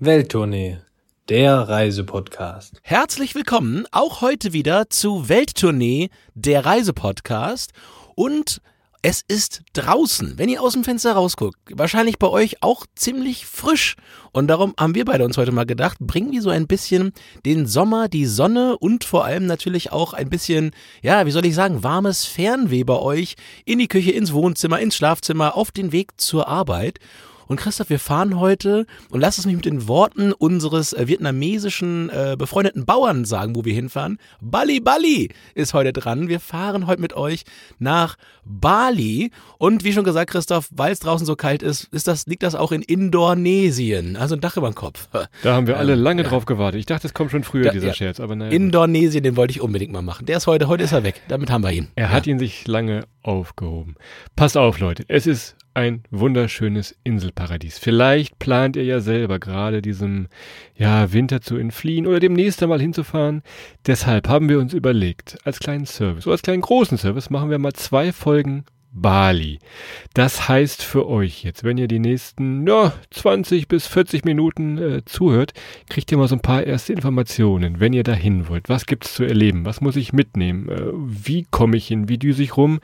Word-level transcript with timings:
Welttournee, 0.00 0.78
der 1.28 1.68
Reisepodcast. 1.68 2.74
Herzlich 2.82 3.34
willkommen 3.34 3.84
auch 3.90 4.20
heute 4.20 4.52
wieder 4.52 4.88
zu 4.90 5.28
Welttournee, 5.28 6.10
der 6.36 6.64
Reisepodcast. 6.64 7.72
Und 8.14 8.60
es 9.02 9.24
ist 9.26 9.62
draußen, 9.72 10.38
wenn 10.38 10.48
ihr 10.48 10.62
aus 10.62 10.74
dem 10.74 10.84
Fenster 10.84 11.14
rausguckt, 11.14 11.58
wahrscheinlich 11.72 12.16
bei 12.20 12.28
euch 12.28 12.62
auch 12.62 12.86
ziemlich 12.94 13.44
frisch. 13.46 13.96
Und 14.30 14.46
darum 14.46 14.72
haben 14.78 14.94
wir 14.94 15.04
beide 15.04 15.24
uns 15.24 15.36
heute 15.36 15.50
mal 15.50 15.66
gedacht, 15.66 15.98
bringen 15.98 16.30
wir 16.30 16.42
so 16.42 16.50
ein 16.50 16.68
bisschen 16.68 17.12
den 17.44 17.66
Sommer, 17.66 18.06
die 18.06 18.26
Sonne 18.26 18.78
und 18.78 19.02
vor 19.02 19.24
allem 19.24 19.46
natürlich 19.46 19.90
auch 19.90 20.12
ein 20.12 20.30
bisschen, 20.30 20.70
ja, 21.02 21.26
wie 21.26 21.32
soll 21.32 21.44
ich 21.44 21.56
sagen, 21.56 21.82
warmes 21.82 22.24
Fernweh 22.24 22.84
bei 22.84 23.00
euch 23.00 23.34
in 23.64 23.80
die 23.80 23.88
Küche, 23.88 24.12
ins 24.12 24.32
Wohnzimmer, 24.32 24.78
ins 24.78 24.94
Schlafzimmer, 24.94 25.56
auf 25.56 25.72
den 25.72 25.90
Weg 25.90 26.20
zur 26.20 26.46
Arbeit. 26.46 27.00
Und 27.48 27.58
Christoph, 27.58 27.88
wir 27.88 27.98
fahren 27.98 28.38
heute 28.38 28.86
und 29.10 29.20
lass 29.20 29.38
es 29.38 29.46
mich 29.46 29.56
mit 29.56 29.64
den 29.64 29.88
Worten 29.88 30.32
unseres 30.32 30.92
äh, 30.92 31.08
vietnamesischen 31.08 32.10
äh, 32.10 32.36
befreundeten 32.38 32.84
Bauern 32.84 33.24
sagen, 33.24 33.56
wo 33.56 33.64
wir 33.64 33.72
hinfahren. 33.72 34.18
Bali 34.40 34.80
Bali 34.80 35.30
ist 35.54 35.72
heute 35.72 35.94
dran. 35.94 36.28
Wir 36.28 36.40
fahren 36.40 36.86
heute 36.86 37.00
mit 37.00 37.14
euch 37.14 37.44
nach 37.78 38.16
Bali. 38.44 39.30
Und 39.56 39.82
wie 39.82 39.94
schon 39.94 40.04
gesagt, 40.04 40.30
Christoph, 40.30 40.68
weil 40.70 40.92
es 40.92 41.00
draußen 41.00 41.26
so 41.26 41.36
kalt 41.36 41.62
ist, 41.62 41.84
ist 41.84 42.06
das, 42.06 42.26
liegt 42.26 42.42
das 42.42 42.54
auch 42.54 42.70
in 42.70 42.82
Indonesien. 42.82 44.16
Also 44.16 44.34
ein 44.34 44.42
Dach 44.42 44.56
über 44.56 44.70
dem 44.70 44.74
Kopf. 44.74 45.08
Da 45.42 45.54
haben 45.54 45.66
wir 45.66 45.78
alle 45.78 45.92
ähm, 45.92 46.00
lange 46.00 46.22
ja. 46.22 46.28
drauf 46.28 46.46
gewartet. 46.46 46.80
Ich 46.80 46.86
dachte, 46.86 47.06
es 47.06 47.14
kommt 47.14 47.30
schon 47.30 47.44
früher, 47.44 47.64
da, 47.64 47.70
dieser 47.70 47.88
ja. 47.88 47.94
Scherz. 47.94 48.20
Aber 48.20 48.34
naja. 48.34 48.50
Indonesien, 48.50 49.22
den 49.22 49.36
wollte 49.36 49.52
ich 49.52 49.60
unbedingt 49.60 49.92
mal 49.92 50.02
machen. 50.02 50.26
Der 50.26 50.36
ist 50.36 50.46
heute, 50.46 50.68
heute 50.68 50.84
ist 50.84 50.92
er 50.92 51.04
weg. 51.04 51.22
Damit 51.28 51.50
haben 51.50 51.62
wir 51.62 51.70
ihn. 51.70 51.88
Er 51.94 52.06
ja. 52.06 52.10
hat 52.10 52.26
ihn 52.26 52.38
sich 52.38 52.66
lange 52.66 53.04
aufgehoben. 53.22 53.94
Passt 54.36 54.56
auf, 54.56 54.80
Leute. 54.80 55.04
Es 55.08 55.26
ist 55.26 55.56
ein 55.78 56.02
wunderschönes 56.10 56.96
Inselparadies. 57.04 57.78
Vielleicht 57.78 58.38
plant 58.38 58.76
ihr 58.76 58.84
ja 58.84 59.00
selber 59.00 59.38
gerade 59.38 59.80
diesem 59.80 60.26
ja, 60.76 61.12
Winter 61.12 61.40
zu 61.40 61.56
entfliehen 61.56 62.06
oder 62.06 62.20
demnächst 62.20 62.62
einmal 62.62 62.80
hinzufahren. 62.80 63.42
Deshalb 63.86 64.28
haben 64.28 64.48
wir 64.48 64.58
uns 64.58 64.74
überlegt, 64.74 65.38
als 65.44 65.60
kleinen 65.60 65.86
Service 65.86 66.26
oder 66.26 66.32
als 66.32 66.42
kleinen 66.42 66.62
großen 66.62 66.98
Service 66.98 67.30
machen 67.30 67.50
wir 67.50 67.58
mal 67.58 67.72
zwei 67.72 68.12
Folgen 68.12 68.64
Bali. 69.00 69.58
Das 70.14 70.48
heißt 70.48 70.82
für 70.82 71.08
euch 71.08 71.44
jetzt, 71.44 71.64
wenn 71.64 71.78
ihr 71.78 71.88
die 71.88 71.98
nächsten 71.98 72.66
ja, 72.66 72.92
20 73.10 73.68
bis 73.68 73.86
40 73.86 74.24
Minuten 74.24 74.78
äh, 74.78 75.04
zuhört, 75.04 75.52
kriegt 75.88 76.10
ihr 76.10 76.18
mal 76.18 76.28
so 76.28 76.36
ein 76.36 76.40
paar 76.40 76.64
erste 76.64 76.92
Informationen, 76.92 77.80
wenn 77.80 77.92
ihr 77.92 78.02
dahin 78.02 78.48
wollt. 78.48 78.68
Was 78.68 78.86
gibt's 78.86 79.14
zu 79.14 79.24
erleben? 79.24 79.64
Was 79.64 79.80
muss 79.80 79.96
ich 79.96 80.12
mitnehmen? 80.12 80.68
Äh, 80.68 80.92
wie 80.94 81.46
komme 81.50 81.76
ich 81.76 81.86
hin? 81.86 82.08
Wie 82.08 82.18
düse 82.18 82.42
ich 82.42 82.56
rum? 82.56 82.80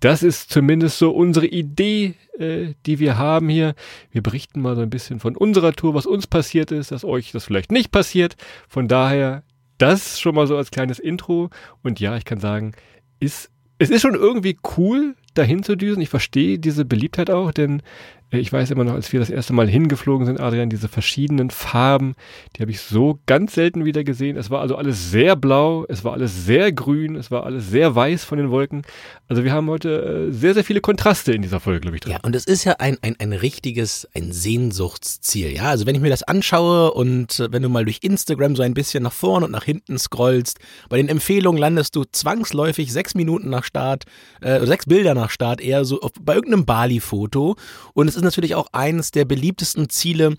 Das 0.00 0.22
ist 0.22 0.50
zumindest 0.50 0.98
so 0.98 1.10
unsere 1.10 1.46
Idee, 1.46 2.14
äh, 2.38 2.74
die 2.86 2.98
wir 2.98 3.18
haben 3.18 3.48
hier. 3.48 3.74
Wir 4.10 4.22
berichten 4.22 4.60
mal 4.60 4.76
so 4.76 4.82
ein 4.82 4.90
bisschen 4.90 5.20
von 5.20 5.36
unserer 5.36 5.72
Tour, 5.72 5.94
was 5.94 6.06
uns 6.06 6.26
passiert 6.26 6.72
ist, 6.72 6.90
dass 6.90 7.04
euch 7.04 7.32
das 7.32 7.44
vielleicht 7.44 7.72
nicht 7.72 7.92
passiert. 7.92 8.36
Von 8.68 8.88
daher 8.88 9.42
das 9.78 10.20
schon 10.20 10.34
mal 10.34 10.46
so 10.46 10.56
als 10.56 10.70
kleines 10.70 10.98
Intro. 10.98 11.50
Und 11.82 12.00
ja, 12.00 12.16
ich 12.16 12.24
kann 12.24 12.40
sagen, 12.40 12.72
ist 13.20 13.50
es 13.78 13.90
ist 13.90 14.02
schon 14.02 14.14
irgendwie 14.14 14.58
cool, 14.76 15.14
dahin 15.34 15.62
zu 15.62 15.76
düsen. 15.76 16.00
Ich 16.00 16.08
verstehe 16.08 16.58
diese 16.58 16.84
Beliebtheit 16.84 17.30
auch, 17.30 17.52
denn 17.52 17.82
ich 18.30 18.52
weiß 18.52 18.70
immer 18.70 18.84
noch, 18.84 18.92
als 18.92 19.10
wir 19.12 19.20
das 19.20 19.30
erste 19.30 19.54
Mal 19.54 19.68
hingeflogen 19.68 20.26
sind, 20.26 20.38
Adrian, 20.38 20.68
diese 20.68 20.88
verschiedenen 20.88 21.48
Farben, 21.48 22.14
die 22.54 22.60
habe 22.60 22.70
ich 22.70 22.80
so 22.80 23.18
ganz 23.24 23.54
selten 23.54 23.86
wieder 23.86 24.04
gesehen. 24.04 24.36
Es 24.36 24.50
war 24.50 24.60
also 24.60 24.76
alles 24.76 25.10
sehr 25.10 25.34
blau, 25.34 25.86
es 25.88 26.04
war 26.04 26.12
alles 26.12 26.44
sehr 26.44 26.70
grün, 26.72 27.16
es 27.16 27.30
war 27.30 27.44
alles 27.44 27.70
sehr 27.70 27.94
weiß 27.94 28.24
von 28.24 28.36
den 28.36 28.50
Wolken. 28.50 28.82
Also 29.28 29.44
wir 29.44 29.52
haben 29.52 29.70
heute 29.70 30.28
äh, 30.28 30.32
sehr, 30.32 30.52
sehr 30.52 30.64
viele 30.64 30.82
Kontraste 30.82 31.32
in 31.32 31.40
dieser 31.40 31.58
Folge, 31.58 31.80
glaube 31.80 31.96
ich, 31.96 32.02
drin. 32.02 32.12
Ja, 32.12 32.18
und 32.22 32.36
es 32.36 32.44
ist 32.44 32.64
ja 32.64 32.74
ein, 32.80 32.98
ein, 33.00 33.16
ein 33.18 33.32
richtiges, 33.32 34.06
ein 34.14 34.32
Sehnsuchtsziel. 34.32 35.54
Ja, 35.54 35.70
also 35.70 35.86
wenn 35.86 35.94
ich 35.94 36.02
mir 36.02 36.10
das 36.10 36.22
anschaue 36.22 36.92
und 36.92 37.40
äh, 37.40 37.50
wenn 37.50 37.62
du 37.62 37.70
mal 37.70 37.84
durch 37.84 38.00
Instagram 38.02 38.56
so 38.56 38.62
ein 38.62 38.74
bisschen 38.74 39.02
nach 39.04 39.12
vorne 39.12 39.46
und 39.46 39.52
nach 39.52 39.64
hinten 39.64 39.98
scrollst, 39.98 40.58
bei 40.90 40.98
den 40.98 41.08
Empfehlungen 41.08 41.58
landest 41.58 41.96
du 41.96 42.04
zwangsläufig 42.04 42.92
sechs 42.92 43.14
Minuten 43.14 43.48
nach 43.48 43.64
Start, 43.64 44.04
äh, 44.42 44.64
sechs 44.66 44.84
Bilder 44.84 45.14
nach 45.14 45.30
Start 45.30 45.62
eher 45.62 45.86
so 45.86 46.02
auf, 46.02 46.12
bei 46.20 46.34
irgendeinem 46.34 46.66
Bali-Foto. 46.66 47.56
Und 47.94 48.08
es 48.08 48.17
ist 48.18 48.24
natürlich 48.24 48.54
auch 48.54 48.68
eines 48.72 49.10
der 49.10 49.24
beliebtesten 49.24 49.88
Ziele 49.88 50.36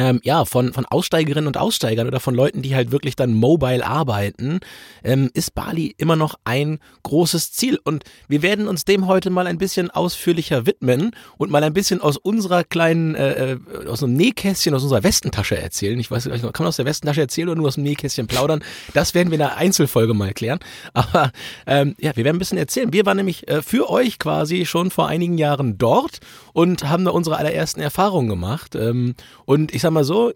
ähm, 0.00 0.20
ja, 0.24 0.46
von, 0.46 0.72
von 0.72 0.86
Aussteigerinnen 0.86 1.46
und 1.46 1.58
Aussteigern 1.58 2.06
oder 2.06 2.20
von 2.20 2.34
Leuten, 2.34 2.62
die 2.62 2.74
halt 2.74 2.90
wirklich 2.90 3.16
dann 3.16 3.34
mobile 3.34 3.86
arbeiten, 3.86 4.60
ähm, 5.04 5.30
ist 5.34 5.54
Bali 5.54 5.94
immer 5.98 6.16
noch 6.16 6.36
ein 6.44 6.78
großes 7.02 7.52
Ziel. 7.52 7.78
Und 7.84 8.04
wir 8.26 8.40
werden 8.40 8.66
uns 8.66 8.86
dem 8.86 9.06
heute 9.06 9.28
mal 9.28 9.46
ein 9.46 9.58
bisschen 9.58 9.90
ausführlicher 9.90 10.64
widmen 10.64 11.10
und 11.36 11.50
mal 11.50 11.62
ein 11.62 11.74
bisschen 11.74 12.00
aus 12.00 12.16
unserer 12.16 12.64
kleinen, 12.64 13.14
äh, 13.14 13.52
äh 13.52 13.58
aus 13.88 14.02
einem 14.02 14.14
Nähkästchen, 14.14 14.72
aus 14.74 14.82
unserer 14.82 15.02
Westentasche 15.02 15.58
erzählen. 15.58 16.00
Ich 16.00 16.10
weiß 16.10 16.26
nicht, 16.26 16.40
kann 16.40 16.52
man 16.60 16.68
aus 16.68 16.76
der 16.76 16.86
Westentasche 16.86 17.20
erzählen 17.20 17.50
oder 17.50 17.58
nur 17.58 17.68
aus 17.68 17.74
dem 17.74 17.84
Nähkästchen 17.84 18.26
plaudern? 18.26 18.64
Das 18.94 19.12
werden 19.12 19.30
wir 19.30 19.36
in 19.36 19.42
einer 19.42 19.56
Einzelfolge 19.56 20.14
mal 20.14 20.32
klären. 20.32 20.60
Aber 20.94 21.30
ähm, 21.66 21.94
ja, 21.98 22.16
wir 22.16 22.24
werden 22.24 22.36
ein 22.36 22.40
bisschen 22.40 22.56
erzählen. 22.56 22.90
Wir 22.92 23.04
waren 23.04 23.18
nämlich 23.18 23.48
äh, 23.48 23.60
für 23.60 23.90
euch 23.90 24.18
quasi 24.18 24.64
schon 24.64 24.90
vor 24.90 25.08
einigen 25.08 25.36
Jahren 25.36 25.76
dort 25.76 26.20
und 26.54 26.88
haben 26.88 27.04
da 27.04 27.10
unsere 27.10 27.36
allerersten 27.36 27.80
Erfahrungen 27.80 28.30
gemacht. 28.30 28.74
Ähm, 28.74 29.14
und 29.44 29.74
ich 29.74 29.82
sag 29.82 29.89
mal 29.90 30.04
so, 30.04 30.32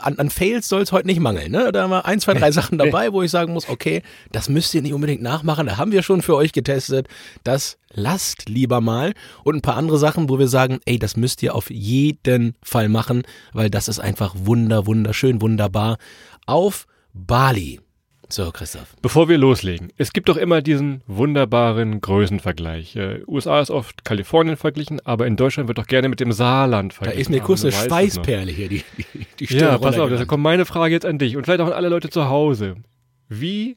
an, 0.00 0.18
an 0.18 0.30
Fails 0.30 0.68
soll 0.68 0.82
es 0.82 0.92
heute 0.92 1.06
nicht 1.06 1.20
mangeln. 1.20 1.50
Ne? 1.50 1.72
Da 1.72 1.82
haben 1.82 1.90
wir 1.90 2.06
ein, 2.06 2.20
zwei, 2.20 2.34
drei 2.34 2.50
Sachen 2.52 2.78
dabei, 2.78 3.12
wo 3.12 3.22
ich 3.22 3.30
sagen 3.30 3.52
muss, 3.52 3.68
okay, 3.68 4.02
das 4.32 4.48
müsst 4.48 4.74
ihr 4.74 4.82
nicht 4.82 4.94
unbedingt 4.94 5.22
nachmachen. 5.22 5.66
Da 5.66 5.76
haben 5.76 5.92
wir 5.92 6.02
schon 6.02 6.22
für 6.22 6.36
euch 6.36 6.52
getestet. 6.52 7.08
Das 7.44 7.78
lasst 7.92 8.48
lieber 8.48 8.80
mal. 8.80 9.12
Und 9.44 9.56
ein 9.56 9.62
paar 9.62 9.76
andere 9.76 9.98
Sachen, 9.98 10.28
wo 10.28 10.38
wir 10.38 10.48
sagen, 10.48 10.80
ey, 10.84 10.98
das 10.98 11.16
müsst 11.16 11.42
ihr 11.42 11.54
auf 11.54 11.70
jeden 11.70 12.54
Fall 12.62 12.88
machen, 12.88 13.22
weil 13.52 13.70
das 13.70 13.88
ist 13.88 13.98
einfach 13.98 14.34
wunder, 14.36 14.86
wunderschön, 14.86 15.40
wunderbar. 15.40 15.98
Auf 16.46 16.86
Bali. 17.12 17.80
So, 18.28 18.50
Christoph. 18.50 18.96
Bevor 19.02 19.28
wir 19.28 19.38
loslegen, 19.38 19.92
es 19.96 20.12
gibt 20.12 20.28
doch 20.28 20.36
immer 20.36 20.60
diesen 20.60 21.02
wunderbaren 21.06 22.00
Größenvergleich. 22.00 22.96
Äh, 22.96 23.22
USA 23.26 23.60
ist 23.60 23.70
oft 23.70 24.04
Kalifornien 24.04 24.56
verglichen, 24.56 25.04
aber 25.06 25.26
in 25.26 25.36
Deutschland 25.36 25.68
wird 25.68 25.78
doch 25.78 25.86
gerne 25.86 26.08
mit 26.08 26.18
dem 26.18 26.32
Saarland 26.32 26.92
verglichen. 26.92 27.16
Da 27.16 27.20
ist 27.20 27.30
mir 27.30 27.40
kurz 27.40 27.62
eine 27.62 27.72
Schweißperle 27.72 28.50
hier, 28.50 28.68
die, 28.68 28.84
die, 29.14 29.46
die 29.46 29.56
Ja, 29.56 29.78
pass 29.78 29.98
auf, 29.98 30.10
deshalb 30.10 30.28
kommt 30.28 30.42
meine 30.42 30.64
Frage 30.64 30.94
jetzt 30.94 31.06
an 31.06 31.18
dich 31.18 31.36
und 31.36 31.44
vielleicht 31.44 31.60
auch 31.60 31.68
an 31.68 31.72
alle 31.72 31.88
Leute 31.88 32.10
zu 32.10 32.28
Hause. 32.28 32.76
Wie 33.28 33.76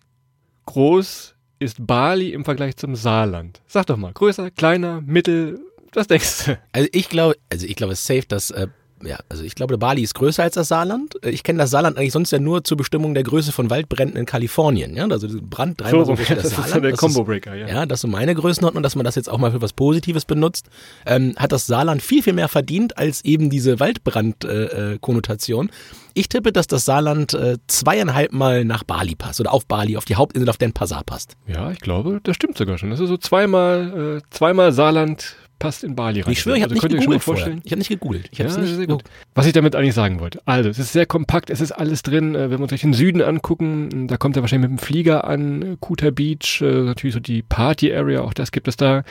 groß 0.66 1.36
ist 1.60 1.86
Bali 1.86 2.34
im 2.34 2.44
Vergleich 2.44 2.76
zum 2.78 2.96
Saarland? 2.96 3.62
Sag 3.68 3.86
doch 3.86 3.98
mal, 3.98 4.14
größer, 4.14 4.50
kleiner, 4.50 5.02
mittel, 5.02 5.60
was 5.94 6.08
denkst 6.08 6.46
du? 6.46 6.60
Also 6.72 6.88
ich 6.92 7.10
glaube, 7.10 7.36
also 7.52 7.68
ich 7.68 7.76
glaube, 7.76 7.94
es 7.94 8.00
ist 8.00 8.08
safe, 8.08 8.26
dass 8.28 8.52
äh, 8.52 8.68
ja, 9.04 9.18
also 9.30 9.44
ich 9.44 9.56
glaube, 9.56 9.78
Bali 9.78 10.02
ist 10.02 10.14
größer 10.16 10.44
als 10.44 10.56
das 10.56 10.68
Saarland. 10.68 11.16
Ich 11.24 11.44
kenne 11.44 11.60
das 11.60 11.70
Saarland 11.70 11.98
eigentlich 11.98 12.12
sonst 12.12 12.32
ja 12.32 12.40
nur 12.40 12.64
zur 12.64 12.78
Bestimmung 12.78 13.14
der 13.14 13.24
Größe 13.24 13.52
von 13.52 13.70
Waldbränden 13.70 14.18
in 14.18 14.26
Kalifornien. 14.26 14.96
Ja, 14.96 15.08
also 15.08 15.28
Brand 15.42 15.80
dreimal 15.80 16.06
so, 16.06 16.12
so 16.12 16.16
groß 16.16 16.30
wie 16.30 16.36
das, 16.36 16.44
das 16.44 16.52
Saarland. 16.52 16.68
Ist 16.68 16.74
so 16.74 16.80
der 16.82 16.92
Combo 16.94 17.24
Breaker, 17.24 17.56
ja. 17.56 17.68
Ja, 17.68 17.86
das 17.86 17.98
ist 17.98 18.02
so 18.02 18.08
meine 18.08 18.36
Größenordnung, 18.36 18.84
dass 18.84 18.96
man 18.96 19.06
das 19.06 19.16
jetzt 19.16 19.30
auch 19.30 19.38
mal 19.38 19.52
für 19.52 19.62
was 19.62 19.74
Positives 19.74 20.26
benutzt. 20.26 20.68
Ähm, 21.06 21.34
hat 21.38 21.52
das 21.52 21.68
Saarland 21.68 22.02
viel, 22.02 22.24
viel 22.24 22.34
mehr 22.34 22.50
verdient 22.50 22.98
als 22.98 23.24
eben 23.24 23.50
diese 23.50 23.80
Waldbrand-Konnotation. 23.80 25.68
Äh, 25.68 25.70
äh 25.70 26.10
ich 26.14 26.28
tippe, 26.28 26.52
dass 26.52 26.68
das 26.68 26.86
Saarland 26.86 27.34
äh, 27.34 27.58
zweieinhalb 27.68 28.34
Mal 28.34 28.66
nach 28.66 28.84
Bali 28.84 29.16
passt 29.16 29.40
oder 29.40 29.54
auf 29.54 29.66
Bali, 29.66 29.96
auf 29.96 30.06
die 30.06 30.16
Hauptinsel, 30.16 30.50
auf 30.50 30.58
den 30.58 30.74
Passar 30.74 31.04
passt. 31.04 31.38
Ja, 31.48 31.72
ich 31.72 31.80
glaube, 31.80 32.20
das 32.24 32.36
stimmt 32.36 32.58
sogar 32.58 32.78
schon. 32.78 32.90
Das 32.90 33.00
ist 33.00 33.08
so 33.08 33.18
zweimal, 33.18 34.18
äh, 34.18 34.22
zweimal 34.30 34.74
Saarland 34.74 35.38
passt 35.60 35.84
in 35.84 35.96
Bali 35.96 36.22
rein. 36.22 36.32
Ich 36.32 36.40
schwöre, 36.40 36.58
ich 36.58 36.64
habe 36.64 36.74
also 36.74 36.88
nicht 36.88 37.00
gegoogelt 37.00 37.24
vorstellen. 37.24 37.62
Ich 37.64 37.72
habe 37.72 37.80
nicht 37.80 37.90
gegoogelt. 37.90 38.30
Ich 38.32 38.40
ja, 38.40 38.46
nicht 38.46 38.76
sehr 38.76 38.88
gut. 38.88 39.04
Was 39.36 39.46
ich 39.46 39.54
damit 39.54 39.76
eigentlich 39.76 39.94
sagen 39.94 40.20
wollte. 40.20 40.42
Also, 40.46 40.70
es 40.70 40.80
ist 40.80 40.94
sehr 40.94 41.06
kompakt, 41.06 41.50
es 41.50 41.62
ist 41.62 41.72
alles 41.72 42.02
drin. 42.02 42.36
Äh, 42.36 42.50
wenn 42.50 42.60
wir 42.60 42.72
uns 42.72 42.82
den 42.82 42.94
Süden 42.94 43.22
angucken, 43.22 44.08
da 44.08 44.18
kommt 44.18 44.36
er 44.38 44.42
wahrscheinlich 44.42 44.70
mit 44.70 44.80
dem 44.80 44.84
Flieger 44.84 45.26
an, 45.26 45.78
Kuta 45.80 46.10
Beach, 46.10 46.62
äh, 46.62 46.84
natürlich 46.84 47.14
so 47.14 47.20
die 47.20 47.42
Party 47.42 47.94
Area, 47.94 48.22
auch 48.22 48.34
das 48.34 48.52
gibt 48.52 48.68
es 48.68 48.78
da. 48.78 49.04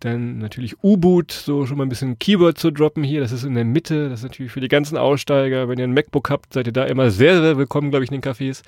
Dann 0.00 0.38
natürlich 0.38 0.76
U-Boot, 0.82 1.32
so 1.32 1.66
schon 1.66 1.76
mal 1.76 1.84
ein 1.84 1.88
bisschen 1.88 2.18
Keyword 2.18 2.56
zu 2.56 2.70
droppen 2.70 3.02
hier. 3.02 3.20
Das 3.20 3.32
ist 3.32 3.44
in 3.44 3.54
der 3.54 3.64
Mitte. 3.64 4.08
Das 4.08 4.20
ist 4.20 4.24
natürlich 4.24 4.52
für 4.52 4.60
die 4.60 4.68
ganzen 4.68 4.96
Aussteiger. 4.96 5.68
Wenn 5.68 5.78
ihr 5.78 5.84
ein 5.84 5.92
MacBook 5.92 6.30
habt, 6.30 6.52
seid 6.52 6.66
ihr 6.68 6.72
da 6.72 6.84
immer 6.84 7.10
sehr, 7.10 7.40
sehr 7.42 7.58
willkommen, 7.58 7.90
glaube 7.90 8.04
ich, 8.04 8.10
in 8.12 8.20
den 8.20 8.22
Cafés. 8.22 8.62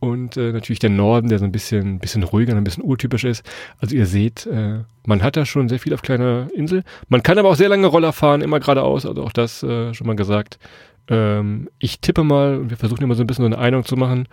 Und 0.00 0.36
äh, 0.36 0.52
natürlich 0.52 0.78
der 0.78 0.90
Norden, 0.90 1.28
der 1.28 1.40
so 1.40 1.44
ein 1.44 1.50
bisschen, 1.50 1.98
bisschen 1.98 2.22
ruhiger, 2.22 2.54
ein 2.54 2.62
bisschen 2.62 2.84
urtypisch 2.84 3.24
ist. 3.24 3.44
Also 3.80 3.96
ihr 3.96 4.06
seht, 4.06 4.46
äh, 4.46 4.84
man 5.04 5.22
hat 5.24 5.36
da 5.36 5.44
schon 5.44 5.68
sehr 5.68 5.80
viel 5.80 5.94
auf 5.94 6.02
kleiner 6.02 6.48
Insel. 6.54 6.84
Man 7.08 7.24
kann 7.24 7.38
aber 7.38 7.48
auch 7.48 7.56
sehr 7.56 7.68
lange 7.68 7.88
Roller 7.88 8.12
fahren, 8.12 8.40
immer 8.40 8.60
geradeaus. 8.60 9.04
Also 9.04 9.24
auch 9.24 9.32
das 9.32 9.64
äh, 9.64 9.92
schon 9.94 10.06
mal 10.06 10.14
gesagt. 10.14 10.60
Ähm, 11.08 11.68
ich 11.80 12.00
tippe 12.00 12.22
mal, 12.22 12.58
und 12.58 12.70
wir 12.70 12.76
versuchen 12.76 13.02
immer 13.02 13.16
so 13.16 13.24
ein 13.24 13.26
bisschen 13.26 13.42
so 13.42 13.46
eine 13.46 13.58
Einung 13.58 13.84
zu 13.84 13.96
machen. 13.96 14.28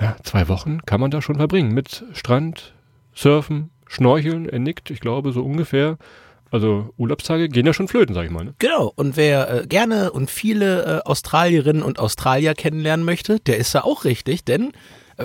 Ja, 0.00 0.16
zwei 0.22 0.48
Wochen 0.48 0.80
kann 0.86 1.00
man 1.00 1.10
da 1.10 1.20
schon 1.20 1.36
verbringen. 1.36 1.74
Mit 1.74 2.04
Strand, 2.14 2.74
Surfen, 3.14 3.70
Schnorcheln, 3.94 4.48
er 4.48 4.58
nickt, 4.58 4.90
ich 4.90 5.00
glaube, 5.00 5.32
so 5.32 5.42
ungefähr. 5.42 5.98
Also 6.50 6.90
Urlaubstage 6.96 7.48
gehen 7.48 7.66
ja 7.66 7.72
schon 7.72 7.88
flöten, 7.88 8.14
sag 8.14 8.26
ich 8.26 8.30
mal. 8.30 8.44
Ne? 8.44 8.54
Genau. 8.58 8.92
Und 8.94 9.16
wer 9.16 9.62
äh, 9.62 9.66
gerne 9.66 10.12
und 10.12 10.30
viele 10.30 10.84
äh, 10.84 11.08
Australierinnen 11.08 11.82
und 11.82 11.98
Australier 11.98 12.54
kennenlernen 12.54 13.04
möchte, 13.04 13.40
der 13.40 13.56
ist 13.56 13.74
da 13.74 13.80
auch 13.80 14.04
richtig, 14.04 14.44
denn 14.44 14.72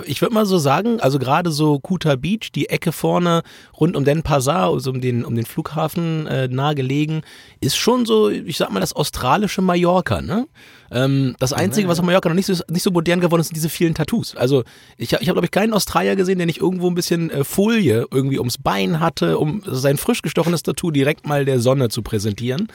Ich 0.06 0.22
würde 0.22 0.34
mal 0.34 0.46
so 0.46 0.58
sagen, 0.58 1.00
also 1.00 1.18
gerade 1.18 1.50
so 1.50 1.78
Kuta 1.78 2.16
Beach, 2.16 2.52
die 2.54 2.68
Ecke 2.68 2.92
vorne 2.92 3.42
rund 3.78 3.96
um 3.96 4.04
den 4.04 4.22
Pasar, 4.22 4.72
also 4.72 4.90
um 4.90 5.00
den, 5.00 5.24
um 5.24 5.34
den 5.34 5.44
Flughafen 5.46 6.26
äh, 6.26 6.48
nahe 6.48 6.74
gelegen, 6.74 7.22
ist 7.60 7.76
schon 7.76 8.06
so, 8.06 8.28
ich 8.28 8.56
sag 8.56 8.70
mal, 8.70 8.80
das 8.80 8.92
australische 8.92 9.62
Mallorca, 9.62 10.20
ne? 10.22 10.46
Ähm, 10.92 11.36
das 11.38 11.52
Einzige, 11.52 11.88
was 11.88 11.98
auf 12.00 12.04
Mallorca 12.04 12.28
noch 12.28 12.36
nicht 12.36 12.46
so, 12.46 12.54
nicht 12.68 12.82
so 12.82 12.90
modern 12.90 13.20
geworden 13.20 13.40
ist, 13.40 13.48
sind 13.48 13.56
diese 13.56 13.68
vielen 13.68 13.94
Tattoos. 13.94 14.34
Also 14.36 14.64
ich, 14.96 15.14
hab- 15.14 15.22
ich 15.22 15.28
habe, 15.28 15.36
glaube 15.36 15.46
ich, 15.46 15.52
keinen 15.52 15.72
Australier 15.72 16.16
gesehen, 16.16 16.38
der 16.38 16.46
nicht 16.46 16.60
irgendwo 16.60 16.88
ein 16.88 16.94
bisschen 16.94 17.30
äh, 17.30 17.44
Folie 17.44 18.06
irgendwie 18.10 18.38
ums 18.38 18.58
Bein 18.58 19.00
hatte, 19.00 19.38
um 19.38 19.62
sein 19.66 19.96
frisch 19.96 20.22
gestochenes 20.22 20.62
Tattoo 20.62 20.90
direkt 20.90 21.26
mal 21.26 21.44
der 21.44 21.60
Sonne 21.60 21.88
zu 21.88 22.02
präsentieren. 22.02 22.68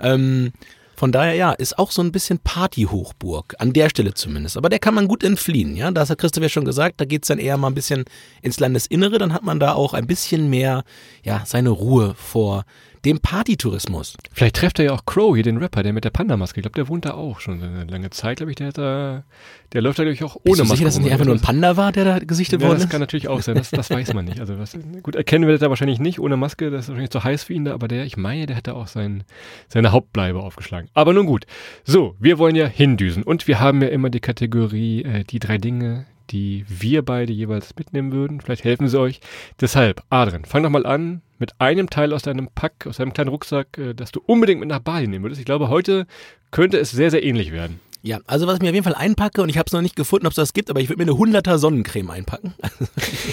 Ähm, 0.00 0.52
von 0.98 1.12
daher, 1.12 1.34
ja, 1.34 1.52
ist 1.52 1.78
auch 1.78 1.92
so 1.92 2.02
ein 2.02 2.10
bisschen 2.10 2.40
Partyhochburg, 2.40 3.54
an 3.60 3.72
der 3.72 3.88
Stelle 3.88 4.14
zumindest. 4.14 4.56
Aber 4.56 4.68
der 4.68 4.80
kann 4.80 4.94
man 4.94 5.06
gut 5.06 5.22
entfliehen, 5.22 5.76
ja. 5.76 5.92
Das 5.92 6.10
hat 6.10 6.18
Christoph 6.18 6.42
ja 6.42 6.48
schon 6.48 6.64
gesagt, 6.64 7.00
da 7.00 7.04
geht's 7.04 7.28
dann 7.28 7.38
eher 7.38 7.56
mal 7.56 7.68
ein 7.68 7.74
bisschen 7.74 8.04
ins 8.42 8.58
Landesinnere, 8.58 9.18
dann 9.18 9.32
hat 9.32 9.44
man 9.44 9.60
da 9.60 9.74
auch 9.74 9.94
ein 9.94 10.08
bisschen 10.08 10.50
mehr, 10.50 10.82
ja, 11.22 11.44
seine 11.46 11.70
Ruhe 11.70 12.16
vor 12.16 12.64
dem 13.04 13.20
Partytourismus. 13.20 14.16
Vielleicht 14.32 14.56
trefft 14.56 14.78
er 14.78 14.86
ja 14.86 14.92
auch 14.92 15.06
Crow, 15.06 15.34
hier 15.34 15.42
den 15.42 15.58
Rapper, 15.58 15.82
der 15.82 15.92
mit 15.92 16.04
der 16.04 16.10
Panda-Maske. 16.10 16.60
Ich 16.60 16.62
glaube, 16.62 16.74
der 16.74 16.88
wohnt 16.88 17.04
da 17.04 17.12
auch 17.12 17.40
schon 17.40 17.62
eine 17.62 17.84
lange 17.84 18.10
Zeit, 18.10 18.38
glaube 18.38 18.52
ich. 18.52 18.56
Der, 18.56 18.68
hat 18.68 18.78
da, 18.78 19.24
der 19.72 19.82
läuft 19.82 19.98
da, 19.98 20.04
glaube 20.04 20.14
ich, 20.14 20.24
auch 20.24 20.36
ohne 20.36 20.44
Bist 20.44 20.58
du 20.58 20.64
Maske. 20.64 20.76
sicher, 20.76 20.84
dass 20.86 20.94
es 20.94 21.00
nicht 21.00 21.12
einfach 21.12 21.24
nur 21.24 21.34
ein 21.34 21.40
Panda 21.40 21.76
war, 21.76 21.92
der 21.92 22.04
da 22.04 22.18
gesichtet 22.18 22.60
ja, 22.60 22.66
worden 22.66 22.78
das 22.78 22.84
ist? 22.84 22.90
kann 22.90 23.00
natürlich 23.00 23.28
auch 23.28 23.42
sein, 23.42 23.56
das, 23.56 23.70
das 23.70 23.90
weiß 23.90 24.14
man 24.14 24.24
nicht. 24.24 24.40
Also 24.40 24.58
was, 24.58 24.76
gut, 25.02 25.14
erkennen 25.14 25.46
wir 25.46 25.52
das 25.52 25.60
da 25.60 25.70
wahrscheinlich 25.70 25.98
nicht 25.98 26.20
ohne 26.20 26.36
Maske, 26.36 26.70
das 26.70 26.84
ist 26.84 26.88
wahrscheinlich 26.88 27.10
zu 27.10 27.22
heiß 27.22 27.44
für 27.44 27.52
ihn 27.52 27.64
da, 27.64 27.74
aber 27.74 27.88
der, 27.88 28.04
ich 28.04 28.16
meine, 28.16 28.46
der 28.46 28.56
hat 28.56 28.66
da 28.66 28.74
auch 28.74 28.86
sein, 28.86 29.24
seine 29.68 29.92
Hauptbleibe 29.92 30.40
aufgeschlagen. 30.40 30.88
Aber 30.94 31.12
nun 31.12 31.26
gut. 31.26 31.46
So, 31.84 32.16
wir 32.18 32.38
wollen 32.38 32.56
ja 32.56 32.66
hindüsen 32.66 33.22
und 33.22 33.46
wir 33.46 33.60
haben 33.60 33.82
ja 33.82 33.88
immer 33.88 34.10
die 34.10 34.20
Kategorie, 34.20 35.02
äh, 35.02 35.24
die 35.24 35.38
drei 35.38 35.58
Dinge, 35.58 36.06
die 36.30 36.64
wir 36.68 37.02
beide 37.02 37.32
jeweils 37.32 37.74
mitnehmen 37.76 38.12
würden. 38.12 38.40
Vielleicht 38.40 38.64
helfen 38.64 38.88
sie 38.88 38.98
euch. 38.98 39.20
Deshalb, 39.60 40.02
Adrian, 40.10 40.44
fang 40.44 40.62
doch 40.62 40.70
mal 40.70 40.86
an 40.86 41.22
mit 41.38 41.60
einem 41.60 41.88
Teil 41.88 42.12
aus 42.12 42.22
deinem 42.22 42.48
Pack, 42.54 42.86
aus 42.86 42.96
deinem 42.96 43.12
kleinen 43.12 43.30
Rucksack, 43.30 43.78
äh, 43.78 43.94
das 43.94 44.12
du 44.12 44.20
unbedingt 44.24 44.60
mit 44.60 44.68
nach 44.68 44.80
Bali 44.80 45.06
nehmen 45.06 45.24
würdest. 45.24 45.40
Ich 45.40 45.46
glaube, 45.46 45.68
heute 45.68 46.06
könnte 46.50 46.78
es 46.78 46.90
sehr, 46.90 47.10
sehr 47.10 47.24
ähnlich 47.24 47.52
werden. 47.52 47.80
Ja, 48.08 48.20
also 48.26 48.46
was 48.46 48.54
ich 48.54 48.62
mir 48.62 48.70
auf 48.70 48.74
jeden 48.74 48.84
Fall 48.84 48.94
einpacke, 48.94 49.42
und 49.42 49.50
ich 49.50 49.58
habe 49.58 49.66
es 49.66 49.72
noch 49.74 49.82
nicht 49.82 49.94
gefunden, 49.94 50.26
ob 50.26 50.30
es 50.30 50.36
das 50.36 50.54
gibt, 50.54 50.70
aber 50.70 50.80
ich 50.80 50.88
würde 50.88 51.04
mir 51.04 51.12
eine 51.12 51.20
100er 51.20 51.58
Sonnencreme 51.58 52.08
einpacken. 52.08 52.54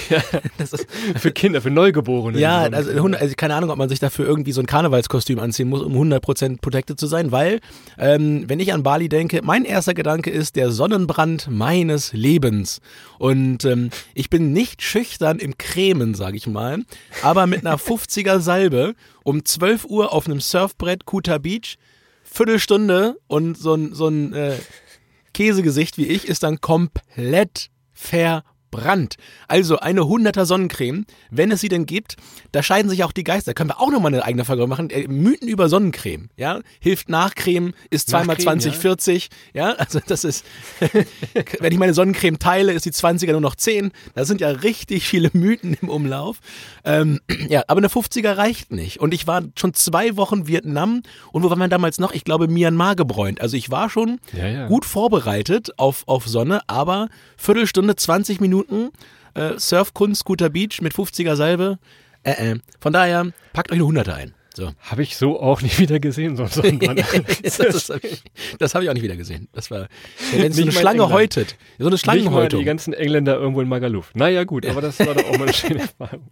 das 0.57 0.74
ist, 0.74 0.86
Für 1.18 1.31
Kinder, 1.31 1.62
für 1.62 1.72
Neugeborene. 1.72 2.38
ja, 2.38 2.63
also, 2.63 2.92
100, 2.92 3.22
also 3.22 3.36
keine 3.38 3.56
Ahnung, 3.56 3.69
ob 3.69 3.77
man 3.77 3.88
sich 3.88 4.00
dafür 4.00 4.25
irgendwie 4.27 4.51
so 4.51 4.60
ein 4.60 4.66
Karnevalskostüm 4.66 5.39
anziehen 5.39 5.69
muss, 5.69 5.81
um 5.81 5.94
100% 5.94 6.60
protected 6.60 7.00
zu 7.00 7.07
sein, 7.07 7.31
weil, 7.31 7.62
ähm, 7.98 8.44
wenn 8.50 8.60
ich 8.60 8.74
an 8.74 8.83
Bali 8.83 9.07
denke, 9.07 9.39
mein 9.45 9.63
erster 9.63 9.94
Gedanke 9.94 10.30
ist 10.30 10.57
der 10.57 10.72
Sonnenbrand 10.72 11.50
meines 11.50 12.12
Lebens. 12.12 12.81
Und 13.18 13.63
ähm, 13.63 13.92
ich 14.13 14.30
bin 14.30 14.51
nicht 14.51 14.81
schüchtern 14.81 15.39
im 15.39 15.57
Cremen, 15.57 16.16
sage 16.16 16.36
ich 16.36 16.48
mal, 16.48 16.80
aber 17.22 17.48
mit 17.48 17.66
einer 17.66 17.77
50er 17.80 18.39
Salbe 18.42 18.94
um 19.24 19.45
12 19.45 19.86
Uhr 19.86 20.12
auf 20.12 20.25
einem 20.25 20.42
Surfbrett 20.42 21.06
Kuta 21.06 21.38
Beach, 21.38 21.77
Viertelstunde 22.35 23.17
und 23.27 23.57
so 23.57 23.75
ein, 23.75 23.93
so 23.93 24.07
ein 24.07 24.33
äh, 24.33 24.57
Käsegesicht 25.33 25.97
wie 25.97 26.07
ich 26.07 26.27
ist 26.27 26.43
dann 26.43 26.59
komplett 26.59 27.69
verbrannt. 28.75 29.16
Also 29.48 29.80
eine 29.80 30.01
100er 30.01 30.45
Sonnencreme, 30.45 31.06
wenn 31.31 31.51
es 31.51 31.62
sie 31.62 31.69
denn 31.69 31.86
gibt, 31.86 32.16
da 32.51 32.63
scheiden 32.63 32.89
sich 32.89 33.04
auch 33.04 33.12
die 33.12 33.24
Geister. 33.24 33.54
Können 33.54 33.69
wir 33.69 33.81
auch 33.81 33.92
nochmal 33.92 34.13
eine 34.13 34.24
eigene 34.24 34.45
Folge 34.45 34.68
machen. 34.68 34.89
Äh, 34.89 35.07
Mythen 35.07 35.48
über 35.48 35.69
Sonnencreme, 35.69 36.30
ja? 36.38 36.60
Hilft 36.80 37.10
Nachcreme, 37.10 37.74
ist 37.89 38.10
zweimal 38.10 38.36
Nachcreme, 38.38 38.60
20, 38.62 38.74
ja. 38.74 38.80
40, 38.80 39.30
ja? 39.54 39.75
Also 39.86 40.00
das 40.06 40.24
ist, 40.24 40.45
wenn 41.60 41.72
ich 41.72 41.77
meine 41.77 41.94
Sonnencreme 41.94 42.39
teile, 42.39 42.74
ist 42.74 42.86
die 42.86 42.92
20er 42.92 43.31
nur 43.33 43.42
noch 43.42 43.56
10. 43.56 43.92
Da 44.16 44.25
sind 44.25 44.42
ja 44.42 44.50
richtig 44.50 45.07
viele 45.07 45.30
Mythen 45.33 45.77
im 45.80 45.89
Umlauf. 45.89 46.39
Ähm, 46.83 47.19
ja, 47.50 47.63
aber 47.68 47.80
eine 47.80 47.88
50er 47.88 48.38
reicht 48.38 48.72
nicht. 48.72 49.00
Und 49.00 49.13
ich 49.13 49.27
war 49.27 49.44
schon 49.57 49.74
zwei 49.74 50.18
Wochen 50.18 50.48
Vietnam 50.48 51.04
und 51.31 51.44
wo 51.44 51.50
war 51.50 51.57
man 51.57 51.69
damals 51.69 52.00
noch? 52.00 52.13
Ich 52.13 52.24
glaube 52.24 52.48
Myanmar 52.48 52.95
gebräunt. 52.95 53.42
Also 53.42 53.57
ich 53.57 53.69
war 53.69 53.89
schon 53.89 54.19
Ja, 54.33 54.48
ja. 54.48 54.68
gut 54.68 54.86
vorbereitet 54.86 55.77
auf, 55.77 56.04
auf 56.07 56.27
Sonne, 56.27 56.62
aber 56.68 57.10
Viertelstunde, 57.38 57.95
20 57.95 58.42
Minuten 58.42 58.64
äh, 59.33 59.57
Surfkunst, 59.57 60.21
Scooter 60.21 60.50
Beach 60.50 60.81
mit 60.81 60.94
50er 60.94 61.35
Salbe. 61.35 61.79
Äh, 62.23 62.51
äh. 62.51 62.59
Von 62.79 62.94
daher, 62.94 63.31
packt 63.53 63.71
euch 63.71 63.79
eine 63.79 64.01
100er 64.01 64.13
ein. 64.13 64.33
So. 64.55 64.71
Habe 64.79 65.03
ich 65.03 65.17
so 65.17 65.39
auch 65.41 65.61
nie 65.61 65.77
wieder 65.77 65.99
gesehen, 65.99 66.37
so 66.37 66.43
ein 66.43 66.49
Sonnenbrand. 66.51 67.03
das 67.43 67.57
das 67.57 67.89
habe 67.89 68.07
ich, 68.07 68.23
hab 68.61 68.81
ich 68.81 68.89
auch 68.89 68.93
nicht 68.93 69.03
wieder 69.03 69.17
gesehen. 69.17 69.49
Das 69.51 69.69
war, 69.69 69.87
wenn 70.33 70.53
so 70.53 70.61
Nicht 70.61 70.69
eine 70.69 70.71
Schlange 70.71 70.91
England. 71.03 71.13
häutet. 71.13 71.57
So 71.77 71.85
eine 71.85 71.91
Nicht 71.91 72.01
Schlangenhäutung. 72.05 72.59
die 72.59 72.65
ganzen 72.65 72.93
Engländer 72.93 73.35
irgendwo 73.35 73.59
in 73.61 73.67
Magaluf. 73.67 74.11
Naja, 74.13 74.45
gut, 74.45 74.65
aber 74.65 74.79
das 74.79 74.99
war 74.99 75.13
doch 75.13 75.25
auch 75.25 75.33
mal 75.37 75.43
eine 75.43 75.53
schöne 75.53 75.81
Erfahrung. 75.81 76.27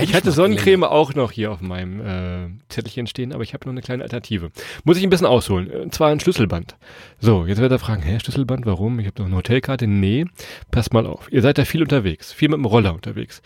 Ich 0.00 0.14
hatte 0.14 0.32
Sonnencreme 0.32 0.84
auch 0.84 1.14
noch 1.14 1.32
hier 1.32 1.50
auf 1.50 1.62
meinem 1.62 2.00
äh, 2.00 2.48
Zettelchen 2.68 3.06
stehen, 3.06 3.32
aber 3.32 3.42
ich 3.42 3.54
habe 3.54 3.64
noch 3.66 3.72
eine 3.72 3.80
kleine 3.80 4.02
Alternative. 4.02 4.50
Muss 4.84 4.98
ich 4.98 5.02
ein 5.02 5.10
bisschen 5.10 5.26
ausholen. 5.26 5.70
Und 5.70 5.94
zwar 5.94 6.10
ein 6.10 6.20
Schlüsselband. 6.20 6.76
So, 7.20 7.46
jetzt 7.46 7.58
wird 7.60 7.72
er 7.72 7.78
fragen, 7.78 8.02
hä, 8.02 8.18
Schlüsselband, 8.20 8.66
warum? 8.66 8.98
Ich 9.00 9.06
habe 9.06 9.14
doch 9.14 9.24
eine 9.24 9.36
Hotelkarte. 9.36 9.86
Nee, 9.86 10.26
passt 10.70 10.92
mal 10.92 11.06
auf. 11.06 11.28
Ihr 11.32 11.40
seid 11.40 11.56
da 11.56 11.64
viel 11.64 11.80
unterwegs, 11.82 12.32
viel 12.32 12.50
mit 12.50 12.58
dem 12.58 12.66
Roller 12.66 12.92
unterwegs. 12.94 13.40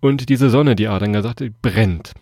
Und 0.00 0.28
diese 0.28 0.48
Sonne, 0.48 0.76
die 0.76 0.86
Adrian 0.86 1.12
gesagt 1.12 1.40
hat, 1.40 1.50
brennt. 1.60 2.12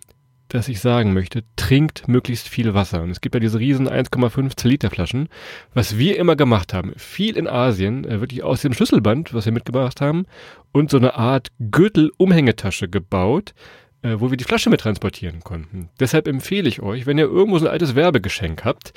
Dass 0.49 0.69
ich 0.69 0.81
sagen 0.81 1.13
möchte, 1.13 1.43
trinkt 1.57 2.07
möglichst 2.07 2.49
viel 2.49 2.73
Wasser. 2.73 3.03
Und 3.03 3.11
es 3.11 3.21
gibt 3.21 3.35
ja 3.35 3.41
diese 3.41 3.59
riesen 3.59 3.89
1,5 3.89 4.67
Liter 4.67 4.91
Flaschen. 4.91 5.29
Was 5.75 5.99
wir 5.99 6.19
immer 6.19 6.37
gemacht 6.37 6.73
haben, 6.73 6.93
viel 6.97 7.37
in 7.37 7.49
Asien, 7.49 8.05
äh, 8.05 8.21
wirklich 8.21 8.45
aus 8.45 8.63
dem 8.63 8.73
Schlüsselband, 8.73 9.35
was 9.35 9.45
wir 9.45 9.53
mitgebracht 9.53 10.01
haben, 10.01 10.27
und 10.73 10.91
so 10.91 10.99
eine 10.99 11.15
Art 11.15 11.49
Gürtel-Umhängetasche 11.59 12.89
gebaut, 12.89 13.55
äh, 14.03 14.21
wo 14.21 14.31
wir 14.31 14.37
die 14.37 14.45
Flasche 14.45 14.71
mit 14.71 14.81
transportieren 14.81 15.41
konnten. 15.41 15.89
Deshalb 15.99 16.29
empfehle 16.29 16.69
ich 16.69 16.81
euch, 16.81 17.07
wenn 17.07 17.19
ihr 17.19 17.25
irgendwo 17.25 17.59
so 17.59 17.67
ein 17.67 17.73
altes 17.73 17.95
Werbegeschenk 17.95 18.65
habt, 18.65 18.93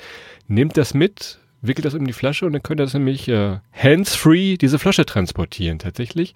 nehmt 0.46 0.76
das 0.76 0.94
mit, 0.94 1.40
wickelt 1.62 1.84
das 1.84 1.94
um 1.94 2.06
die 2.06 2.12
Flasche 2.12 2.46
und 2.46 2.52
dann 2.52 2.62
könnt 2.62 2.80
ihr 2.80 2.84
das 2.84 2.94
nämlich 2.94 3.28
äh, 3.28 3.58
hands-free 3.72 4.56
diese 4.56 4.78
Flasche 4.78 5.06
transportieren 5.06 5.78
tatsächlich. 5.78 6.34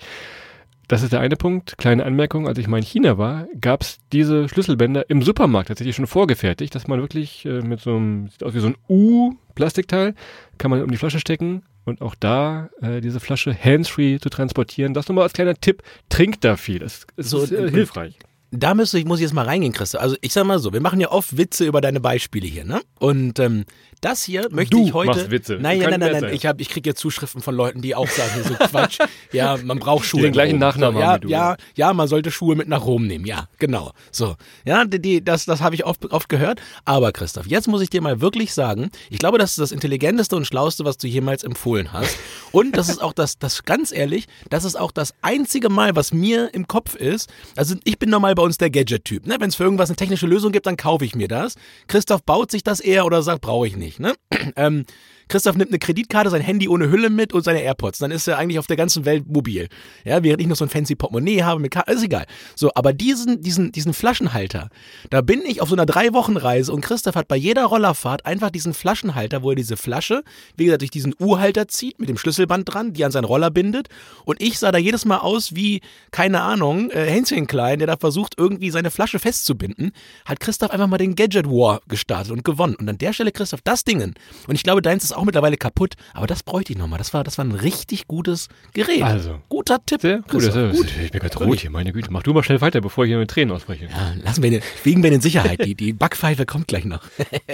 Das 0.89 1.03
ist 1.03 1.13
der 1.13 1.21
eine 1.21 1.37
Punkt. 1.37 1.79
Kleine 1.79 2.05
Anmerkung, 2.05 2.47
als 2.47 2.59
ich 2.59 2.69
mal 2.69 2.77
in 2.79 2.85
China 2.85 3.17
war, 3.17 3.47
gab 3.61 3.83
es 3.83 3.99
diese 4.13 4.49
Schlüsselbänder 4.49 5.09
im 5.09 5.23
Supermarkt 5.23 5.69
tatsächlich 5.69 5.97
schon 5.97 6.07
vorgefertigt, 6.07 6.75
dass 6.75 6.87
man 6.89 7.01
wirklich 7.01 7.45
äh, 7.47 7.61
mit 7.63 7.81
so 7.81 7.97
einem, 7.97 8.29
sieht 8.29 8.43
aus 8.45 8.55
wie 8.55 8.61
so 8.61 8.67
ein 8.69 8.77
U-Plastikteil, 8.89 10.15
kann 10.59 10.71
man 10.71 10.83
um 10.83 10.91
die 10.91 10.97
Flasche 10.97 11.19
stecken 11.21 11.63
und 11.85 12.01
auch 12.03 12.15
da 12.15 12.71
äh, 12.83 13.01
diese 13.01 13.21
Flasche 13.21 13.55
hands-free 13.55 14.19
zu 14.19 14.29
transportieren. 14.31 14.95
Das 14.95 15.09
nochmal 15.09 15.25
als 15.25 15.33
kleiner 15.33 15.55
Tipp, 15.55 15.83
trinkt 16.09 16.45
da 16.45 16.57
viel. 16.57 16.79
Das 16.81 17.07
ist 17.17 17.31
So, 17.31 17.45
äh, 17.45 17.57
und- 17.63 17.71
hilfreich. 17.71 18.19
da 18.51 18.75
müsste 18.75 18.99
ich, 18.99 19.05
muss 19.05 19.19
ich 19.19 19.25
jetzt 19.25 19.35
mal 19.35 19.45
reingehen, 19.47 19.73
Christa. 19.73 19.99
Also 19.99 20.17
ich 20.21 20.33
sag 20.33 20.45
mal 20.45 20.59
so, 20.59 20.73
wir 20.73 20.81
machen 20.81 21.01
ja 21.01 21.11
oft 21.11 21.37
Witze 21.37 21.65
über 21.67 21.81
deine 21.81 22.01
Beispiele 22.01 22.47
hier, 22.47 22.65
ne? 22.65 22.81
Und 22.99 23.39
ähm, 23.39 23.65
das 24.05 24.23
hier 24.23 24.49
möchte 24.51 24.77
Du 24.77 24.87
ich 24.87 24.93
heute. 24.93 25.11
machst 25.11 25.31
Witze. 25.31 25.59
Nein, 25.61 25.79
nein, 25.79 26.01
nein, 26.01 26.13
nein. 26.21 26.35
Ich, 26.35 26.47
hab, 26.47 26.61
ich 26.61 26.69
kriege 26.69 26.91
jetzt 26.91 27.01
Zuschriften 27.01 27.41
von 27.41 27.55
Leuten, 27.55 27.81
die 27.81 27.95
auch 27.95 28.09
sagen, 28.09 28.43
so 28.45 28.55
Quatsch. 28.55 28.99
ja, 29.33 29.57
man 29.63 29.79
braucht 29.79 30.05
Schuhe. 30.05 30.23
den 30.23 30.33
gleichen. 30.33 30.59
Nachnamen 30.59 31.01
ja, 31.01 31.17
wie 31.17 31.21
du. 31.21 31.29
Ja, 31.29 31.57
ja, 31.75 31.93
man 31.93 32.07
sollte 32.09 32.31
Schuhe 32.31 32.55
mit 32.55 32.69
nach 32.69 32.85
Rom 32.85 33.07
nehmen. 33.07 33.25
Ja, 33.25 33.49
genau. 33.59 33.93
So. 34.11 34.37
Ja, 34.65 34.85
die, 34.85 35.01
die, 35.01 35.25
das, 35.25 35.47
das 35.47 35.61
habe 35.61 35.75
ich 35.75 35.85
oft, 35.85 36.11
oft 36.13 36.29
gehört. 36.29 36.61
Aber 36.85 37.13
Christoph, 37.13 37.47
jetzt 37.47 37.67
muss 37.67 37.83
ich 37.83 37.91
dir 37.91 38.01
mal 38.01 38.21
wirklich 38.21 38.55
sagen, 38.55 38.91
ich 39.11 39.19
glaube, 39.19 39.39
das 39.39 39.51
ist 39.53 39.59
das 39.59 39.73
intelligenteste 39.73 40.37
und 40.37 40.47
schlauste, 40.47 40.85
was 40.85 40.99
du 40.99 41.07
jemals 41.07 41.43
empfohlen 41.43 41.93
hast. 41.93 42.17
Und 42.53 42.77
das 42.77 42.89
ist 42.89 43.03
auch 43.03 43.13
das, 43.13 43.39
das 43.39 43.65
ganz 43.65 43.93
ehrlich, 43.93 44.27
das 44.51 44.65
ist 44.65 44.77
auch 44.77 44.93
das 44.93 45.15
einzige 45.23 45.69
Mal, 45.71 45.97
was 45.97 46.13
mir 46.13 46.53
im 46.53 46.69
Kopf 46.69 46.95
ist. 46.95 47.31
Also 47.57 47.75
ich 47.85 47.99
bin 47.99 48.11
normal 48.11 48.35
bei 48.35 48.43
uns 48.43 48.59
der 48.59 48.71
Gadget-Typ. 48.71 49.27
Ne? 49.27 49.37
Wenn 49.41 49.49
es 49.49 49.57
für 49.57 49.65
irgendwas 49.65 49.89
eine 49.89 49.97
technische 49.97 50.27
Lösung 50.27 50.53
gibt, 50.53 50.67
dann 50.67 50.77
kaufe 50.77 51.05
ich 51.05 51.15
mir 51.15 51.29
das. 51.29 51.55
Christoph 51.89 52.23
baut 52.23 52.51
sich 52.51 52.63
das 52.63 52.81
eher 52.81 53.07
oder 53.07 53.23
sagt, 53.23 53.41
brauche 53.41 53.67
ich 53.67 53.77
nicht. 53.77 53.94
Ne? 53.99 54.15
ähm, 54.57 54.85
Christoph 55.29 55.57
nimmt 55.57 55.71
eine 55.71 55.79
Kreditkarte, 55.79 56.31
sein 56.31 56.43
Handy 56.43 56.69
ohne 56.69 56.91
Hülle 56.91 57.11
mit 57.11 57.33
und 57.33 57.45
seine 57.45 57.63
AirPods. 57.63 57.99
Dann 57.99 58.11
ist 58.11 58.29
er 58.29 58.39
eigentlich 58.39 58.59
auf 58.59 58.67
der 58.67 58.77
ganzen 58.77 59.05
Welt 59.05 59.25
mobil. 59.27 59.69
Ja, 60.05 60.23
während 60.23 60.41
ich 60.41 60.47
noch 60.47 60.57
so 60.57 60.65
ein 60.65 60.69
fancy 60.69 60.95
Portemonnaie 60.95 61.43
habe 61.43 61.61
mit 61.61 61.73
Karte, 61.73 61.93
ist 61.93 62.03
egal. 62.03 62.27
So, 62.55 62.71
aber 62.75 62.93
diesen, 62.93 63.41
diesen, 63.41 63.73
diesen 63.73 63.95
Flaschenhalter, 63.95 64.69
da 65.11 65.21
bin 65.21 65.43
ich 65.47 65.61
auf 65.61 65.69
so 65.69 65.75
einer 65.75 65.87
drei 65.87 66.13
Wochen 66.13 66.37
Reise 66.37 66.73
und 66.73 66.81
Christoph 66.81 67.17
hat 67.17 67.29
bei 67.29 67.37
jeder 67.37 67.65
Rollerfahrt 67.65 68.27
einfach 68.27 68.51
diesen 68.51 68.75
Flaschenhalter, 68.75 69.43
wo 69.43 69.51
er 69.51 69.57
diese 69.57 69.77
Flasche, 69.77 70.23
wie 70.57 70.67
gesagt, 70.67 70.83
durch 70.83 70.91
diesen 70.91 71.15
U-Halter 71.21 71.69
zieht, 71.69 71.99
mit 71.99 72.09
dem 72.09 72.19
Schlüsselband 72.19 72.73
dran, 72.73 72.93
die 72.93 73.05
an 73.05 73.13
seinen 73.13 73.25
Roller 73.25 73.51
bindet. 73.51 73.89
Und 74.25 74.41
ich 74.43 74.59
sah 74.59 74.73
da 74.73 74.79
jedes 74.79 75.05
Mal 75.05 75.19
aus 75.19 75.55
wie, 75.55 75.81
keine 76.11 76.43
Ahnung, 76.43 76.91
äh, 76.91 77.07
Hänschen 77.07 77.47
Klein, 77.47 77.79
der 77.79 77.87
da 77.87 77.97
versucht, 77.97 78.35
irgendwie 78.37 78.71
seine 78.71 78.91
Flasche 78.91 79.19
festzubinden. 79.19 79.93
Hat 80.25 80.41
Christoph 80.41 80.71
einfach 80.71 80.87
mal 80.87 80.99
den 80.99 81.15
Gadget 81.15 81.47
War 81.47 81.81
gestartet 81.89 82.33
und 82.33 82.45
gewonnen. 82.45 82.75
Und 82.75 82.89
an 82.89 82.99
der 82.99 83.13
Stelle, 83.13 83.33
Christoph, 83.33 83.61
das 83.63 83.85
Dingen. 83.85 84.15
Und 84.47 84.55
ich 84.55 84.63
glaube, 84.63 84.83
deins 84.83 85.05
ist 85.05 85.14
auch 85.15 85.25
mittlerweile 85.25 85.57
kaputt, 85.57 85.95
aber 86.13 86.27
das 86.27 86.43
bräuchte 86.43 86.73
ich 86.73 86.79
nochmal. 86.79 86.99
Das 86.99 87.15
war, 87.15 87.25
das 87.25 87.39
war 87.39 87.45
ein 87.45 87.53
richtig 87.53 88.07
gutes 88.07 88.49
Gerät. 88.73 89.03
Also. 89.03 89.41
Guter 89.49 89.85
Tipp. 89.85 90.01
Sehr 90.01 90.19
gut. 90.19 90.53
Gut. 90.53 90.93
Ich 91.03 91.11
bin 91.11 91.21
ganz 91.21 91.39
rot 91.39 91.61
hier, 91.61 91.71
meine 91.71 91.93
Güte. 91.93 92.11
Mach 92.11 92.23
du 92.23 92.33
mal 92.33 92.43
schnell 92.43 92.61
weiter, 92.61 92.81
bevor 92.81 93.05
ich 93.05 93.11
hier 93.11 93.19
mit 93.19 93.31
Tränen 93.31 93.55
ausbreche. 93.55 93.87
Ja, 93.87 94.15
lassen 94.23 94.43
wir 94.43 94.51
den, 94.51 94.63
wegen 94.83 95.03
wir 95.03 95.13
in 95.13 95.21
Sicherheit. 95.21 95.65
Die, 95.65 95.75
die 95.75 95.93
Backpfeife 95.95 96.47
kommt 96.47 96.69
gleich 96.69 96.85
noch. 96.85 97.03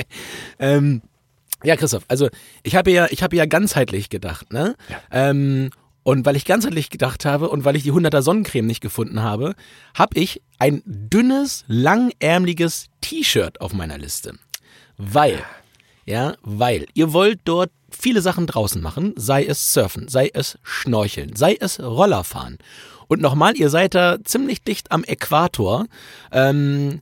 ähm, 0.58 1.02
ja, 1.62 1.76
Christoph, 1.76 2.04
also 2.08 2.28
ich 2.62 2.74
habe 2.74 2.90
ja, 2.90 3.06
ich 3.10 3.22
habe 3.22 3.36
ja 3.36 3.44
ganzheitlich 3.44 4.08
gedacht, 4.08 4.52
ne? 4.52 4.76
Ähm, 5.10 5.70
Und 6.02 6.24
weil 6.24 6.34
ich 6.36 6.46
ganzheitlich 6.46 6.88
gedacht 6.88 7.26
habe 7.26 7.50
und 7.50 7.64
weil 7.66 7.76
ich 7.76 7.82
die 7.82 7.92
100er 7.92 8.22
Sonnencreme 8.22 8.66
nicht 8.66 8.80
gefunden 8.80 9.22
habe, 9.22 9.54
habe 9.94 10.18
ich 10.18 10.40
ein 10.58 10.82
dünnes, 10.86 11.64
langärmliches 11.68 12.86
T-Shirt 13.02 13.60
auf 13.60 13.74
meiner 13.74 13.98
Liste. 13.98 14.34
Weil, 14.96 15.42
ja, 16.10 16.34
weil 16.42 16.86
ihr 16.94 17.12
wollt 17.12 17.40
dort 17.44 17.70
viele 17.90 18.20
Sachen 18.20 18.46
draußen 18.46 18.82
machen, 18.82 19.14
sei 19.16 19.44
es 19.44 19.72
Surfen, 19.72 20.08
sei 20.08 20.30
es 20.32 20.58
Schnorcheln, 20.62 21.36
sei 21.36 21.56
es 21.58 21.80
Rollerfahren. 21.80 22.58
Und 23.08 23.20
nochmal, 23.20 23.56
ihr 23.56 23.70
seid 23.70 23.94
da 23.94 24.18
ziemlich 24.22 24.62
dicht 24.62 24.92
am 24.92 25.04
Äquator. 25.04 25.86
Ähm, 26.30 27.00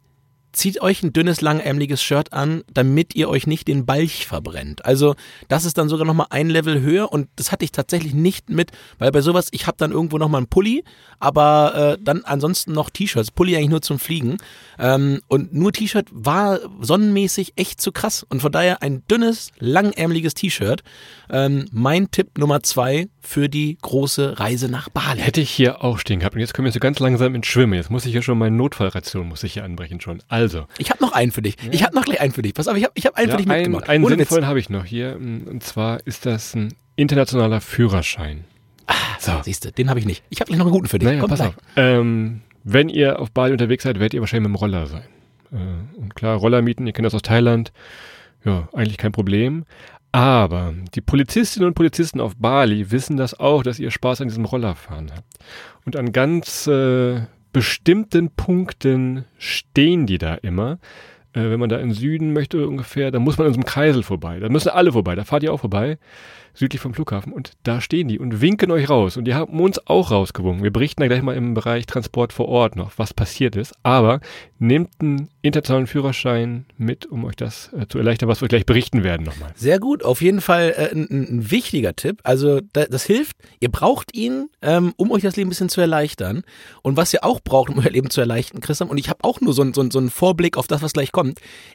zieht 0.58 0.82
euch 0.82 1.02
ein 1.02 1.12
dünnes, 1.12 1.40
langärmliches 1.40 2.02
Shirt 2.02 2.32
an, 2.32 2.64
damit 2.72 3.14
ihr 3.14 3.28
euch 3.28 3.46
nicht 3.46 3.68
den 3.68 3.86
Balch 3.86 4.26
verbrennt. 4.26 4.84
Also 4.84 5.14
das 5.46 5.64
ist 5.64 5.78
dann 5.78 5.88
sogar 5.88 6.04
nochmal 6.04 6.26
ein 6.30 6.50
Level 6.50 6.80
höher 6.80 7.12
und 7.12 7.28
das 7.36 7.52
hatte 7.52 7.64
ich 7.64 7.70
tatsächlich 7.72 8.12
nicht 8.12 8.50
mit, 8.50 8.72
weil 8.98 9.12
bei 9.12 9.20
sowas, 9.20 9.48
ich 9.52 9.66
habe 9.68 9.76
dann 9.78 9.92
irgendwo 9.92 10.18
nochmal 10.18 10.40
einen 10.40 10.48
Pulli, 10.48 10.82
aber 11.20 11.96
äh, 11.98 12.02
dann 12.02 12.24
ansonsten 12.24 12.72
noch 12.72 12.90
T-Shirts. 12.90 13.30
Pulli 13.30 13.56
eigentlich 13.56 13.70
nur 13.70 13.82
zum 13.82 13.98
Fliegen. 13.98 14.38
Ähm, 14.78 15.20
und 15.28 15.54
nur 15.54 15.72
T-Shirt 15.72 16.08
war 16.12 16.58
sonnenmäßig 16.80 17.52
echt 17.56 17.80
zu 17.80 17.92
krass. 17.92 18.24
Und 18.28 18.40
von 18.40 18.52
daher 18.52 18.82
ein 18.82 19.02
dünnes, 19.08 19.50
langärmliches 19.58 20.34
T-Shirt. 20.34 20.82
Ähm, 21.30 21.66
mein 21.72 22.10
Tipp 22.10 22.38
Nummer 22.38 22.62
zwei 22.62 23.08
für 23.20 23.48
die 23.48 23.78
große 23.80 24.38
Reise 24.40 24.68
nach 24.68 24.88
Bali. 24.88 25.20
Hätte 25.20 25.40
ich 25.40 25.50
hier 25.50 25.84
auch 25.84 25.98
stehen 25.98 26.20
gehabt. 26.20 26.34
Und 26.34 26.40
jetzt 26.40 26.54
kommen 26.54 26.66
wir 26.66 26.72
so 26.72 26.80
ganz 26.80 26.98
langsam 26.98 27.34
ins 27.34 27.46
Schwimmen. 27.46 27.74
Jetzt 27.74 27.90
muss 27.90 28.06
ich 28.06 28.12
hier 28.12 28.22
schon 28.22 28.38
meine 28.38 28.56
Notfallration 28.56 29.28
muss 29.28 29.42
ich 29.42 29.54
hier 29.54 29.64
anbrechen 29.64 30.00
schon. 30.00 30.22
Also. 30.28 30.47
Ich 30.78 30.90
habe 30.90 31.02
noch 31.02 31.12
einen 31.12 31.32
für 31.32 31.42
dich. 31.42 31.56
Ja. 31.62 31.68
Ich 31.72 31.82
habe 31.84 31.94
noch 31.94 32.04
gleich 32.04 32.20
einen 32.20 32.32
für 32.32 32.42
dich. 32.42 32.54
Pass 32.54 32.68
auf, 32.68 32.76
ich 32.76 32.84
habe 32.84 32.92
ich 32.94 33.06
hab 33.06 33.16
einen 33.16 33.28
ja, 33.28 33.36
für 33.36 33.42
dich 33.42 33.50
ein, 33.50 33.58
mitgemacht. 33.58 33.88
Einen 33.88 34.06
sinnvollen 34.06 34.46
habe 34.46 34.58
ich 34.58 34.70
noch 34.70 34.84
hier. 34.84 35.16
Und 35.16 35.62
zwar 35.62 36.06
ist 36.06 36.26
das 36.26 36.54
ein 36.54 36.74
internationaler 36.96 37.60
Führerschein. 37.60 38.44
Ah, 38.86 38.94
so. 39.18 39.32
siehst 39.42 39.64
du, 39.64 39.72
den 39.72 39.90
habe 39.90 40.00
ich 40.00 40.06
nicht. 40.06 40.24
Ich 40.30 40.40
habe 40.40 40.48
gleich 40.48 40.58
noch 40.58 40.66
einen 40.66 40.74
guten 40.74 40.88
für 40.88 40.98
dich. 40.98 41.08
Naja, 41.08 41.20
Komm, 41.20 41.30
pass 41.30 41.40
gleich. 41.40 41.50
auf. 41.50 41.56
Ähm, 41.76 42.40
wenn 42.64 42.88
ihr 42.88 43.18
auf 43.18 43.30
Bali 43.30 43.52
unterwegs 43.52 43.84
seid, 43.84 43.98
werdet 43.98 44.14
ihr 44.14 44.20
wahrscheinlich 44.20 44.48
mit 44.48 44.56
dem 44.56 44.60
Roller 44.60 44.86
sein. 44.86 45.08
Äh, 45.52 46.00
und 46.00 46.14
klar, 46.14 46.36
Roller 46.36 46.62
mieten, 46.62 46.86
ihr 46.86 46.92
kennt 46.92 47.06
das 47.06 47.14
aus 47.14 47.22
Thailand. 47.22 47.72
Ja, 48.44 48.68
eigentlich 48.72 48.98
kein 48.98 49.12
Problem. 49.12 49.64
Aber 50.12 50.74
die 50.94 51.00
Polizistinnen 51.00 51.68
und 51.68 51.74
Polizisten 51.74 52.20
auf 52.20 52.36
Bali 52.36 52.90
wissen 52.90 53.16
das 53.16 53.38
auch, 53.38 53.62
dass 53.62 53.78
ihr 53.78 53.90
Spaß 53.90 54.22
an 54.22 54.28
diesem 54.28 54.46
Rollerfahren 54.46 55.12
habt. 55.14 55.38
Und 55.84 55.96
an 55.96 56.12
ganz 56.12 56.66
äh, 56.66 57.20
bestimmten 57.52 58.30
Punkten 58.30 59.24
stehen 59.38 60.06
die 60.06 60.18
da 60.18 60.34
immer. 60.34 60.78
Äh, 61.32 61.50
wenn 61.50 61.60
man 61.60 61.68
da 61.68 61.78
in 61.78 61.92
Süden 61.92 62.32
möchte 62.32 62.66
ungefähr, 62.66 63.10
dann 63.10 63.22
muss 63.22 63.38
man 63.38 63.46
in 63.46 63.52
so 63.52 63.58
einem 63.58 63.66
Kreisel 63.66 64.02
vorbei. 64.02 64.40
Da 64.40 64.48
müssen 64.48 64.70
alle 64.70 64.92
vorbei, 64.92 65.14
da 65.14 65.24
fahrt 65.24 65.42
ihr 65.42 65.52
auch 65.52 65.60
vorbei 65.60 65.98
südlich 66.58 66.80
vom 66.80 66.92
Flughafen. 66.92 67.32
Und 67.32 67.52
da 67.62 67.80
stehen 67.80 68.08
die 68.08 68.18
und 68.18 68.40
winken 68.40 68.70
euch 68.70 68.90
raus. 68.90 69.16
Und 69.16 69.24
die 69.24 69.34
haben 69.34 69.58
uns 69.60 69.86
auch 69.86 70.10
rausgewunken. 70.10 70.64
Wir 70.64 70.72
berichten 70.72 71.00
da 71.00 71.06
gleich 71.06 71.22
mal 71.22 71.36
im 71.36 71.54
Bereich 71.54 71.86
Transport 71.86 72.32
vor 72.32 72.48
Ort 72.48 72.76
noch, 72.76 72.92
was 72.96 73.14
passiert 73.14 73.56
ist. 73.56 73.74
Aber 73.82 74.20
nehmt 74.58 74.90
einen 75.00 75.28
internationalen 75.42 75.86
Führerschein 75.86 76.66
mit, 76.76 77.06
um 77.06 77.24
euch 77.24 77.36
das 77.36 77.72
äh, 77.72 77.86
zu 77.86 77.98
erleichtern, 77.98 78.28
was 78.28 78.40
wir 78.40 78.48
gleich 78.48 78.66
berichten 78.66 79.04
werden 79.04 79.24
nochmal. 79.24 79.52
Sehr 79.54 79.78
gut, 79.78 80.04
auf 80.04 80.20
jeden 80.20 80.40
Fall 80.40 80.74
äh, 80.76 80.90
ein, 80.90 81.06
ein, 81.10 81.50
wichtiger 81.50 81.94
Tipp. 81.94 82.20
Also 82.24 82.60
da, 82.72 82.86
das 82.86 83.04
hilft. 83.04 83.36
Ihr 83.60 83.70
braucht 83.70 84.14
ihn, 84.14 84.48
ähm, 84.60 84.92
um 84.96 85.12
euch 85.12 85.22
das 85.22 85.36
Leben 85.36 85.48
ein 85.48 85.50
bisschen 85.50 85.68
zu 85.68 85.80
erleichtern. 85.80 86.42
Und 86.82 86.96
was 86.96 87.14
ihr 87.14 87.24
auch 87.24 87.40
braucht, 87.40 87.70
um 87.70 87.78
euer 87.78 87.90
Leben 87.90 88.10
zu 88.10 88.20
erleichtern, 88.20 88.60
Christian, 88.60 88.90
und 88.90 88.98
ich 88.98 89.08
habe 89.08 89.22
auch 89.22 89.40
nur 89.40 89.52
so, 89.52 89.64
so, 89.72 89.88
so 89.90 89.98
einen 89.98 90.10
Vorblick 90.10 90.56
auf 90.56 90.66
das, 90.66 90.82
was 90.82 90.92
gleich 90.92 91.12
kommt. 91.12 91.27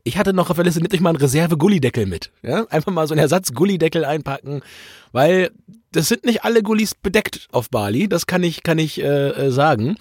Ich 0.04 0.18
hatte 0.18 0.34
noch 0.34 0.50
auf 0.50 0.56
der 0.56 0.66
Liste, 0.66 0.82
nehmt 0.82 0.94
euch 0.94 1.02
mal 1.02 1.10
einen 1.10 1.20
Reserve-Gullideckel 1.20 2.06
mit. 2.06 2.32
Ja? 2.42 2.66
Einfach 2.70 2.92
mal 2.92 3.08
so 3.08 3.14
einen 3.14 3.22
Ersatz-Gullideckel 3.22 4.06
einpacken 4.06 4.62
weil 5.14 5.52
das 5.94 6.10
sind 6.10 6.26
nicht 6.26 6.44
alle 6.44 6.62
Gullis 6.62 6.96
bedeckt 6.96 7.48
auf 7.52 7.70
Bali, 7.70 8.10
das 8.10 8.28
kann 8.28 8.44
ich, 8.44 8.64
kann 8.64 8.80
ich 8.80 9.02
äh, 9.02 9.30
äh 9.30 9.52
sagen. 9.52 9.96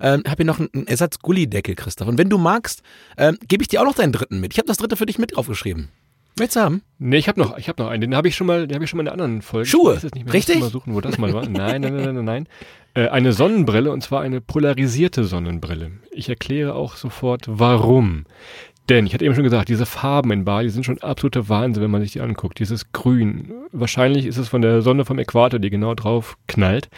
Ähm, 0.00 0.22
habe 0.28 0.36
hier 0.36 0.44
noch 0.44 0.60
einen 0.60 0.86
Ersatz-Gullideckel, 0.86 1.74
Christoph. 1.74 2.06
Und 2.06 2.18
wenn 2.18 2.28
du 2.28 2.38
magst, 2.38 2.82
ähm, 3.16 3.36
gebe 3.48 3.62
ich 3.62 3.68
dir 3.68 3.80
auch 3.80 3.86
noch 3.86 3.96
deinen 3.96 4.12
dritten 4.12 4.38
mit. 4.38 4.52
Ich 4.52 4.58
habe 4.58 4.68
das 4.68 4.76
dritte 4.76 4.96
für 4.96 5.06
dich 5.06 5.18
mit 5.18 5.36
aufgeschrieben. 5.36 5.88
Willst 6.36 6.54
du 6.54 6.60
haben? 6.60 6.82
Nee, 7.00 7.16
ich 7.16 7.26
habe 7.26 7.40
noch, 7.40 7.58
ich 7.58 7.68
habe 7.68 7.82
noch 7.82 7.90
einen. 7.90 8.02
Den 8.02 8.14
habe 8.14 8.28
ich 8.28 8.36
schon 8.36 8.46
mal, 8.46 8.68
den 8.68 8.76
habe 8.76 8.84
ich 8.84 8.90
schon 8.90 8.98
mal 8.98 9.02
in 9.02 9.08
einer 9.08 9.14
anderen 9.14 9.42
Folge. 9.42 9.68
Schuhe. 9.68 9.94
Ich 9.96 10.04
weiß 10.04 10.12
nicht 10.12 10.26
mehr, 10.26 10.34
Richtig? 10.34 10.60
Mal 10.60 10.70
suchen, 10.70 10.94
wo 10.94 11.00
das 11.00 11.18
mal 11.18 11.32
war. 11.32 11.48
Nein, 11.48 11.80
nein, 11.80 11.96
nein, 11.96 12.04
nein, 12.04 12.14
nein. 12.14 12.24
nein. 12.24 12.48
Äh, 12.94 13.08
eine 13.08 13.32
Sonnenbrille 13.32 13.90
und 13.90 14.02
zwar 14.02 14.20
eine 14.20 14.40
polarisierte 14.40 15.24
Sonnenbrille. 15.24 15.90
Ich 16.12 16.28
erkläre 16.28 16.74
auch 16.74 16.94
sofort, 16.94 17.46
warum. 17.48 18.24
Denn, 18.88 19.06
ich 19.06 19.12
hatte 19.12 19.24
eben 19.24 19.34
schon 19.34 19.44
gesagt, 19.44 19.68
diese 19.68 19.86
Farben 19.86 20.30
in 20.30 20.44
Bali 20.44 20.70
sind 20.70 20.84
schon 20.84 20.98
absoluter 21.02 21.48
Wahnsinn, 21.48 21.82
wenn 21.82 21.90
man 21.90 22.00
sich 22.00 22.12
die 22.12 22.20
anguckt. 22.20 22.58
Dieses 22.58 22.90
Grün. 22.92 23.52
Wahrscheinlich 23.72 24.24
ist 24.24 24.38
es 24.38 24.48
von 24.48 24.62
der 24.62 24.80
Sonne 24.80 25.04
vom 25.04 25.18
Äquator, 25.18 25.58
die 25.58 25.70
genau 25.70 25.94
drauf 25.94 26.38
knallt. 26.46 26.88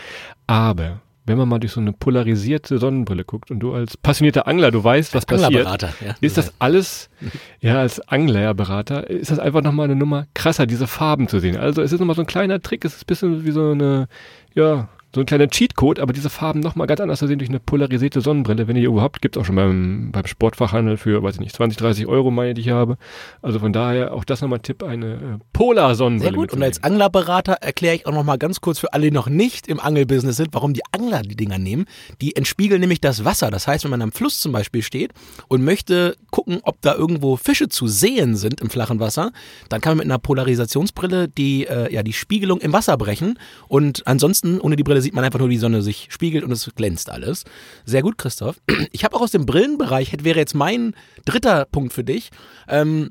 Aber 0.46 1.00
wenn 1.26 1.36
man 1.38 1.48
mal 1.48 1.58
durch 1.58 1.72
so 1.72 1.80
eine 1.80 1.92
polarisierte 1.92 2.78
Sonnenbrille 2.78 3.24
guckt 3.24 3.50
und 3.50 3.60
du 3.60 3.74
als 3.74 3.96
passionierter 3.96 4.46
Angler, 4.46 4.70
du 4.70 4.82
weißt, 4.82 5.14
was 5.14 5.26
passiert, 5.26 5.64
ja, 5.64 6.14
ist 6.20 6.38
das 6.38 6.52
alles, 6.58 7.08
ja, 7.60 7.78
als 7.78 8.00
Anglerberater, 8.08 9.08
ist 9.08 9.30
das 9.30 9.38
einfach 9.38 9.62
nochmal 9.62 9.84
eine 9.84 9.96
Nummer 9.96 10.26
krasser, 10.34 10.66
diese 10.66 10.86
Farben 10.86 11.28
zu 11.28 11.38
sehen. 11.38 11.56
Also 11.56 11.82
es 11.82 11.92
ist 11.92 12.00
nochmal 12.00 12.16
so 12.16 12.22
ein 12.22 12.26
kleiner 12.26 12.60
Trick, 12.60 12.84
es 12.84 12.94
ist 12.94 13.02
ein 13.02 13.06
bisschen 13.06 13.44
wie 13.44 13.50
so 13.52 13.70
eine, 13.70 14.08
ja, 14.54 14.88
so 15.12 15.20
ein 15.20 15.26
kleiner 15.26 15.48
Cheatcode, 15.48 15.98
aber 15.98 16.12
diese 16.12 16.30
Farben 16.30 16.60
nochmal 16.60 16.86
ganz 16.86 17.00
anders 17.00 17.18
zu 17.18 17.26
sehen 17.26 17.38
durch 17.38 17.48
eine 17.48 17.58
polarisierte 17.58 18.20
Sonnenbrille, 18.20 18.68
wenn 18.68 18.76
ihr 18.76 18.88
überhaupt, 18.88 19.20
gibt 19.20 19.36
es 19.36 19.40
auch 19.40 19.44
schon 19.44 19.56
beim, 19.56 20.10
beim 20.12 20.26
Sportfachhandel 20.26 20.96
für, 20.96 21.22
weiß 21.22 21.34
ich 21.34 21.40
nicht, 21.40 21.54
20, 21.56 21.78
30 21.78 22.06
Euro, 22.06 22.30
meine 22.30 22.54
die 22.54 22.60
ich 22.60 22.68
habe. 22.68 22.96
Also 23.42 23.58
von 23.58 23.72
daher 23.72 24.14
auch 24.14 24.24
das 24.24 24.40
nochmal 24.40 24.60
Tipp, 24.60 24.84
eine 24.84 25.14
äh, 25.14 25.18
Polar-Sonnenbrille. 25.52 26.30
Sehr 26.30 26.36
gut, 26.36 26.52
und 26.52 26.62
als 26.62 26.84
Anglerberater 26.84 27.54
erkläre 27.54 27.96
ich 27.96 28.06
auch 28.06 28.12
nochmal 28.12 28.38
ganz 28.38 28.60
kurz 28.60 28.78
für 28.78 28.92
alle, 28.92 29.06
die 29.06 29.10
noch 29.10 29.28
nicht 29.28 29.66
im 29.66 29.80
Angelbusiness 29.80 30.36
sind, 30.36 30.50
warum 30.52 30.74
die 30.74 30.82
Angler 30.92 31.22
die 31.22 31.34
Dinger 31.34 31.58
nehmen. 31.58 31.86
Die 32.20 32.36
entspiegeln 32.36 32.80
nämlich 32.80 33.00
das 33.00 33.24
Wasser. 33.24 33.50
Das 33.50 33.66
heißt, 33.66 33.82
wenn 33.82 33.90
man 33.90 34.02
am 34.02 34.12
Fluss 34.12 34.38
zum 34.38 34.52
Beispiel 34.52 34.82
steht 34.82 35.12
und 35.48 35.64
möchte 35.64 36.16
gucken, 36.30 36.60
ob 36.62 36.80
da 36.82 36.94
irgendwo 36.94 37.36
Fische 37.36 37.68
zu 37.68 37.88
sehen 37.88 38.36
sind 38.36 38.60
im 38.60 38.70
flachen 38.70 39.00
Wasser, 39.00 39.32
dann 39.68 39.80
kann 39.80 39.92
man 39.92 39.98
mit 39.98 40.06
einer 40.06 40.18
Polarisationsbrille 40.18 41.26
die, 41.26 41.66
äh, 41.66 41.92
ja, 41.92 42.04
die 42.04 42.12
Spiegelung 42.12 42.60
im 42.60 42.72
Wasser 42.72 42.96
brechen 42.96 43.40
und 43.66 44.06
ansonsten 44.06 44.60
ohne 44.60 44.76
die 44.76 44.84
Brille 44.84 44.99
sieht 45.00 45.14
man 45.14 45.24
einfach 45.24 45.38
nur, 45.38 45.48
wie 45.48 45.54
die 45.54 45.60
Sonne 45.60 45.82
sich 45.82 46.08
spiegelt 46.10 46.44
und 46.44 46.52
es 46.52 46.70
glänzt 46.74 47.10
alles. 47.10 47.44
Sehr 47.84 48.02
gut, 48.02 48.18
Christoph. 48.18 48.60
Ich 48.92 49.04
habe 49.04 49.16
auch 49.16 49.20
aus 49.20 49.30
dem 49.30 49.46
Brillenbereich, 49.46 50.12
wäre 50.22 50.38
jetzt 50.38 50.54
mein 50.54 50.94
dritter 51.24 51.64
Punkt 51.64 51.92
für 51.92 52.04
dich. 52.04 52.30
Ähm, 52.68 53.10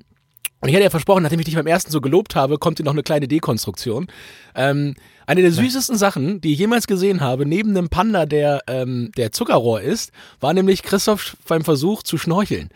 und 0.61 0.69
ich 0.69 0.75
hatte 0.75 0.83
ja 0.83 0.89
versprochen, 0.89 1.23
nachdem 1.23 1.39
ich 1.39 1.45
dich 1.45 1.55
beim 1.55 1.67
ersten 1.67 1.91
so 1.91 2.01
gelobt 2.01 2.35
habe, 2.35 2.57
kommt 2.57 2.77
hier 2.77 2.85
noch 2.85 2.93
eine 2.93 3.03
kleine 3.03 3.27
Dekonstruktion. 3.27 4.07
Ähm, 4.55 4.95
eine 5.25 5.41
der 5.41 5.51
süßesten 5.51 5.95
Sachen, 5.95 6.41
die 6.41 6.53
ich 6.53 6.59
jemals 6.59 6.87
gesehen 6.87 7.21
habe, 7.21 7.45
neben 7.45 7.69
einem 7.69 7.87
Panda, 7.87 8.25
der, 8.25 8.63
ähm, 8.67 9.11
der 9.15 9.31
Zuckerrohr 9.31 9.79
ist, 9.79 10.11
war 10.39 10.53
nämlich 10.53 10.81
Christoph 10.81 11.37
beim 11.47 11.63
Versuch 11.63 12.01
zu 12.03 12.17
schnorcheln. 12.17 12.69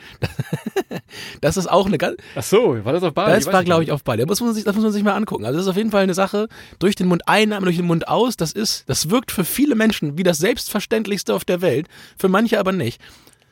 das 1.41 1.57
ist 1.57 1.67
auch 1.67 1.87
eine 1.87 1.97
ganz. 1.97 2.17
Ach 2.35 2.43
so, 2.43 2.85
war 2.85 2.93
das 2.93 3.03
auf 3.03 3.13
Bali? 3.13 3.33
Das 3.33 3.51
war, 3.51 3.63
glaube 3.63 3.83
ich, 3.83 3.91
auf 3.91 4.03
Bali. 4.03 4.25
Das 4.25 4.39
muss, 4.39 4.47
man 4.47 4.53
sich, 4.53 4.63
das 4.63 4.75
muss 4.75 4.83
man 4.83 4.93
sich 4.93 5.03
mal 5.03 5.15
angucken. 5.15 5.45
Also, 5.45 5.57
das 5.57 5.65
ist 5.65 5.71
auf 5.71 5.77
jeden 5.77 5.91
Fall 5.91 6.03
eine 6.03 6.13
Sache. 6.13 6.47
Durch 6.77 6.95
den 6.95 7.07
Mund 7.07 7.27
einatmen, 7.27 7.65
durch 7.65 7.77
den 7.77 7.87
Mund 7.87 8.07
aus, 8.07 8.37
das 8.37 8.51
ist, 8.51 8.87
das 8.87 9.09
wirkt 9.09 9.31
für 9.31 9.43
viele 9.43 9.73
Menschen 9.73 10.17
wie 10.17 10.23
das 10.23 10.37
Selbstverständlichste 10.37 11.33
auf 11.33 11.45
der 11.45 11.61
Welt, 11.61 11.87
für 12.17 12.29
manche 12.29 12.59
aber 12.59 12.71
nicht. 12.71 13.01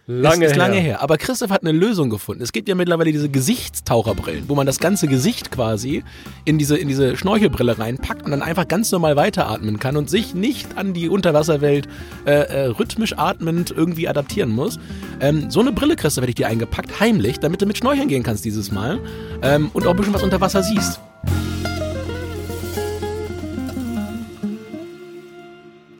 Lange 0.07 0.45
ist, 0.45 0.51
ist 0.51 0.57
lange 0.57 0.75
her. 0.75 0.81
her. 0.81 1.01
Aber 1.01 1.17
Christoph 1.17 1.51
hat 1.51 1.61
eine 1.61 1.71
Lösung 1.71 2.09
gefunden. 2.09 2.41
Es 2.41 2.51
gibt 2.51 2.67
ja 2.67 2.75
mittlerweile 2.75 3.11
diese 3.11 3.29
Gesichtstaucherbrillen, 3.29 4.45
wo 4.47 4.55
man 4.55 4.65
das 4.65 4.79
ganze 4.79 5.07
Gesicht 5.07 5.51
quasi 5.51 6.03
in 6.43 6.57
diese, 6.57 6.77
in 6.77 6.87
diese 6.87 7.15
Schnorchelbrille 7.15 7.77
reinpackt 7.77 8.23
und 8.23 8.31
dann 8.31 8.41
einfach 8.41 8.67
ganz 8.67 8.91
normal 8.91 9.15
weiteratmen 9.15 9.79
kann 9.79 9.97
und 9.97 10.09
sich 10.09 10.33
nicht 10.33 10.77
an 10.77 10.93
die 10.93 11.07
Unterwasserwelt 11.07 11.87
äh, 12.25 12.31
äh, 12.31 12.65
rhythmisch 12.67 13.17
atmend 13.17 13.71
irgendwie 13.71 14.07
adaptieren 14.07 14.49
muss. 14.49 14.79
Ähm, 15.19 15.49
so 15.49 15.59
eine 15.59 15.71
Brille, 15.71 15.95
Christoph, 15.95 16.23
hätte 16.23 16.31
ich 16.31 16.35
dir 16.35 16.47
eingepackt, 16.47 16.99
heimlich, 16.99 17.39
damit 17.39 17.61
du 17.61 17.65
mit 17.65 17.77
Schnorcheln 17.77 18.07
gehen 18.07 18.23
kannst 18.23 18.43
dieses 18.43 18.71
Mal 18.71 18.99
ähm, 19.41 19.69
und 19.73 19.85
auch 19.85 19.91
ein 19.91 19.97
bisschen 19.97 20.13
was 20.13 20.23
unter 20.23 20.41
Wasser 20.41 20.63
siehst. 20.63 20.99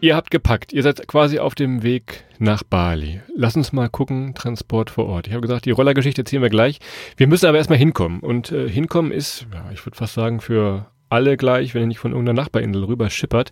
Ihr 0.02 0.16
habt 0.16 0.32
gepackt. 0.32 0.74
Ihr 0.74 0.82
seid 0.82 1.08
quasi 1.08 1.38
auf 1.38 1.54
dem 1.54 1.84
Weg 1.84 2.24
nach 2.40 2.64
Bali. 2.64 3.22
Lass 3.36 3.56
uns 3.56 3.72
mal 3.72 3.88
gucken, 3.88 4.34
Transport 4.34 4.90
vor 4.90 5.06
Ort. 5.06 5.28
Ich 5.28 5.34
habe 5.34 5.42
gesagt, 5.42 5.66
die 5.66 5.72
Rollergeschichte 5.72 6.24
ziehen 6.24 6.42
wir 6.42 6.50
gleich. 6.50 6.80
Wir 7.18 7.28
müssen 7.28 7.46
aber 7.46 7.60
erstmal 7.60 7.78
hinkommen. 7.78 8.20
Und 8.20 8.52
äh, 8.52 8.68
hinkommen 8.68 9.12
ist, 9.12 9.46
ja, 9.54 9.70
ich 9.72 9.86
würde 9.86 9.96
fast 9.96 10.16
sagen, 10.16 10.42
für 10.42 10.88
alle 11.10 11.38
gleich, 11.38 11.76
wenn 11.76 11.84
ihr 11.84 11.88
nicht 11.88 12.00
von 12.00 12.14
irgendeiner 12.14 12.42
Nachbarinsel 12.42 12.84
rüber 12.84 13.12
schippert. 13.12 13.52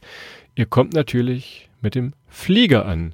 Ihr 0.56 0.66
kommt 0.66 0.94
natürlich 0.94 1.70
mit 1.82 1.94
dem 1.94 2.14
Flieger 2.28 2.88
an. 2.88 3.14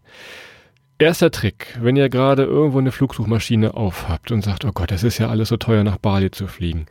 Erster 0.97 1.29
Trick, 1.29 1.77
wenn 1.81 1.97
ihr 1.97 2.07
gerade 2.07 2.43
irgendwo 2.43 2.79
eine 2.79 2.93
Flugsuchmaschine 2.93 3.73
aufhabt 3.73 4.31
und 4.31 4.43
sagt, 4.43 4.63
oh 4.63 4.71
Gott, 4.73 4.91
das 4.91 5.03
ist 5.03 5.17
ja 5.17 5.27
alles 5.27 5.49
so 5.49 5.57
teuer, 5.57 5.83
nach 5.83 5.97
Bali 5.97 6.31
zu 6.31 6.47
fliegen 6.47 6.85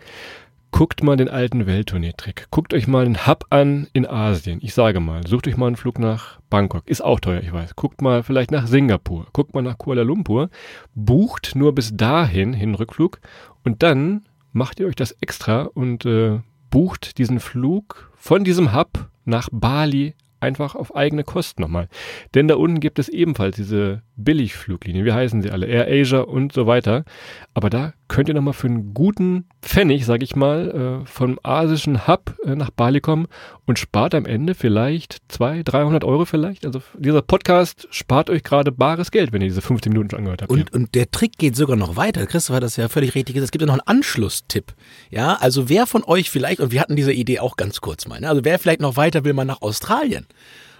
guckt 0.74 1.04
mal 1.04 1.16
den 1.16 1.28
alten 1.28 1.66
Welttournee-Trick. 1.66 2.48
Guckt 2.50 2.74
euch 2.74 2.88
mal 2.88 3.06
einen 3.06 3.28
Hub 3.28 3.46
an 3.50 3.86
in 3.92 4.08
Asien. 4.08 4.58
Ich 4.60 4.74
sage 4.74 4.98
mal, 4.98 5.24
sucht 5.24 5.46
euch 5.46 5.56
mal 5.56 5.68
einen 5.68 5.76
Flug 5.76 6.00
nach 6.00 6.40
Bangkok. 6.50 6.82
Ist 6.88 7.00
auch 7.00 7.20
teuer, 7.20 7.42
ich 7.42 7.52
weiß. 7.52 7.76
Guckt 7.76 8.02
mal 8.02 8.24
vielleicht 8.24 8.50
nach 8.50 8.66
Singapur. 8.66 9.28
Guckt 9.32 9.54
mal 9.54 9.62
nach 9.62 9.78
Kuala 9.78 10.02
Lumpur. 10.02 10.50
Bucht 10.96 11.54
nur 11.54 11.76
bis 11.76 11.96
dahin 11.96 12.52
hin 12.52 12.74
Rückflug 12.74 13.20
und 13.62 13.84
dann 13.84 14.24
macht 14.52 14.80
ihr 14.80 14.88
euch 14.88 14.96
das 14.96 15.12
extra 15.12 15.62
und 15.62 16.06
äh, 16.06 16.40
bucht 16.70 17.18
diesen 17.18 17.38
Flug 17.38 18.10
von 18.16 18.42
diesem 18.42 18.74
Hub 18.74 19.08
nach 19.24 19.48
Bali 19.52 20.16
einfach 20.44 20.74
auf 20.74 20.94
eigene 20.94 21.24
Kosten 21.24 21.62
nochmal. 21.62 21.88
Denn 22.34 22.48
da 22.48 22.54
unten 22.54 22.80
gibt 22.80 22.98
es 22.98 23.08
ebenfalls 23.08 23.56
diese 23.56 24.02
Billigfluglinien, 24.16 25.04
wie 25.04 25.12
heißen 25.12 25.42
sie 25.42 25.50
alle, 25.50 25.66
Air 25.66 25.88
Asia 25.88 26.20
und 26.20 26.52
so 26.52 26.66
weiter. 26.66 27.04
Aber 27.52 27.70
da 27.70 27.94
könnt 28.08 28.28
ihr 28.28 28.34
nochmal 28.34 28.54
für 28.54 28.66
einen 28.66 28.94
guten 28.94 29.46
Pfennig, 29.62 30.04
sag 30.06 30.22
ich 30.22 30.36
mal, 30.36 31.02
äh, 31.02 31.06
vom 31.06 31.38
asischen 31.42 32.06
Hub 32.06 32.36
äh, 32.44 32.54
nach 32.54 32.70
Bali 32.70 33.00
kommen 33.00 33.26
und 33.66 33.78
spart 33.78 34.14
am 34.14 34.26
Ende 34.26 34.54
vielleicht 34.54 35.18
200, 35.28 35.72
300 35.72 36.04
Euro 36.04 36.24
vielleicht. 36.24 36.66
Also 36.66 36.82
dieser 36.96 37.22
Podcast 37.22 37.88
spart 37.90 38.30
euch 38.30 38.42
gerade 38.42 38.70
bares 38.70 39.10
Geld, 39.10 39.32
wenn 39.32 39.42
ihr 39.42 39.48
diese 39.48 39.62
15 39.62 39.92
Minuten 39.92 40.10
schon 40.10 40.18
angehört 40.20 40.42
habt. 40.42 40.50
Und, 40.50 40.72
und 40.72 40.94
der 40.94 41.10
Trick 41.10 41.38
geht 41.38 41.56
sogar 41.56 41.76
noch 41.76 41.96
weiter. 41.96 42.26
Christoph 42.26 42.56
hat 42.56 42.62
das 42.62 42.76
ja 42.76 42.88
völlig 42.88 43.14
richtig 43.14 43.34
gesagt. 43.34 43.46
Es 43.46 43.50
gibt 43.52 43.62
ja 43.62 43.66
noch 43.66 43.74
einen 43.74 43.98
Anschlusstipp. 43.98 44.74
Ja, 45.10 45.34
also 45.34 45.68
wer 45.68 45.86
von 45.86 46.04
euch 46.04 46.30
vielleicht, 46.30 46.60
und 46.60 46.72
wir 46.72 46.80
hatten 46.80 46.96
diese 46.96 47.12
Idee 47.12 47.40
auch 47.40 47.56
ganz 47.56 47.80
kurz 47.80 48.06
mal, 48.06 48.20
ne? 48.20 48.28
also 48.28 48.44
wer 48.44 48.58
vielleicht 48.58 48.80
noch 48.80 48.96
weiter 48.96 49.24
will 49.24 49.32
man 49.32 49.46
nach 49.46 49.62
Australien. 49.62 50.26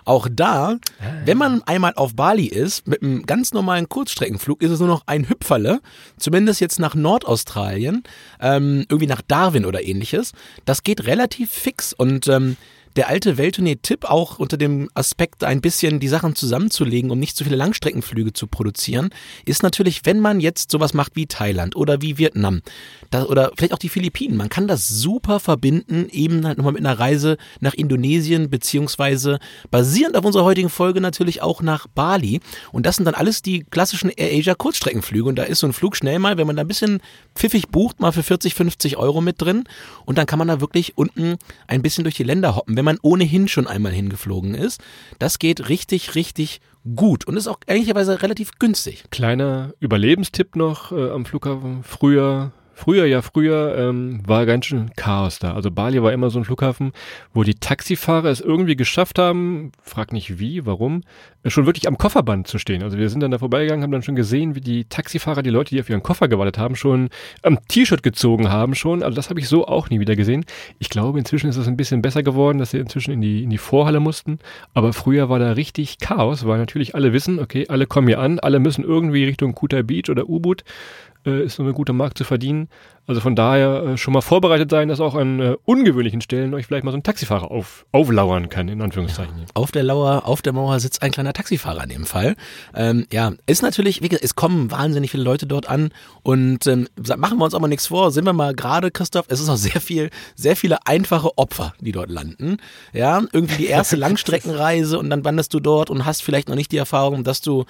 Auch 0.07 0.29
da, 0.31 0.77
wenn 1.25 1.39
man 1.39 1.63
einmal 1.63 1.95
auf 1.97 2.15
Bali 2.15 2.45
ist, 2.47 2.87
mit 2.87 3.03
einem 3.03 3.25
ganz 3.25 3.55
normalen 3.55 3.89
Kurzstreckenflug, 3.89 4.61
ist 4.61 4.71
es 4.71 4.79
nur 4.79 4.89
noch 4.89 5.05
ein 5.07 5.29
Hüpferle, 5.29 5.81
zumindest 6.19 6.61
jetzt 6.61 6.79
nach 6.79 6.95
Nordaustralien, 6.95 8.03
ähm, 8.39 8.85
irgendwie 8.91 9.07
nach 9.07 9.23
Darwin 9.23 9.65
oder 9.65 9.83
ähnliches. 9.83 10.33
Das 10.67 10.83
geht 10.83 11.07
relativ 11.07 11.51
fix 11.51 11.95
und 11.95 12.29
ähm, 12.29 12.59
der 12.97 13.09
alte 13.09 13.37
Welttournee-Tipp 13.37 14.05
auch 14.05 14.39
unter 14.39 14.57
dem 14.57 14.89
Aspekt, 14.95 15.45
ein 15.45 15.61
bisschen 15.61 16.01
die 16.01 16.09
Sachen 16.09 16.35
zusammenzulegen, 16.35 17.11
um 17.11 17.19
nicht 17.19 17.37
zu 17.37 17.45
viele 17.45 17.57
Langstreckenflüge 17.57 18.33
zu 18.33 18.47
produzieren, 18.47 19.11
ist 19.45 19.63
natürlich, 19.63 20.03
wenn 20.05 20.21
man 20.21 20.41
jetzt 20.41 20.71
sowas 20.71 20.95
macht 20.95 21.17
wie 21.17 21.27
Thailand 21.27 21.77
oder 21.77 22.03
wie 22.03 22.19
Vietnam 22.19 22.63
da, 23.11 23.25
oder 23.25 23.53
vielleicht 23.57 23.73
auch 23.73 23.79
die 23.79 23.89
Philippinen, 23.89 24.37
man 24.37 24.49
kann 24.49 24.69
das 24.69 24.89
super 24.89 25.41
verbinden, 25.41 26.09
eben 26.11 26.47
halt 26.47 26.59
nochmal 26.59 26.73
mit 26.73 26.85
einer 26.85 26.99
Reise 26.99 27.37
nach 27.61 27.75
Indonesien, 27.75 28.51
beziehungsweise 28.51 29.39
basierend 29.71 30.17
auf 30.17 30.25
unserer 30.25 30.45
heutigen 30.45 30.69
Folge 30.69 31.01
natürlich 31.01 31.43
auch 31.43 31.63
nach 31.63 31.87
Bali. 31.87 32.41
Und 32.73 32.87
das 32.87 32.97
sind 32.97 33.05
dann 33.05 33.15
alles 33.15 33.43
die 33.43 33.65
klassischen 33.65 34.11
Air 34.11 34.39
Asia 34.39 34.55
Kurzstreckenflüge. 34.55 35.29
Und 35.29 35.37
da 35.37 35.45
ist 35.45 35.61
so 35.61 35.67
ein 35.67 35.73
Flug 35.73 35.97
schnell 35.97 36.19
mal, 36.19 36.37
wenn 36.37 36.47
man 36.47 36.57
da 36.57 36.63
ein 36.63 36.69
bisschen 36.69 37.01
pfiffig 37.35 37.69
bucht, 37.69 38.01
mal 38.01 38.13
für 38.13 38.23
40, 38.23 38.55
50 38.55 38.97
Euro 38.97 39.21
mit 39.21 39.41
drin. 39.41 39.65
Und 40.05 40.19
dann 40.19 40.27
kann 40.27 40.39
man 40.39 40.49
da 40.49 40.61
wirklich 40.61 40.97
unten 40.97 41.37
ein 41.67 41.83
bisschen 41.83 42.05
durch 42.05 42.17
die 42.17 42.25
Länder 42.25 42.57
hoppen. 42.57 42.77
Wenn 42.77 42.84
wenn 42.85 42.97
man 42.97 42.99
ohnehin 43.03 43.49
schon 43.49 43.67
einmal 43.67 43.93
hingeflogen 43.93 44.55
ist. 44.55 44.83
Das 45.19 45.39
geht 45.39 45.71
richtig, 45.71 46.15
richtig 46.15 46.61
gut 46.95 47.27
und 47.27 47.39
ist 47.39 47.49
auch 47.49 47.61
ehrlicherweise 47.67 48.21
relativ 48.21 48.59
günstig. 48.59 49.05
Kleiner 49.11 49.73
Überlebenstipp 49.81 50.55
noch 50.55 50.93
äh, 50.93 51.11
am 51.11 51.25
Flughafen. 51.25 51.83
Früher 51.83 52.53
Früher, 52.77 53.07
ja, 53.07 53.23
früher 53.23 53.77
ähm, 53.79 54.21
war 54.27 54.47
ganz 54.47 54.67
schön 54.67 54.91
Chaos 54.97 55.39
da. 55.39 55.55
Also 55.55 55.71
Bali 55.71 56.03
war 56.03 56.13
immer 56.13 56.29
so 56.29 56.41
ein 56.41 56.45
Flughafen, 56.45 56.93
wo 57.33 57.45
die 57.45 57.55
Taxifahrer 57.55 58.29
es 58.29 58.41
irgendwie 58.41 58.75
geschafft 58.75 59.19
haben, 59.21 59.71
frag 59.81 60.13
nicht 60.13 60.41
wie, 60.41 60.67
warum, 60.67 61.03
äh, 61.45 61.51
schon 61.51 61.67
wirklich 61.67 61.87
am 61.87 61.97
Kofferband 61.97 62.49
zu 62.49 62.59
stehen. 62.59 62.83
Also 62.83 62.99
wir 62.99 63.09
sind 63.09 63.21
dann 63.21 63.31
da 63.31 63.39
vorbeigegangen, 63.39 63.85
haben 63.85 63.93
dann 63.93 64.03
schon 64.03 64.17
gesehen, 64.17 64.57
wie 64.57 64.61
die 64.61 64.87
Taxifahrer, 64.87 65.43
die 65.43 65.51
Leute, 65.51 65.73
die 65.73 65.81
auf 65.81 65.89
ihren 65.89 66.03
Koffer 66.03 66.27
gewartet 66.27 66.59
haben, 66.59 66.75
schon 66.75 67.11
am 67.43 67.59
T-Shirt 67.69 68.03
gezogen 68.03 68.51
haben 68.51 68.75
schon. 68.75 69.05
Also 69.05 69.15
das 69.15 69.31
habe 69.31 69.39
ich 69.39 69.49
so 69.49 69.69
auch 69.69 69.89
nie 69.89 70.01
wieder 70.01 70.17
gesehen. 70.17 70.45
Ich 70.81 70.91
glaube, 70.91 71.21
inzwischen 71.21 71.49
ist 71.49 71.57
es 71.57 71.69
ein 71.69 71.77
bisschen 71.77 72.03
besser 72.03 72.25
geworden, 72.25 72.59
dass 72.59 72.73
sie 72.73 72.79
inzwischen 72.79 73.13
in 73.13 73.21
die, 73.21 73.45
in 73.45 73.51
die 73.51 73.59
Vorhalle 73.59 74.01
mussten. 74.01 74.41
Aber 74.75 74.93
früher 74.93 75.29
war 75.29 75.39
da 75.39 75.53
richtig 75.53 76.01
Chaos, 76.01 76.45
weil 76.45 76.59
natürlich 76.59 76.97
alle 76.97 77.13
wissen, 77.13 77.39
okay, 77.39 77.67
alle 77.69 77.87
kommen 77.87 78.09
hier 78.09 78.19
an, 78.19 78.41
alle 78.41 78.59
müssen 78.59 78.83
irgendwie 78.83 79.25
Richtung 79.25 79.55
Kuta 79.55 79.83
Beach 79.83 80.11
oder 80.11 80.29
U-Boot 80.29 80.65
ist 81.25 81.57
so 81.57 81.63
eine 81.63 81.73
gute 81.73 81.93
Mark 81.93 82.17
zu 82.17 82.25
verdienen. 82.25 82.69
Also 83.07 83.21
von 83.21 83.37
daher 83.37 83.83
äh, 83.83 83.97
schon 83.99 84.15
mal 84.15 84.23
vorbereitet 84.23 84.71
sein, 84.71 84.89
dass 84.89 84.99
auch 85.01 85.15
an 85.15 85.39
äh, 85.39 85.57
ungewöhnlichen 85.65 86.23
Stellen 86.23 86.55
euch 86.55 86.67
vielleicht 86.67 86.85
mal 86.85 86.91
so 86.91 86.97
ein 86.97 87.03
Taxifahrer 87.03 87.51
auf, 87.51 87.85
auflauern 87.93 88.49
kann, 88.49 88.69
in 88.69 88.81
Anführungszeichen. 88.81 89.41
Ja, 89.41 89.45
auf 89.53 89.73
der 89.73 89.83
Lauer, 89.83 90.27
auf 90.27 90.41
der 90.41 90.55
Mauer 90.55 90.81
sitzt 90.81 91.03
ein 91.03 91.11
kleiner 91.11 91.35
Taxifahrer 91.35 91.83
in 91.83 91.91
dem 91.91 92.07
Fall. 92.07 92.35
Ähm, 92.75 93.07
ja, 93.13 93.33
ist 93.47 93.63
natürlich, 93.63 94.01
wie 94.01 94.09
gesagt, 94.09 94.25
es 94.25 94.37
kommen 94.37 94.71
wahnsinnig 94.71 95.11
viele 95.11 95.23
Leute 95.23 95.47
dort 95.47 95.69
an 95.69 95.91
und 96.23 96.67
ähm, 96.67 96.89
machen 97.19 97.39
wir 97.39 97.45
uns 97.45 97.53
auch 97.53 97.61
mal 97.61 97.69
nichts 97.69 97.89
vor, 97.89 98.11
sind 98.11 98.25
wir 98.25 98.33
mal 98.33 98.55
gerade, 98.55 98.91
Christoph, 98.91 99.27
es 99.29 99.41
ist 99.41 99.51
auch 99.51 99.57
sehr 99.57 99.83
viel, 99.83 100.09
sehr 100.35 100.57
viele 100.57 100.87
einfache 100.87 101.37
Opfer, 101.37 101.75
die 101.81 101.93
dort 101.93 102.11
landen. 102.11 102.57
Ja, 102.95 103.23
irgendwie 103.33 103.57
die 103.57 103.67
erste 103.67 103.97
Langstreckenreise 104.05 104.99
und 104.99 105.11
dann 105.11 105.25
wanderst 105.27 105.53
du 105.53 105.61
dort 105.61 105.91
und 105.91 106.07
hast 106.07 106.23
vielleicht 106.23 106.49
noch 106.49 106.57
nicht 106.57 106.73
die 106.73 106.79
Erfahrung, 106.79 107.23
dass 107.23 107.43
du 107.43 107.65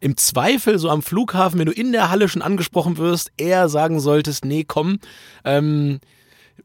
im 0.00 0.16
Zweifel 0.16 0.78
so 0.78 0.90
am 0.90 1.02
Flughafen, 1.02 1.58
wenn 1.58 1.66
du 1.66 1.72
in 1.72 1.92
der 1.92 2.10
Halle 2.10 2.28
schon 2.28 2.42
angesprochen 2.42 2.98
wirst, 2.98 3.32
eher 3.36 3.68
sagen 3.68 4.00
solltest, 4.00 4.44
nee, 4.44 4.64
komm, 4.66 4.98
ähm, 5.44 6.00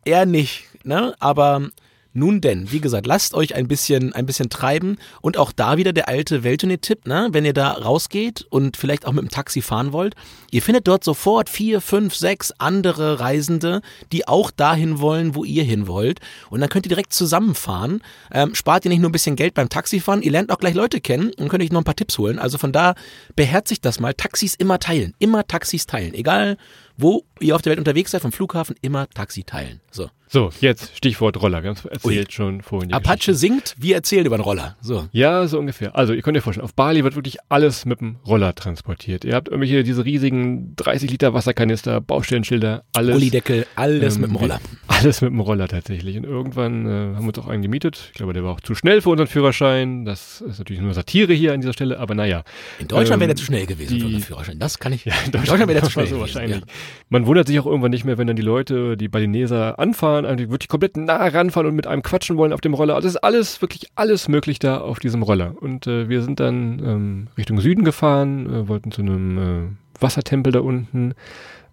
eher 0.05 0.25
nicht, 0.25 0.65
ne? 0.83 1.15
Aber 1.19 1.69
nun 2.13 2.41
denn, 2.41 2.71
wie 2.71 2.79
gesagt, 2.79 3.07
lasst 3.07 3.33
euch 3.33 3.55
ein 3.55 3.67
bisschen, 3.67 4.13
ein 4.13 4.25
bisschen 4.25 4.49
treiben 4.49 4.97
und 5.21 5.37
auch 5.37 5.51
da 5.51 5.77
wieder 5.77 5.93
der 5.93 6.07
alte 6.07 6.43
Welttournee-Tipp, 6.43 7.07
ne? 7.07 7.29
Wenn 7.31 7.43
ihr 7.43 7.53
da 7.53 7.71
rausgeht 7.71 8.45
und 8.49 8.77
vielleicht 8.77 9.05
auch 9.05 9.11
mit 9.13 9.23
dem 9.23 9.29
Taxi 9.29 9.61
fahren 9.61 9.93
wollt, 9.93 10.15
ihr 10.51 10.61
findet 10.61 10.87
dort 10.87 11.03
sofort 11.03 11.49
vier, 11.49 11.81
fünf, 11.81 12.15
sechs 12.15 12.53
andere 12.59 13.19
Reisende, 13.19 13.81
die 14.11 14.27
auch 14.27 14.51
dahin 14.51 14.99
wollen, 14.99 15.33
wo 15.33 15.43
ihr 15.43 15.63
hin 15.63 15.87
wollt. 15.87 16.19
Und 16.49 16.61
dann 16.61 16.69
könnt 16.69 16.85
ihr 16.85 16.89
direkt 16.89 17.13
zusammenfahren. 17.13 18.01
Ähm, 18.31 18.53
spart 18.53 18.85
ihr 18.85 18.89
nicht 18.89 18.99
nur 18.99 19.09
ein 19.09 19.13
bisschen 19.13 19.35
Geld 19.35 19.55
beim 19.55 19.69
Taxifahren, 19.69 20.21
ihr 20.21 20.31
lernt 20.31 20.51
auch 20.51 20.59
gleich 20.59 20.75
Leute 20.75 21.01
kennen 21.01 21.31
und 21.33 21.49
könnt 21.49 21.63
euch 21.63 21.71
noch 21.71 21.81
ein 21.81 21.85
paar 21.85 21.95
Tipps 21.95 22.17
holen. 22.19 22.37
Also 22.37 22.57
von 22.59 22.71
da 22.71 22.93
beherzigt 23.35 23.85
das 23.85 23.99
mal. 23.99 24.13
Taxis 24.13 24.53
immer 24.53 24.77
teilen. 24.77 25.15
Immer 25.17 25.47
Taxis 25.47 25.87
teilen. 25.87 26.13
Egal, 26.13 26.57
wo 26.97 27.25
ihr 27.39 27.55
auf 27.55 27.61
der 27.61 27.71
Welt 27.71 27.79
unterwegs 27.79 28.11
seid, 28.11 28.21
vom 28.21 28.31
Flughafen, 28.31 28.75
immer 28.81 29.09
Taxi 29.09 29.43
teilen. 29.43 29.81
So. 29.91 30.09
So, 30.33 30.49
jetzt 30.61 30.97
Stichwort 30.97 31.39
Roller. 31.39 31.61
Wir 31.61 31.69
haben 31.69 31.77
es 31.77 31.85
erzählt 31.85 32.27
Ui. 32.29 32.31
schon 32.31 32.61
vorhin. 32.63 32.91
Apache 32.91 33.17
Geschichte. 33.17 33.35
singt, 33.35 33.75
wir 33.77 33.93
erzählen 33.93 34.25
über 34.25 34.33
einen 34.33 34.43
Roller. 34.43 34.75
So. 34.81 35.07
Ja, 35.11 35.45
so 35.45 35.59
ungefähr. 35.59 35.95
Also, 35.95 36.13
ihr 36.13 36.23
könnt 36.23 36.35
euch 36.35 36.43
vorstellen, 36.43 36.65
auf 36.65 36.73
Bali 36.73 37.03
wird 37.03 37.13
wirklich 37.13 37.37
alles 37.49 37.85
mit 37.85 38.01
dem 38.01 38.15
Roller 38.25 38.55
transportiert. 38.55 39.25
Ihr 39.25 39.35
habt 39.35 39.49
irgendwelche, 39.49 39.83
diese 39.83 40.05
riesigen 40.05 40.75
30 40.75 41.11
Liter 41.11 41.35
Wasserkanister, 41.35 42.01
Baustellenschilder, 42.01 42.83
alles. 42.95 43.13
Gullideckel, 43.13 43.67
alles 43.75 44.15
ähm, 44.15 44.21
mit 44.21 44.29
dem 44.31 44.35
Roller. 44.37 44.59
Alles 44.87 45.21
mit 45.21 45.29
dem 45.29 45.39
Roller 45.39 45.67
tatsächlich. 45.67 46.17
Und 46.17 46.23
irgendwann 46.23 46.87
äh, 46.87 47.15
haben 47.15 47.21
wir 47.21 47.27
uns 47.27 47.37
auch 47.37 47.47
einen 47.47 47.61
gemietet. 47.61 48.09
Ich 48.13 48.13
glaube, 48.13 48.33
der 48.33 48.43
war 48.43 48.53
auch 48.53 48.61
zu 48.61 48.73
schnell 48.73 49.01
für 49.01 49.09
unseren 49.09 49.27
Führerschein. 49.27 50.03
Das 50.03 50.41
ist 50.41 50.57
natürlich 50.57 50.81
nur 50.81 50.95
Satire 50.95 51.33
hier 51.33 51.53
an 51.53 51.61
dieser 51.61 51.73
Stelle, 51.73 51.99
aber 51.99 52.15
naja. 52.15 52.43
In 52.79 52.87
Deutschland 52.87 53.17
ähm, 53.17 53.19
wäre 53.19 53.27
der 53.27 53.35
zu 53.35 53.45
schnell 53.45 53.67
gewesen 53.67 53.93
die, 53.93 53.99
für 53.99 54.05
unseren 54.07 54.23
Führerschein. 54.23 54.57
Das 54.57 54.79
kann 54.79 54.93
ich. 54.93 55.05
Ja, 55.05 55.13
in 55.25 55.31
Deutschland, 55.31 55.61
Deutschland 55.61 55.67
wäre 55.67 55.79
der 55.79 55.83
zu 55.83 55.91
schnell 55.91 56.07
so 56.07 56.15
gewesen, 56.15 56.35
wahrscheinlich. 56.35 56.57
Ja. 56.57 56.65
Man 57.09 57.25
wundert 57.25 57.47
sich 57.47 57.59
auch 57.59 57.65
irgendwann 57.65 57.91
nicht 57.91 58.05
mehr, 58.05 58.17
wenn 58.17 58.27
dann 58.27 58.35
die 58.35 58.41
Leute, 58.41 58.97
die 58.97 59.07
Balineser 59.07 59.79
anfahren, 59.79 60.25
eigentlich 60.25 60.49
wirklich 60.49 60.69
komplett 60.69 60.97
nah 60.97 61.27
ranfahren 61.27 61.67
und 61.67 61.75
mit 61.75 61.87
einem 61.87 62.01
quatschen 62.01 62.37
wollen 62.37 62.53
auf 62.53 62.61
dem 62.61 62.73
Roller. 62.73 62.95
Also 62.95 63.07
es 63.07 63.15
ist 63.15 63.23
alles, 63.23 63.61
wirklich 63.61 63.87
alles 63.95 64.27
möglich 64.27 64.59
da 64.59 64.79
auf 64.79 64.99
diesem 64.99 65.23
Roller. 65.23 65.55
Und 65.59 65.87
äh, 65.87 66.09
wir 66.09 66.21
sind 66.21 66.39
dann 66.39 66.79
ähm, 66.83 67.27
Richtung 67.37 67.59
Süden 67.59 67.83
gefahren, 67.83 68.51
äh, 68.51 68.67
wollten 68.67 68.91
zu 68.91 69.01
einem 69.01 69.37
äh, 69.37 70.01
Wassertempel 70.01 70.51
da 70.51 70.61
unten. 70.61 71.13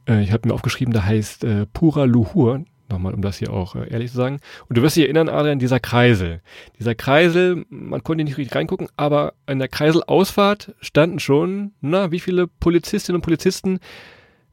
Äh, 0.07 0.23
ich 0.23 0.33
habe 0.33 0.49
mir 0.49 0.55
aufgeschrieben, 0.55 0.93
da 0.93 1.05
heißt 1.05 1.45
äh, 1.45 1.67
Pura 1.67 2.05
Luhur. 2.05 2.65
Nochmal, 2.91 3.15
um 3.15 3.23
das 3.23 3.39
hier 3.39 3.53
auch 3.53 3.77
äh, 3.77 3.89
ehrlich 3.89 4.11
zu 4.11 4.17
sagen. 4.17 4.41
Und 4.69 4.77
du 4.77 4.83
wirst 4.83 4.97
dich 4.97 5.05
erinnern, 5.05 5.29
Adrian, 5.29 5.61
dieser 5.61 5.79
Kreisel. 5.79 6.41
Dieser 6.79 6.97
Kreisel, 6.97 7.65
man 7.71 8.03
konnte 8.03 8.25
nicht 8.25 8.37
richtig 8.37 8.57
reingucken, 8.57 8.89
aber 8.97 9.35
an 9.47 9.61
der 9.61 9.69
Kreiselausfahrt 9.69 10.75
standen 10.81 11.21
schon, 11.21 11.73
na, 11.81 12.11
wie 12.11 12.21
viele 12.21 12.49
Polizistinnen 12.49 13.17
und 13.17 13.23
Polizisten 13.23 13.79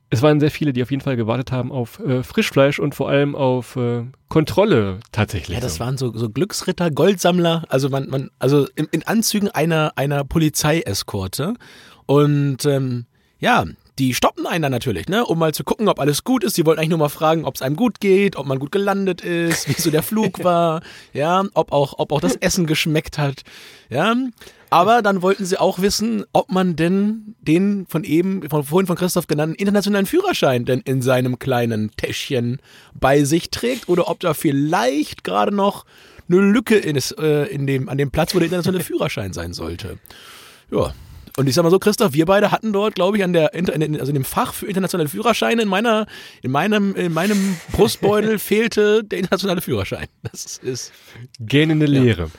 es 0.10 0.22
waren 0.22 0.40
sehr 0.40 0.52
viele, 0.52 0.74
die 0.74 0.82
auf 0.84 0.92
jeden 0.92 1.02
Fall 1.02 1.18
gewartet 1.18 1.52
haben 1.52 1.72
auf 1.72 2.00
äh, 2.00 2.24
Frischfleisch 2.24 2.80
und 2.80 2.96
vor 2.96 3.10
allem 3.10 3.36
auf 3.36 3.76
äh, 3.76 4.06
Kontrolle 4.30 5.00
tatsächlich. 5.12 5.58
Ja, 5.58 5.62
das 5.62 5.80
waren 5.80 5.98
so, 5.98 6.16
so 6.16 6.30
Glücksritter, 6.30 6.92
Goldsammler, 6.92 7.66
also 7.70 7.90
man, 7.90 8.10
man, 8.10 8.30
also 8.40 8.68
in, 8.76 8.88
in 8.92 9.04
Anzügen 9.04 9.50
einer, 9.50 9.94
einer 9.96 10.24
Polizeieskorte. 10.24 11.56
Und 12.06 12.66
ähm, 12.66 13.06
ja, 13.40 13.66
die 14.00 14.14
stoppen 14.14 14.46
einen 14.46 14.62
dann 14.62 14.72
natürlich, 14.72 15.08
ne, 15.08 15.26
um 15.26 15.40
mal 15.40 15.54
zu 15.54 15.64
gucken, 15.64 15.88
ob 15.90 16.00
alles 16.00 16.24
gut 16.24 16.44
ist. 16.44 16.58
Die 16.58 16.66
wollten 16.66 16.80
eigentlich 16.80 16.90
nur 16.90 17.00
mal 17.00 17.10
fragen, 17.10 17.46
ob 17.46 17.56
es 17.56 17.62
einem 17.62 17.76
gut 17.76 18.00
geht, 18.00 18.36
ob 18.36 18.46
man 18.46 18.60
gut 18.60 18.72
gelandet 18.72 19.22
ist, 19.22 19.68
wie 19.68 19.80
so 19.82 19.90
der 19.90 20.04
Flug 20.04 20.44
war, 20.44 20.82
ja, 21.14 21.46
ob 21.54 21.72
auch, 21.72 21.96
ob 21.98 22.12
auch 22.12 22.22
das 22.22 22.36
Essen 22.36 22.68
geschmeckt 22.68 23.18
hat, 23.18 23.44
ja. 23.90 24.16
Aber 24.70 25.02
dann 25.02 25.22
wollten 25.22 25.46
sie 25.46 25.58
auch 25.58 25.80
wissen, 25.80 26.26
ob 26.34 26.52
man 26.52 26.76
denn 26.76 27.36
den 27.40 27.86
von 27.88 28.04
eben, 28.04 28.50
von 28.50 28.64
vorhin 28.64 28.88
von 28.88 28.98
Christoph 28.98 29.28
genannten 29.28 29.56
internationalen 29.56 30.06
Führerschein 30.06 30.66
denn 30.66 30.82
in 30.82 31.02
seinem 31.02 31.40
kleinen 31.40 31.92
Täschchen 31.96 32.60
bei 32.94 33.24
sich 33.24 33.50
trägt 33.50 33.88
oder 33.88 34.10
ob 34.10 34.20
da 34.20 34.34
vielleicht 34.34 35.24
gerade 35.24 35.56
noch 35.56 35.86
eine 36.30 36.42
Lücke 36.42 36.76
ist, 36.76 37.18
äh, 37.18 37.46
in 37.46 37.66
dem, 37.66 37.88
an 37.88 37.98
dem 37.98 38.12
Platz, 38.12 38.36
wo 38.36 38.40
der 38.40 38.48
internationale 38.48 38.84
Führerschein 38.84 39.32
sein 39.32 39.54
sollte. 39.54 40.00
Ja, 40.70 40.94
und 41.38 41.48
ich 41.48 41.54
sag 41.54 41.64
mal 41.64 41.70
so, 41.70 41.78
Christoph, 41.78 42.14
wir 42.14 42.26
beide 42.26 42.52
hatten 42.52 42.74
dort, 42.74 42.96
glaube 42.96 43.18
ich, 43.18 43.24
an 43.24 43.32
der, 43.32 43.54
also 43.54 43.72
in 43.72 44.14
dem 44.16 44.26
Fach 44.26 44.54
für 44.54 44.66
internationale 44.66 45.08
Führerscheine 45.08 45.62
in 45.62 45.68
meiner, 45.68 46.08
in 46.42 46.50
meinem, 46.52 46.96
in 46.96 47.14
meinem 47.14 47.58
Brustbeutel 47.72 48.40
fehlte 48.40 49.04
der 49.04 49.20
internationale 49.20 49.62
Führerschein. 49.62 50.08
Das 50.24 50.58
ist. 50.58 50.92
Gähnende 51.40 51.86
Lehre. 51.86 52.32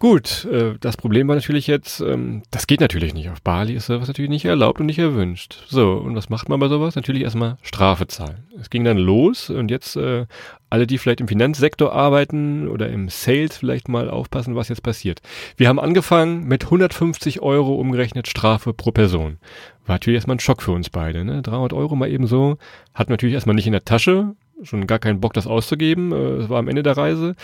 Gut, 0.00 0.46
äh, 0.46 0.76
das 0.80 0.96
Problem 0.96 1.28
war 1.28 1.34
natürlich 1.34 1.66
jetzt, 1.66 2.00
ähm, 2.00 2.42
das 2.50 2.66
geht 2.66 2.80
natürlich 2.80 3.12
nicht. 3.12 3.28
Auf 3.28 3.42
Bali 3.42 3.74
ist 3.74 3.84
sowas 3.84 4.08
natürlich 4.08 4.30
nicht 4.30 4.46
erlaubt 4.46 4.80
und 4.80 4.86
nicht 4.86 4.98
erwünscht. 4.98 5.62
So, 5.68 5.92
und 5.92 6.16
was 6.16 6.30
macht 6.30 6.48
man 6.48 6.58
bei 6.58 6.68
sowas? 6.68 6.96
Natürlich 6.96 7.22
erstmal 7.22 7.58
Strafe 7.60 8.06
zahlen. 8.06 8.44
Es 8.58 8.70
ging 8.70 8.82
dann 8.82 8.96
los 8.96 9.50
und 9.50 9.70
jetzt 9.70 9.96
äh, 9.96 10.24
alle, 10.70 10.86
die 10.86 10.96
vielleicht 10.96 11.20
im 11.20 11.28
Finanzsektor 11.28 11.92
arbeiten 11.92 12.66
oder 12.66 12.88
im 12.88 13.10
Sales 13.10 13.58
vielleicht 13.58 13.90
mal 13.90 14.08
aufpassen, 14.08 14.56
was 14.56 14.70
jetzt 14.70 14.82
passiert. 14.82 15.20
Wir 15.58 15.68
haben 15.68 15.78
angefangen 15.78 16.44
mit 16.44 16.64
150 16.64 17.42
Euro 17.42 17.74
umgerechnet 17.74 18.26
Strafe 18.26 18.72
pro 18.72 18.92
Person. 18.92 19.36
War 19.84 19.96
natürlich 19.96 20.16
erstmal 20.16 20.36
ein 20.36 20.40
Schock 20.40 20.62
für 20.62 20.72
uns 20.72 20.88
beide. 20.88 21.26
Ne? 21.26 21.42
300 21.42 21.74
Euro 21.74 21.94
mal 21.94 22.08
eben 22.08 22.26
so. 22.26 22.56
Hat 22.94 23.10
natürlich 23.10 23.34
erstmal 23.34 23.54
nicht 23.54 23.66
in 23.66 23.72
der 23.72 23.84
Tasche, 23.84 24.34
schon 24.62 24.86
gar 24.86 24.98
keinen 24.98 25.20
Bock, 25.20 25.34
das 25.34 25.46
auszugeben. 25.46 26.12
Es 26.12 26.48
war 26.48 26.58
am 26.58 26.68
Ende 26.68 26.82
der 26.82 26.96
Reise. 26.96 27.34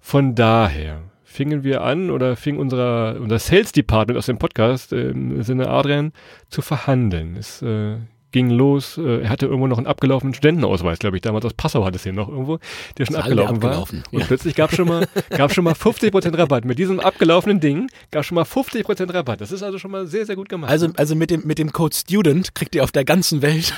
Von 0.00 0.34
daher 0.34 1.02
fingen 1.36 1.64
wir 1.64 1.82
an 1.82 2.10
oder 2.10 2.34
fing 2.34 2.56
unser, 2.56 3.20
unser 3.20 3.38
Sales 3.38 3.72
Department 3.72 4.18
aus 4.18 4.26
dem 4.26 4.38
Podcast 4.38 4.92
äh, 4.92 5.10
im 5.10 5.42
Sinne 5.42 5.68
Adrian 5.68 6.12
zu 6.48 6.62
verhandeln. 6.62 7.36
Es 7.36 7.60
äh, 7.60 7.98
ging 8.32 8.50
los, 8.50 8.98
äh, 8.98 9.22
er 9.22 9.30
hatte 9.30 9.46
irgendwo 9.46 9.66
noch 9.66 9.78
einen 9.78 9.86
abgelaufenen 9.86 10.34
Studentenausweis, 10.34 10.98
glaube 10.98 11.16
ich, 11.16 11.22
damals 11.22 11.44
aus 11.44 11.54
Passau 11.54 11.84
hat 11.84 11.94
es 11.94 12.02
hier 12.02 12.12
noch 12.12 12.28
irgendwo, 12.28 12.58
der 12.98 13.06
schon 13.06 13.16
abgelaufen, 13.16 13.56
abgelaufen, 13.56 14.02
war. 14.04 14.12
Und 14.12 14.20
ja. 14.20 14.26
plötzlich 14.26 14.54
gab 14.54 14.74
schon 14.74 14.88
mal, 14.88 15.06
gab 15.30 15.52
schon 15.52 15.64
mal 15.64 15.74
50% 15.74 16.36
Rabatt. 16.36 16.64
Mit 16.64 16.78
diesem 16.78 17.00
abgelaufenen 17.00 17.60
Ding 17.60 17.88
gab 18.10 18.24
schon 18.24 18.34
mal 18.34 18.44
50% 18.44 19.12
Rabatt. 19.12 19.40
Das 19.40 19.52
ist 19.52 19.62
also 19.62 19.78
schon 19.78 19.90
mal 19.90 20.06
sehr, 20.06 20.26
sehr 20.26 20.36
gut 20.36 20.48
gemacht. 20.48 20.70
Also, 20.70 20.88
also 20.96 21.14
mit 21.14 21.30
dem, 21.30 21.46
mit 21.46 21.58
dem 21.58 21.72
Code 21.72 21.94
Student 21.94 22.54
kriegt 22.54 22.74
ihr 22.74 22.84
auf 22.84 22.92
der 22.92 23.04
ganzen 23.04 23.42
Welt 23.42 23.74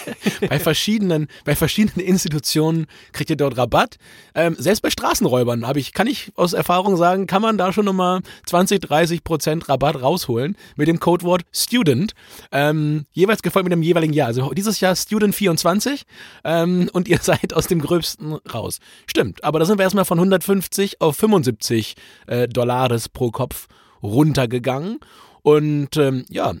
bei 0.48 0.58
verschiedenen, 0.58 1.28
bei 1.44 1.54
verschiedenen 1.54 2.06
Institutionen 2.06 2.86
kriegt 3.12 3.30
ihr 3.30 3.36
dort 3.36 3.56
Rabatt. 3.56 3.96
Ähm, 4.34 4.56
selbst 4.58 4.82
bei 4.82 4.90
Straßenräubern 4.90 5.66
habe 5.66 5.78
ich, 5.78 5.92
kann 5.92 6.06
ich 6.06 6.32
aus 6.36 6.52
Erfahrung 6.52 6.96
sagen, 6.96 7.26
kann 7.26 7.42
man 7.42 7.58
da 7.58 7.72
schon 7.72 7.84
nochmal 7.84 8.20
20, 8.46 8.82
30% 8.82 9.68
Rabatt 9.68 10.02
rausholen 10.02 10.56
mit 10.76 10.88
dem 10.88 11.00
Codewort 11.00 11.42
Student. 11.52 12.12
Ähm, 12.50 13.06
jeweils 13.12 13.42
gefolgt 13.42 13.64
mit 13.64 13.72
dem 13.72 13.82
jeweiligen 13.92 14.12
Jahr. 14.12 14.28
Also 14.28 14.50
dieses 14.52 14.80
Jahr 14.80 14.96
Student 14.96 15.34
24 15.34 16.04
ähm, 16.44 16.90
und 16.92 17.08
ihr 17.08 17.18
seid 17.22 17.54
aus 17.54 17.66
dem 17.66 17.80
Gröbsten 17.80 18.34
raus. 18.52 18.78
Stimmt, 19.06 19.44
aber 19.44 19.58
da 19.58 19.64
sind 19.64 19.78
wir 19.78 19.84
erstmal 19.84 20.04
von 20.04 20.18
150 20.18 21.00
auf 21.00 21.16
75 21.16 21.94
äh, 22.26 22.48
Dollars 22.48 23.08
pro 23.08 23.30
Kopf 23.30 23.68
runtergegangen. 24.02 24.98
Und 25.42 25.96
ähm, 25.96 26.24
ja, 26.28 26.54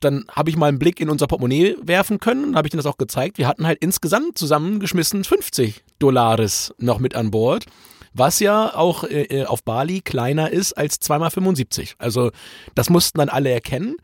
dann 0.00 0.24
habe 0.30 0.50
ich 0.50 0.56
mal 0.56 0.68
einen 0.68 0.78
Blick 0.78 1.00
in 1.00 1.10
unser 1.10 1.26
Portemonnaie 1.26 1.76
werfen 1.82 2.20
können 2.20 2.44
und 2.44 2.56
habe 2.56 2.68
ich 2.68 2.70
denen 2.70 2.82
das 2.82 2.92
auch 2.92 2.98
gezeigt. 2.98 3.38
Wir 3.38 3.48
hatten 3.48 3.66
halt 3.66 3.78
insgesamt 3.80 4.38
zusammengeschmissen 4.38 5.24
50 5.24 5.82
Dollars 5.98 6.74
noch 6.78 6.98
mit 6.98 7.14
an 7.14 7.30
Bord 7.30 7.66
was 8.14 8.40
ja 8.40 8.74
auch 8.74 9.04
äh, 9.04 9.22
äh 9.24 9.44
auf 9.44 9.62
Bali 9.62 10.00
kleiner 10.00 10.50
ist 10.50 10.72
als 10.72 11.00
2x75. 11.00 11.94
Also 11.98 12.30
das 12.74 12.90
mussten 12.90 13.18
dann 13.18 13.28
alle 13.28 13.50
erkennen. 13.50 13.96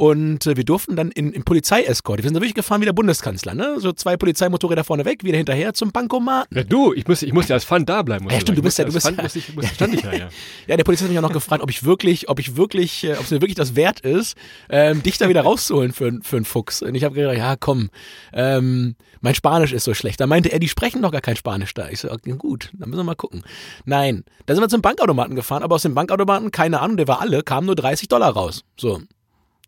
Und 0.00 0.46
äh, 0.46 0.56
wir 0.56 0.64
durften 0.64 0.96
dann 0.96 1.10
in, 1.10 1.30
in 1.30 1.42
Polizeiescort, 1.42 2.22
wir 2.22 2.24
sind 2.24 2.32
da 2.32 2.40
wirklich 2.40 2.54
gefahren 2.54 2.80
wie 2.80 2.86
der 2.86 2.94
Bundeskanzler, 2.94 3.54
ne? 3.54 3.76
So 3.80 3.92
zwei 3.92 4.16
Polizeimotorräder 4.16 4.82
vorne 4.82 5.04
weg, 5.04 5.24
wieder 5.24 5.36
hinterher 5.36 5.74
zum 5.74 5.92
Bankomaten. 5.92 6.56
Ja, 6.56 6.64
du, 6.64 6.94
ich 6.94 7.06
muss, 7.06 7.20
ich 7.20 7.34
muss 7.34 7.48
ja 7.48 7.56
als 7.56 7.64
Fan 7.64 7.84
da 7.84 8.00
bleiben. 8.00 8.26
Ja, 8.30 8.40
stimmt, 8.40 8.56
du 8.56 8.62
bist 8.62 8.78
ja, 8.78 8.86
du 8.86 8.94
bist 8.94 9.04
ja. 9.04 9.22
Muss 9.22 9.36
ich, 9.36 9.54
muss, 9.54 9.66
stand 9.66 9.92
ich 9.92 10.02
ja, 10.02 10.12
ja. 10.14 10.28
ja, 10.66 10.76
der 10.78 10.84
Polizist 10.84 11.04
hat 11.04 11.10
mich 11.10 11.18
auch 11.18 11.28
noch 11.28 11.34
gefragt, 11.34 11.62
ob 11.62 11.68
ich 11.68 11.84
wirklich, 11.84 12.30
ob 12.30 12.38
ich 12.38 12.56
wirklich, 12.56 13.04
äh, 13.04 13.12
ob 13.12 13.24
es 13.24 13.30
mir 13.30 13.42
wirklich 13.42 13.56
das 13.56 13.76
wert 13.76 14.00
ist, 14.00 14.38
ähm, 14.70 15.02
dich 15.02 15.18
da 15.18 15.28
wieder 15.28 15.42
rauszuholen 15.42 15.92
für, 15.92 16.18
für 16.22 16.36
einen 16.36 16.46
Fuchs. 16.46 16.80
Und 16.80 16.94
ich 16.94 17.04
habe 17.04 17.14
gedacht, 17.14 17.36
ja, 17.36 17.56
komm, 17.56 17.90
ähm, 18.32 18.96
mein 19.20 19.34
Spanisch 19.34 19.74
ist 19.74 19.84
so 19.84 19.92
schlecht. 19.92 20.18
Da 20.18 20.26
meinte 20.26 20.50
er, 20.50 20.60
die 20.60 20.68
sprechen 20.70 21.02
doch 21.02 21.12
gar 21.12 21.20
kein 21.20 21.36
Spanisch 21.36 21.74
da. 21.74 21.90
Ich 21.90 22.00
so, 22.00 22.10
okay, 22.10 22.36
gut, 22.38 22.70
dann 22.72 22.88
müssen 22.88 23.00
wir 23.00 23.04
mal 23.04 23.16
gucken. 23.16 23.42
Nein, 23.84 24.24
da 24.46 24.54
sind 24.54 24.64
wir 24.64 24.70
zum 24.70 24.80
Bankautomaten 24.80 25.36
gefahren, 25.36 25.62
aber 25.62 25.74
aus 25.74 25.82
dem 25.82 25.94
Bankautomaten, 25.94 26.52
keine 26.52 26.80
Ahnung, 26.80 26.96
der 26.96 27.06
war 27.06 27.20
alle, 27.20 27.42
kamen 27.42 27.66
nur 27.66 27.76
30 27.76 28.08
Dollar 28.08 28.30
raus. 28.30 28.64
So, 28.78 29.02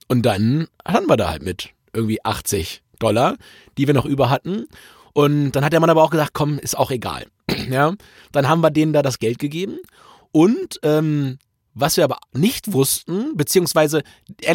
und 0.08 0.22
dann 0.22 0.68
hatten 0.84 1.08
wir 1.08 1.16
da 1.16 1.30
halt 1.30 1.42
mit 1.42 1.70
irgendwie 1.92 2.24
80 2.24 2.82
Dollar, 2.98 3.36
die 3.78 3.86
wir 3.86 3.94
noch 3.94 4.06
über 4.06 4.30
hatten. 4.30 4.66
Und 5.12 5.52
dann 5.52 5.64
hat 5.64 5.72
der 5.72 5.80
Mann 5.80 5.90
aber 5.90 6.02
auch 6.02 6.10
gesagt, 6.10 6.32
komm, 6.32 6.58
ist 6.58 6.78
auch 6.78 6.90
egal. 6.90 7.26
ja, 7.70 7.94
dann 8.32 8.48
haben 8.48 8.62
wir 8.62 8.70
denen 8.70 8.92
da 8.92 9.02
das 9.02 9.18
Geld 9.18 9.38
gegeben. 9.38 9.78
Und 10.30 10.80
ähm, 10.82 11.38
was 11.74 11.96
wir 11.96 12.04
aber 12.04 12.18
nicht 12.32 12.72
wussten, 12.72 13.36
beziehungsweise, 13.36 14.02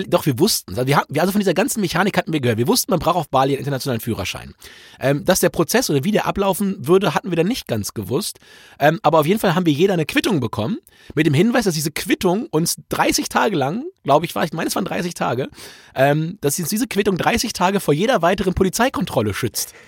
doch, 0.07 0.25
wir 0.25 0.39
wussten, 0.39 0.71
also 0.71 0.87
wir, 0.87 1.03
wir, 1.09 1.21
also 1.21 1.31
von 1.31 1.39
dieser 1.39 1.53
ganzen 1.53 1.81
Mechanik 1.81 2.17
hatten 2.17 2.33
wir 2.33 2.39
gehört, 2.39 2.57
wir 2.57 2.67
wussten, 2.67 2.91
man 2.91 2.99
braucht 2.99 3.15
auf 3.15 3.29
Bali 3.29 3.53
einen 3.53 3.59
internationalen 3.59 4.01
Führerschein. 4.01 4.53
Ähm, 4.99 5.25
dass 5.25 5.39
der 5.39 5.49
Prozess 5.49 5.89
oder 5.89 6.03
wie 6.03 6.11
der 6.11 6.25
ablaufen 6.27 6.87
würde, 6.87 7.13
hatten 7.13 7.29
wir 7.29 7.35
dann 7.35 7.47
nicht 7.47 7.67
ganz 7.67 7.93
gewusst. 7.93 8.39
Ähm, 8.79 8.99
aber 9.03 9.19
auf 9.19 9.25
jeden 9.25 9.39
Fall 9.39 9.55
haben 9.55 9.65
wir 9.65 9.73
jeder 9.73 9.93
eine 9.93 10.05
Quittung 10.05 10.39
bekommen, 10.39 10.77
mit 11.15 11.25
dem 11.25 11.33
Hinweis, 11.33 11.65
dass 11.65 11.75
diese 11.75 11.91
Quittung 11.91 12.47
uns 12.47 12.77
30 12.89 13.29
Tage 13.29 13.55
lang, 13.55 13.85
glaube 14.03 14.25
ich, 14.25 14.35
war, 14.35 14.43
ich 14.43 14.53
meine, 14.53 14.67
es 14.67 14.75
waren 14.75 14.85
30 14.85 15.13
Tage, 15.13 15.49
ähm, 15.95 16.37
dass 16.41 16.59
uns 16.59 16.69
diese 16.69 16.87
Quittung 16.87 17.17
30 17.17 17.53
Tage 17.53 17.79
vor 17.79 17.93
jeder 17.93 18.21
weiteren 18.21 18.53
Polizeikontrolle 18.53 19.33
schützt. 19.33 19.73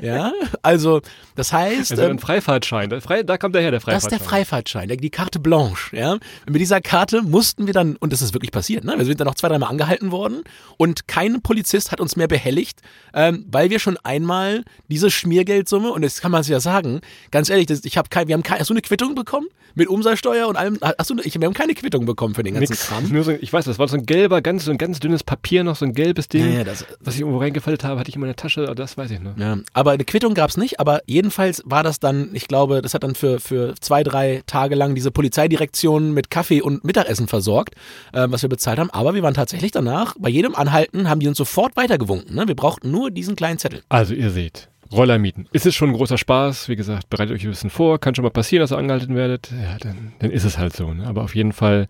Ja, 0.00 0.32
also 0.62 1.00
das 1.34 1.52
heißt. 1.52 1.90
Also 1.90 2.04
ein 2.04 2.12
ähm, 2.12 2.18
Freifahrtschein, 2.20 2.90
da 2.90 3.38
kommt 3.38 3.56
daher 3.56 3.72
der 3.72 3.80
Freifahrtschein. 3.80 3.94
Das 3.94 4.04
ist 4.04 4.10
der 4.10 4.20
Freifahrtschein, 4.20 4.88
die 4.88 5.10
Carte 5.10 5.40
Blanche. 5.40 5.96
Ja, 5.96 6.18
mit 6.48 6.60
dieser 6.60 6.73
Karte 6.80 7.22
mussten 7.22 7.66
wir 7.66 7.74
dann 7.74 7.96
und 7.96 8.12
das 8.12 8.22
ist 8.22 8.34
wirklich 8.34 8.52
passiert. 8.52 8.84
Ne? 8.84 8.94
Wir 8.96 9.04
sind 9.04 9.20
dann 9.20 9.26
noch 9.26 9.34
zwei, 9.34 9.48
dreimal 9.48 9.70
angehalten 9.70 10.10
worden 10.10 10.42
und 10.76 11.08
kein 11.08 11.42
Polizist 11.42 11.92
hat 11.92 12.00
uns 12.00 12.16
mehr 12.16 12.28
behelligt, 12.28 12.80
ähm, 13.12 13.44
weil 13.50 13.70
wir 13.70 13.78
schon 13.78 13.96
einmal 14.02 14.64
diese 14.88 15.10
Schmiergeldsumme 15.10 15.92
und 15.92 16.02
das 16.02 16.20
kann 16.20 16.30
man 16.30 16.42
sich 16.42 16.52
ja 16.52 16.60
sagen, 16.60 17.00
ganz 17.30 17.48
ehrlich, 17.48 17.66
das, 17.66 17.84
ich 17.84 17.96
habe 17.96 18.08
kein, 18.08 18.28
wir 18.28 18.34
haben 18.34 18.42
keine, 18.42 18.60
hast 18.60 18.70
du 18.70 18.74
eine 18.74 18.82
Quittung 18.82 19.14
bekommen 19.14 19.46
mit 19.74 19.88
Umsatzsteuer 19.88 20.46
und 20.48 20.56
allem? 20.56 20.78
Hast 20.80 21.10
du, 21.10 21.16
ich, 21.22 21.38
wir 21.38 21.46
haben 21.46 21.54
keine 21.54 21.74
Quittung 21.74 22.06
bekommen 22.06 22.34
für 22.34 22.42
den 22.42 22.54
ganzen 22.54 22.72
Nix. 22.72 22.86
Kram. 22.86 23.08
Nur 23.08 23.24
so, 23.24 23.32
ich 23.32 23.52
weiß, 23.52 23.64
das 23.64 23.78
war 23.78 23.88
so 23.88 23.96
ein 23.96 24.06
gelber, 24.06 24.40
ganz 24.40 24.64
so 24.64 24.70
ein 24.70 24.78
ganz 24.78 25.00
dünnes 25.00 25.24
Papier 25.24 25.64
noch 25.64 25.76
so 25.76 25.84
ein 25.84 25.92
gelbes 25.92 26.28
Ding, 26.28 26.44
ja, 26.44 26.58
ja, 26.58 26.64
das, 26.64 26.84
was 27.00 27.14
ich 27.14 27.20
irgendwo 27.20 27.38
reingefaltet 27.38 27.84
habe, 27.84 28.00
hatte 28.00 28.08
ich 28.08 28.14
in 28.14 28.20
meiner 28.20 28.36
Tasche. 28.36 28.72
Das 28.74 28.96
weiß 28.96 29.10
ich 29.10 29.20
noch. 29.20 29.36
Ja, 29.36 29.58
aber 29.72 29.92
eine 29.92 30.04
Quittung 30.04 30.34
gab 30.34 30.50
es 30.50 30.56
nicht, 30.56 30.80
aber 30.80 31.00
jedenfalls 31.06 31.62
war 31.64 31.82
das 31.82 32.00
dann, 32.00 32.30
ich 32.32 32.48
glaube, 32.48 32.82
das 32.82 32.94
hat 32.94 33.02
dann 33.02 33.14
für, 33.14 33.40
für 33.40 33.74
zwei, 33.80 34.02
drei 34.02 34.42
Tage 34.46 34.74
lang 34.74 34.94
diese 34.94 35.10
Polizeidirektion 35.10 36.12
mit 36.12 36.30
Kaffee 36.30 36.62
und 36.64 36.84
Mittagessen 36.84 37.28
versorgt, 37.28 37.74
äh, 38.12 38.26
was 38.28 38.42
wir 38.42 38.48
bezahlt 38.48 38.78
haben. 38.78 38.90
Aber 38.90 39.14
wir 39.14 39.22
waren 39.22 39.34
tatsächlich 39.34 39.72
danach, 39.72 40.14
bei 40.18 40.28
jedem 40.28 40.54
Anhalten 40.54 41.08
haben 41.08 41.20
die 41.20 41.28
uns 41.28 41.38
sofort 41.38 41.76
weitergewunken. 41.76 42.34
Ne? 42.34 42.48
Wir 42.48 42.56
brauchten 42.56 42.90
nur 42.90 43.10
diesen 43.10 43.36
kleinen 43.36 43.58
Zettel. 43.58 43.82
Also 43.88 44.14
ihr 44.14 44.30
seht, 44.30 44.68
Roller 44.92 45.18
mieten. 45.18 45.46
Ist 45.52 45.66
es 45.66 45.74
schon 45.74 45.90
ein 45.90 45.96
großer 45.96 46.18
Spaß? 46.18 46.68
Wie 46.68 46.76
gesagt, 46.76 47.10
bereitet 47.10 47.34
euch 47.34 47.44
ein 47.44 47.50
bisschen 47.50 47.70
vor. 47.70 47.98
Kann 47.98 48.14
schon 48.14 48.22
mal 48.22 48.30
passieren, 48.30 48.60
dass 48.60 48.72
ihr 48.72 48.78
angehalten 48.78 49.14
werdet. 49.14 49.50
Ja, 49.50 49.78
dann, 49.78 50.12
dann 50.18 50.30
ist 50.30 50.44
es 50.44 50.58
halt 50.58 50.74
so. 50.74 50.92
Ne? 50.92 51.06
Aber 51.06 51.22
auf 51.22 51.34
jeden 51.34 51.52
Fall 51.52 51.88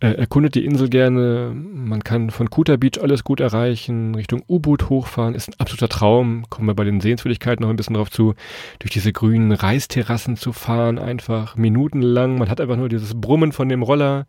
äh, 0.00 0.12
erkundet 0.12 0.54
die 0.54 0.64
Insel 0.64 0.88
gerne. 0.88 1.52
Man 1.54 2.02
kann 2.02 2.30
von 2.30 2.48
Kuta 2.48 2.76
Beach 2.76 3.00
alles 3.00 3.22
gut 3.22 3.40
erreichen. 3.40 4.14
Richtung 4.14 4.42
U-Boot 4.48 4.88
hochfahren 4.88 5.34
ist 5.34 5.48
ein 5.48 5.54
absoluter 5.58 5.88
Traum. 5.88 6.46
Kommen 6.48 6.66
wir 6.66 6.74
bei 6.74 6.84
den 6.84 7.00
Sehenswürdigkeiten 7.00 7.62
noch 7.62 7.70
ein 7.70 7.76
bisschen 7.76 7.94
drauf 7.94 8.10
zu. 8.10 8.34
Durch 8.78 8.90
diese 8.90 9.12
grünen 9.12 9.52
Reisterrassen 9.52 10.36
zu 10.36 10.52
fahren, 10.52 10.98
einfach 10.98 11.54
minutenlang. 11.56 12.38
Man 12.38 12.48
hat 12.48 12.60
einfach 12.60 12.76
nur 12.76 12.88
dieses 12.88 13.20
Brummen 13.20 13.52
von 13.52 13.68
dem 13.68 13.82
Roller. 13.82 14.26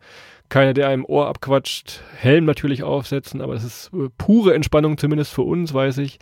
Keiner, 0.50 0.74
der 0.74 0.88
einem 0.88 1.06
Ohr 1.06 1.28
abquatscht. 1.28 2.02
Helm 2.18 2.44
natürlich 2.44 2.82
aufsetzen, 2.82 3.40
aber 3.40 3.54
das 3.54 3.64
ist 3.64 3.90
äh, 3.94 4.08
pure 4.18 4.54
Entspannung, 4.54 4.98
zumindest 4.98 5.32
für 5.32 5.42
uns, 5.42 5.72
weiß 5.72 5.98
ich. 5.98 6.18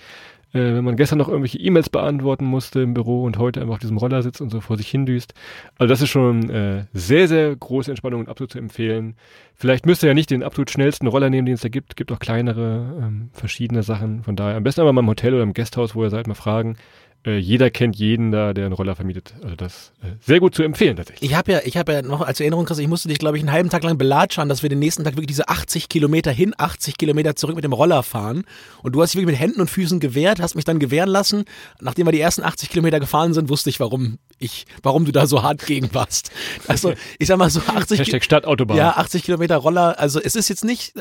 Äh, 0.53 0.75
wenn 0.75 0.85
man 0.85 0.97
gestern 0.97 1.19
noch 1.19 1.29
irgendwelche 1.29 1.59
E-Mails 1.59 1.91
beantworten 1.91 2.45
musste 2.45 2.81
im 2.81 2.95
Büro 2.95 3.23
und 3.25 3.39
heute 3.39 3.61
einfach 3.61 3.75
auf 3.75 3.81
diesem 3.81 3.99
Roller 3.99 4.23
sitzt 4.23 4.41
und 4.41 4.51
so 4.51 4.61
vor 4.61 4.77
sich 4.77 4.89
hindüst. 4.89 5.35
Also 5.79 5.89
das 5.89 6.03
ist 6.03 6.09
schon 6.09 6.51
äh, 6.51 6.85
sehr, 6.93 7.29
sehr 7.29 7.55
große 7.55 7.91
Entspannung 7.91 8.21
und 8.21 8.29
absolut 8.29 8.53
zu 8.53 8.59
empfehlen. 8.59 9.15
Vielleicht 9.55 9.87
müsst 9.87 10.03
ihr 10.03 10.09
ja 10.09 10.15
nicht 10.15 10.31
den 10.31 10.43
absolut 10.43 10.71
schnellsten 10.71 11.07
Roller 11.07 11.31
nehmen, 11.31 11.47
den 11.47 11.55
es 11.55 11.61
da 11.61 11.69
gibt. 11.69 11.93
Es 11.93 11.97
gibt 11.97 12.11
auch 12.13 12.19
kleinere, 12.19 12.99
ähm, 13.01 13.31
verschiedene 13.33 13.83
Sachen. 13.83 14.23
Von 14.23 14.37
daher 14.37 14.57
am 14.57 14.65
besten 14.65 14.81
aber 14.81 14.93
mal 14.93 15.03
im 15.03 15.09
Hotel 15.09 15.35
oder 15.35 15.43
im 15.43 15.55
Gasthaus, 15.55 15.95
wo 15.95 16.03
ihr 16.03 16.11
seid, 16.11 16.27
mal 16.27 16.35
fragen. 16.35 16.77
Äh, 17.27 17.37
jeder 17.37 17.71
kennt 17.71 17.97
jeden 17.97 18.31
da, 18.31 18.55
der 18.55 18.65
einen 18.65 18.73
Roller 18.73 18.97
vermietet. 18.97 19.35
Also 19.43 19.55
das 19.55 19.93
äh, 20.03 20.07
sehr 20.21 20.41
gut 20.41 20.55
zu 20.55 20.63
empfehlen 20.63 20.97
tatsächlich. 20.97 21.31
Ich 21.31 21.37
habe 21.37 21.53
ja, 21.53 21.61
ich 21.65 21.77
habe 21.77 21.93
ja 21.93 22.01
noch 22.01 22.23
als 22.23 22.41
Erinnerung, 22.41 22.65
Chris, 22.65 22.79
ich 22.79 22.89
musste 22.89 23.09
dich, 23.09 23.19
glaube 23.19 23.37
ich, 23.37 23.43
einen 23.43 23.53
halben 23.53 23.69
Tag 23.69 23.85
lang 23.85 23.99
belatschern, 23.99 24.49
dass 24.49 24.63
wir 24.63 24.71
den 24.71 24.79
nächsten 24.79 25.05
Tag 25.05 25.17
wirklich 25.17 25.27
diese 25.27 25.49
80 25.49 25.91
Kilometer 25.91 26.31
hin, 26.31 26.55
80 26.57 26.97
Kilometer 26.97 27.37
zurück 27.37 27.57
mit 27.57 27.65
dem 27.65 27.75
Roller 27.75 28.03
fahren. 28.03 28.45
Und 28.83 28.93
du 28.93 29.03
hast 29.03 29.13
dich 29.13 29.21
wirklich 29.21 29.39
mit 29.39 29.41
Händen 29.41 29.61
und 29.61 29.69
Füßen 29.69 30.01
gewehrt, 30.01 30.41
hast 30.41 30.55
mich 30.55 30.65
dann 30.65 30.79
gewähren 30.79 31.11
lassen. 31.11 31.45
Nachdem 31.79 32.07
wir 32.07 32.13
die 32.13 32.21
ersten 32.21 32.43
80 32.43 32.71
Kilometer 32.71 33.01
gefahren 33.01 33.35
sind, 33.35 33.51
wusste 33.51 33.69
ich, 33.69 33.81
warum 33.81 34.19
ich, 34.39 34.65
warum 34.83 35.05
du 35.05 35.13
da 35.13 35.27
so 35.27 35.43
hart 35.43 35.67
gegen 35.67 35.93
warst. 35.93 36.31
Also 36.69 36.95
ich 37.19 37.29
sag 37.29 37.37
mal 37.37 37.51
so 37.51 37.61
80 37.61 37.99
Hashtag 37.99 38.25
Stadtautobahn. 38.25 38.79
Ja, 38.79 38.93
80 38.93 39.25
Kilometer 39.25 39.59
Roller. 39.59 39.99
Also 39.99 40.21
es 40.21 40.37
ist 40.37 40.49
jetzt 40.49 40.65
nicht, 40.65 40.95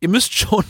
ihr 0.00 0.08
müsst 0.08 0.32
schon, 0.32 0.64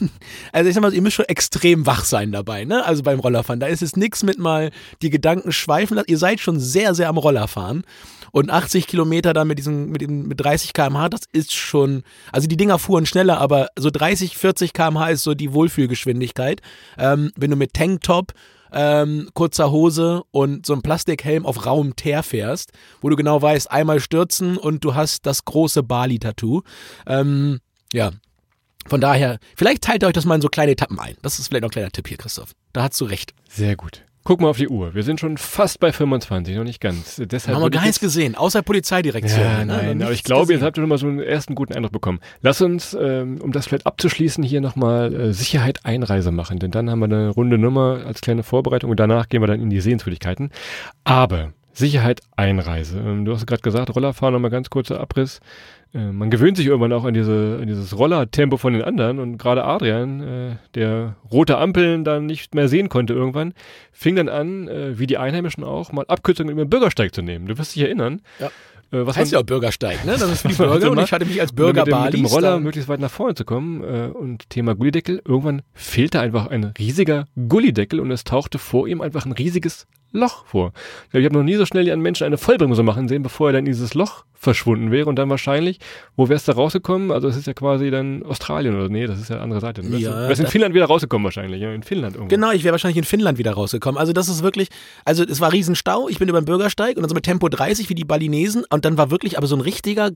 also 0.51 0.69
ich 0.69 0.75
sag 0.75 0.81
mal, 0.81 0.93
ihr 0.93 1.03
müsst 1.03 1.15
schon 1.15 1.27
extrem 1.27 1.87
wach 1.87 2.05
sein 2.05 2.33
dabei, 2.33 2.65
ne? 2.65 2.85
Also 2.85 3.05
beim 3.05 3.21
Rollerfahren. 3.21 3.61
Da 3.61 3.69
ist 3.69 3.81
jetzt 3.81 3.97
nichts 3.97 4.25
mit 4.25 4.41
mal 4.41 4.72
die 5.03 5.11
Gedanken 5.11 5.53
schweifen 5.53 5.97
lassen. 5.97 6.11
Ihr 6.11 6.19
seid 6.19 6.41
schon 6.41 6.61
sehr, 6.61 6.95
sehr 6.95 7.09
am 7.09 7.19
Roller 7.19 7.49
fahren. 7.49 7.85
Und 8.33 8.51
80 8.51 8.87
Kilometer 8.87 9.35
dann 9.35 9.47
mit 9.47 9.59
diesem, 9.59 9.91
mit, 9.91 10.01
den, 10.01 10.27
mit 10.27 10.41
30 10.41 10.73
km/h, 10.73 11.11
das 11.11 11.21
ist 11.33 11.53
schon, 11.53 12.03
also 12.33 12.49
die 12.49 12.57
Dinger 12.57 12.79
fuhren 12.79 13.05
schneller, 13.05 13.39
aber 13.39 13.69
so 13.79 13.91
30, 13.91 14.39
40 14.39 14.73
km/h 14.73 15.11
ist 15.11 15.23
so 15.23 15.35
die 15.35 15.53
Wohlfühlgeschwindigkeit. 15.53 16.63
Ähm, 16.97 17.31
wenn 17.37 17.51
du 17.51 17.57
mit 17.57 17.75
Tanktop 17.75 18.33
ähm, 18.73 19.29
kurzer 19.35 19.71
Hose 19.71 20.23
und 20.31 20.67
so 20.67 20.73
ein 20.73 20.83
Plastikhelm 20.83 21.47
auf 21.47 21.67
rauem 21.67 21.95
Teer 21.95 22.23
fährst, 22.23 22.73
wo 23.01 23.09
du 23.09 23.17
genau 23.17 23.41
weißt, 23.41 23.71
einmal 23.71 24.01
stürzen 24.01 24.57
und 24.57 24.85
du 24.85 24.95
hast 24.95 25.27
das 25.27 25.45
große 25.45 25.83
Bali-Tattoo. 25.83 26.63
Ähm, 27.07 27.61
ja. 27.93 28.13
Von 28.87 29.01
daher, 29.01 29.39
vielleicht 29.57 29.83
teilt 29.83 30.03
ihr 30.03 30.09
euch 30.09 30.15
das 30.15 30.25
mal 30.25 30.35
in 30.35 30.41
so 30.41 30.49
kleine 30.49 30.73
Etappen 30.73 30.99
ein. 30.99 31.17
Das 31.23 31.39
ist 31.39 31.49
vielleicht 31.49 31.63
noch 31.63 31.69
ein 31.69 31.73
kleiner 31.73 31.91
Tipp 31.91 32.09
hier, 32.09 32.17
Christoph. 32.17 32.53
Da 32.73 32.85
hast 32.85 33.01
du 33.01 33.05
recht. 33.05 33.35
Sehr 33.49 33.77
gut. 33.77 34.03
Guck 34.25 34.41
mal 34.41 34.49
auf 34.49 34.57
die 34.57 34.69
Uhr. 34.69 34.95
Wir 34.95 35.03
sind 35.03 35.19
schon 35.19 35.37
fast 35.37 35.81
bei 35.81 35.93
25, 35.93 36.55
noch 36.55 36.63
nicht 36.63 36.81
ganz. 36.81 37.17
Deshalb 37.17 37.57
Haben 37.57 37.65
wir 37.65 37.71
gar 37.71 37.83
nichts 37.83 37.99
gesehen, 37.99 38.37
außer 38.37 38.63
Polizeidirektion. 38.63 39.41
Ja, 39.41 39.65
ne? 39.65 39.77
nein, 39.77 40.03
aber 40.03 40.13
ich 40.13 40.23
glaube, 40.23 40.43
gesehen. 40.43 40.57
jetzt 40.57 40.65
habt 40.65 40.79
ihr 40.79 40.83
schon 40.83 40.89
mal 40.89 40.99
so 40.99 41.09
einen 41.09 41.19
ersten 41.19 41.57
guten 41.57 41.75
Eindruck 41.75 41.93
bekommen. 41.93 42.21
Lass 42.41 42.61
uns, 42.61 42.97
ähm, 42.99 43.41
um 43.41 43.51
das 43.51 43.67
vielleicht 43.67 43.87
abzuschließen, 43.87 44.45
hier 44.45 44.61
nochmal 44.61 45.13
äh, 45.13 45.33
Sicherheit 45.33 45.81
Einreise 45.85 46.31
machen, 46.31 46.61
denn 46.61 46.71
dann 46.71 46.89
haben 46.89 47.01
wir 47.01 47.07
eine 47.07 47.29
runde 47.31 47.59
Nummer 47.59 48.03
als 48.07 48.21
kleine 48.21 48.45
Vorbereitung 48.45 48.91
und 48.91 49.01
danach 49.01 49.29
gehen 49.29 49.43
wir 49.43 49.49
dann 49.49 49.61
in 49.61 49.71
die 49.71 49.81
Sehenswürdigkeiten. 49.81 50.51
Aber 51.03 51.53
Sicherheit 51.73 52.21
Einreise. 52.37 52.99
Ähm, 52.99 53.25
du 53.25 53.33
hast 53.33 53.47
gerade 53.47 53.63
gesagt, 53.63 53.95
Rollerfahren, 53.95 54.33
nochmal 54.35 54.51
ganz 54.51 54.71
kurzer 54.71 55.01
Abriss. 55.01 55.41
Äh, 55.95 56.11
man 56.13 56.31
gewöhnt 56.31 56.57
sich 56.57 56.67
irgendwann 56.67 56.93
auch 56.93 57.05
an, 57.05 57.15
diese, 57.15 57.59
an 57.61 57.67
dieses 57.67 57.97
Rollertempo 57.97 58.57
von 58.57 58.73
den 58.73 58.83
anderen 58.83 59.19
und 59.19 59.39
gerade 59.39 59.65
Adrian, 59.65 60.21
äh, 60.23 60.57
der 60.75 61.17
rote 61.31 61.59
Ampeln 61.59 62.05
dann 62.05 62.27
nicht 62.27 62.55
mehr 62.55 62.69
sehen 62.69 62.89
konnte 62.89 63.13
irgendwann, 63.13 63.53
fing 63.93 64.17
dann 64.17 64.29
an, 64.29 64.69
äh, 64.69 64.99
wie 64.99 65.07
die 65.07 65.19
Einheimischen 65.19 65.65
auch, 65.65 65.93
mal 65.93 66.05
Abkürzungen 66.09 66.53
über 66.53 66.65
den 66.65 66.71
Bürgersteig 66.71 67.15
zu 67.15 67.23
nehmen. 67.23 67.47
Du 67.47 67.59
wirst 67.59 67.75
dich 67.75 67.83
erinnern. 67.83 68.23
Ja. 68.39 68.51
Was 68.95 69.17
heißt 69.17 69.33
man- 69.33 69.39
ja 69.39 69.43
auch 69.43 69.47
Bürgersteig, 69.47 70.05
ne? 70.05 70.13
Das 70.19 70.31
ist 70.31 70.45
man 70.45 70.55
Bürger 70.59 70.91
und 70.91 71.01
ich 71.01 71.13
hatte 71.13 71.25
mich 71.25 71.41
als 71.41 71.53
Bürger 71.55 71.87
mit 71.87 71.95
dem, 71.95 72.03
mit 72.05 72.13
dem 72.13 72.27
Roller 72.27 72.61
möglichst 72.61 72.91
weit 72.91 73.01
nach 73.01 73.11
vorne 73.11 73.35
zu 73.35 73.47
kommen 73.47 73.81
und 73.81 74.51
Thema 74.51 74.75
Gullideckel. 74.75 75.23
Irgendwann 75.27 75.63
fehlte 75.73 76.21
einfach 76.21 76.49
ein 76.49 76.65
riesiger 76.79 77.27
Gullideckel 77.49 78.01
und 78.01 78.11
es 78.11 78.25
tauchte 78.25 78.59
vor 78.59 78.87
ihm 78.87 79.01
einfach 79.01 79.25
ein 79.25 79.33
riesiges 79.33 79.87
Loch 80.13 80.45
vor. 80.47 80.73
Ich, 81.05 81.11
glaub, 81.11 81.21
ich 81.21 81.27
habe 81.27 81.37
noch 81.37 81.45
nie 81.45 81.55
so 81.57 81.67
schnell 81.67 81.91
einen 81.91 82.03
Menschen 82.03 82.25
eine 82.25 82.39
Vollbremse 82.39 82.83
machen 82.83 83.09
sehen, 83.09 83.23
bevor 83.23 83.49
er 83.49 83.53
dann 83.55 83.61
in 83.61 83.73
dieses 83.73 83.95
Loch 83.95 84.25
verschwunden 84.43 84.91
wäre 84.91 85.09
und 85.09 85.17
dann 85.17 85.31
wahrscheinlich, 85.31 85.79
wo 86.17 86.29
wär's 86.29 86.45
da 86.45 86.53
rausgekommen? 86.55 87.13
Also 87.13 87.29
es 87.29 87.37
ist 87.37 87.47
ja 87.47 87.55
quasi 87.55 87.93
dann 87.93 88.25
Australien 88.25 88.75
oder 88.75 88.89
nee, 88.89 89.07
das 89.07 89.21
ist 89.21 89.31
ja 89.31 89.41
andere 89.41 89.61
Seite. 89.61 89.83
Du 89.83 89.93
wärst, 89.93 90.03
Ja, 90.03 90.29
wärst 90.29 90.41
in 90.41 90.49
Finnland 90.49 90.75
wieder 90.75 90.87
rausgekommen 90.87 91.25
wahrscheinlich, 91.25 91.63
ja, 91.63 91.73
in 91.73 91.85
Finnland 91.85 92.17
irgendwo. 92.17 92.35
Genau, 92.35 92.51
ich 92.51 92.65
wäre 92.65 92.73
wahrscheinlich 92.73 92.99
in 92.99 93.05
Finnland 93.05 93.39
wieder 93.39 93.53
rausgekommen. 93.53 94.01
Also 94.01 94.13
das 94.13 94.29
ist 94.29 94.43
wirklich, 94.43 94.69
also 95.05 95.23
es 95.23 95.41
war 95.41 95.53
Riesenstau, 95.53 96.09
ich 96.09 96.19
bin 96.19 96.29
über 96.29 96.41
den 96.41 96.45
Bürgersteig 96.45 96.97
und 96.97 97.03
dann 97.03 97.09
so 97.09 97.15
mit 97.15 97.23
Tempo 97.23 97.49
30 97.49 97.89
wie 97.89 97.95
die 97.95 98.05
Balinesen 98.05 98.65
und 98.69 98.85
dann 98.85 98.99
war 98.99 99.13
wirklich 99.13 99.39
aber 99.39 99.47
so 99.47 99.55
ein 99.55 99.61
richtiger, 99.61 100.11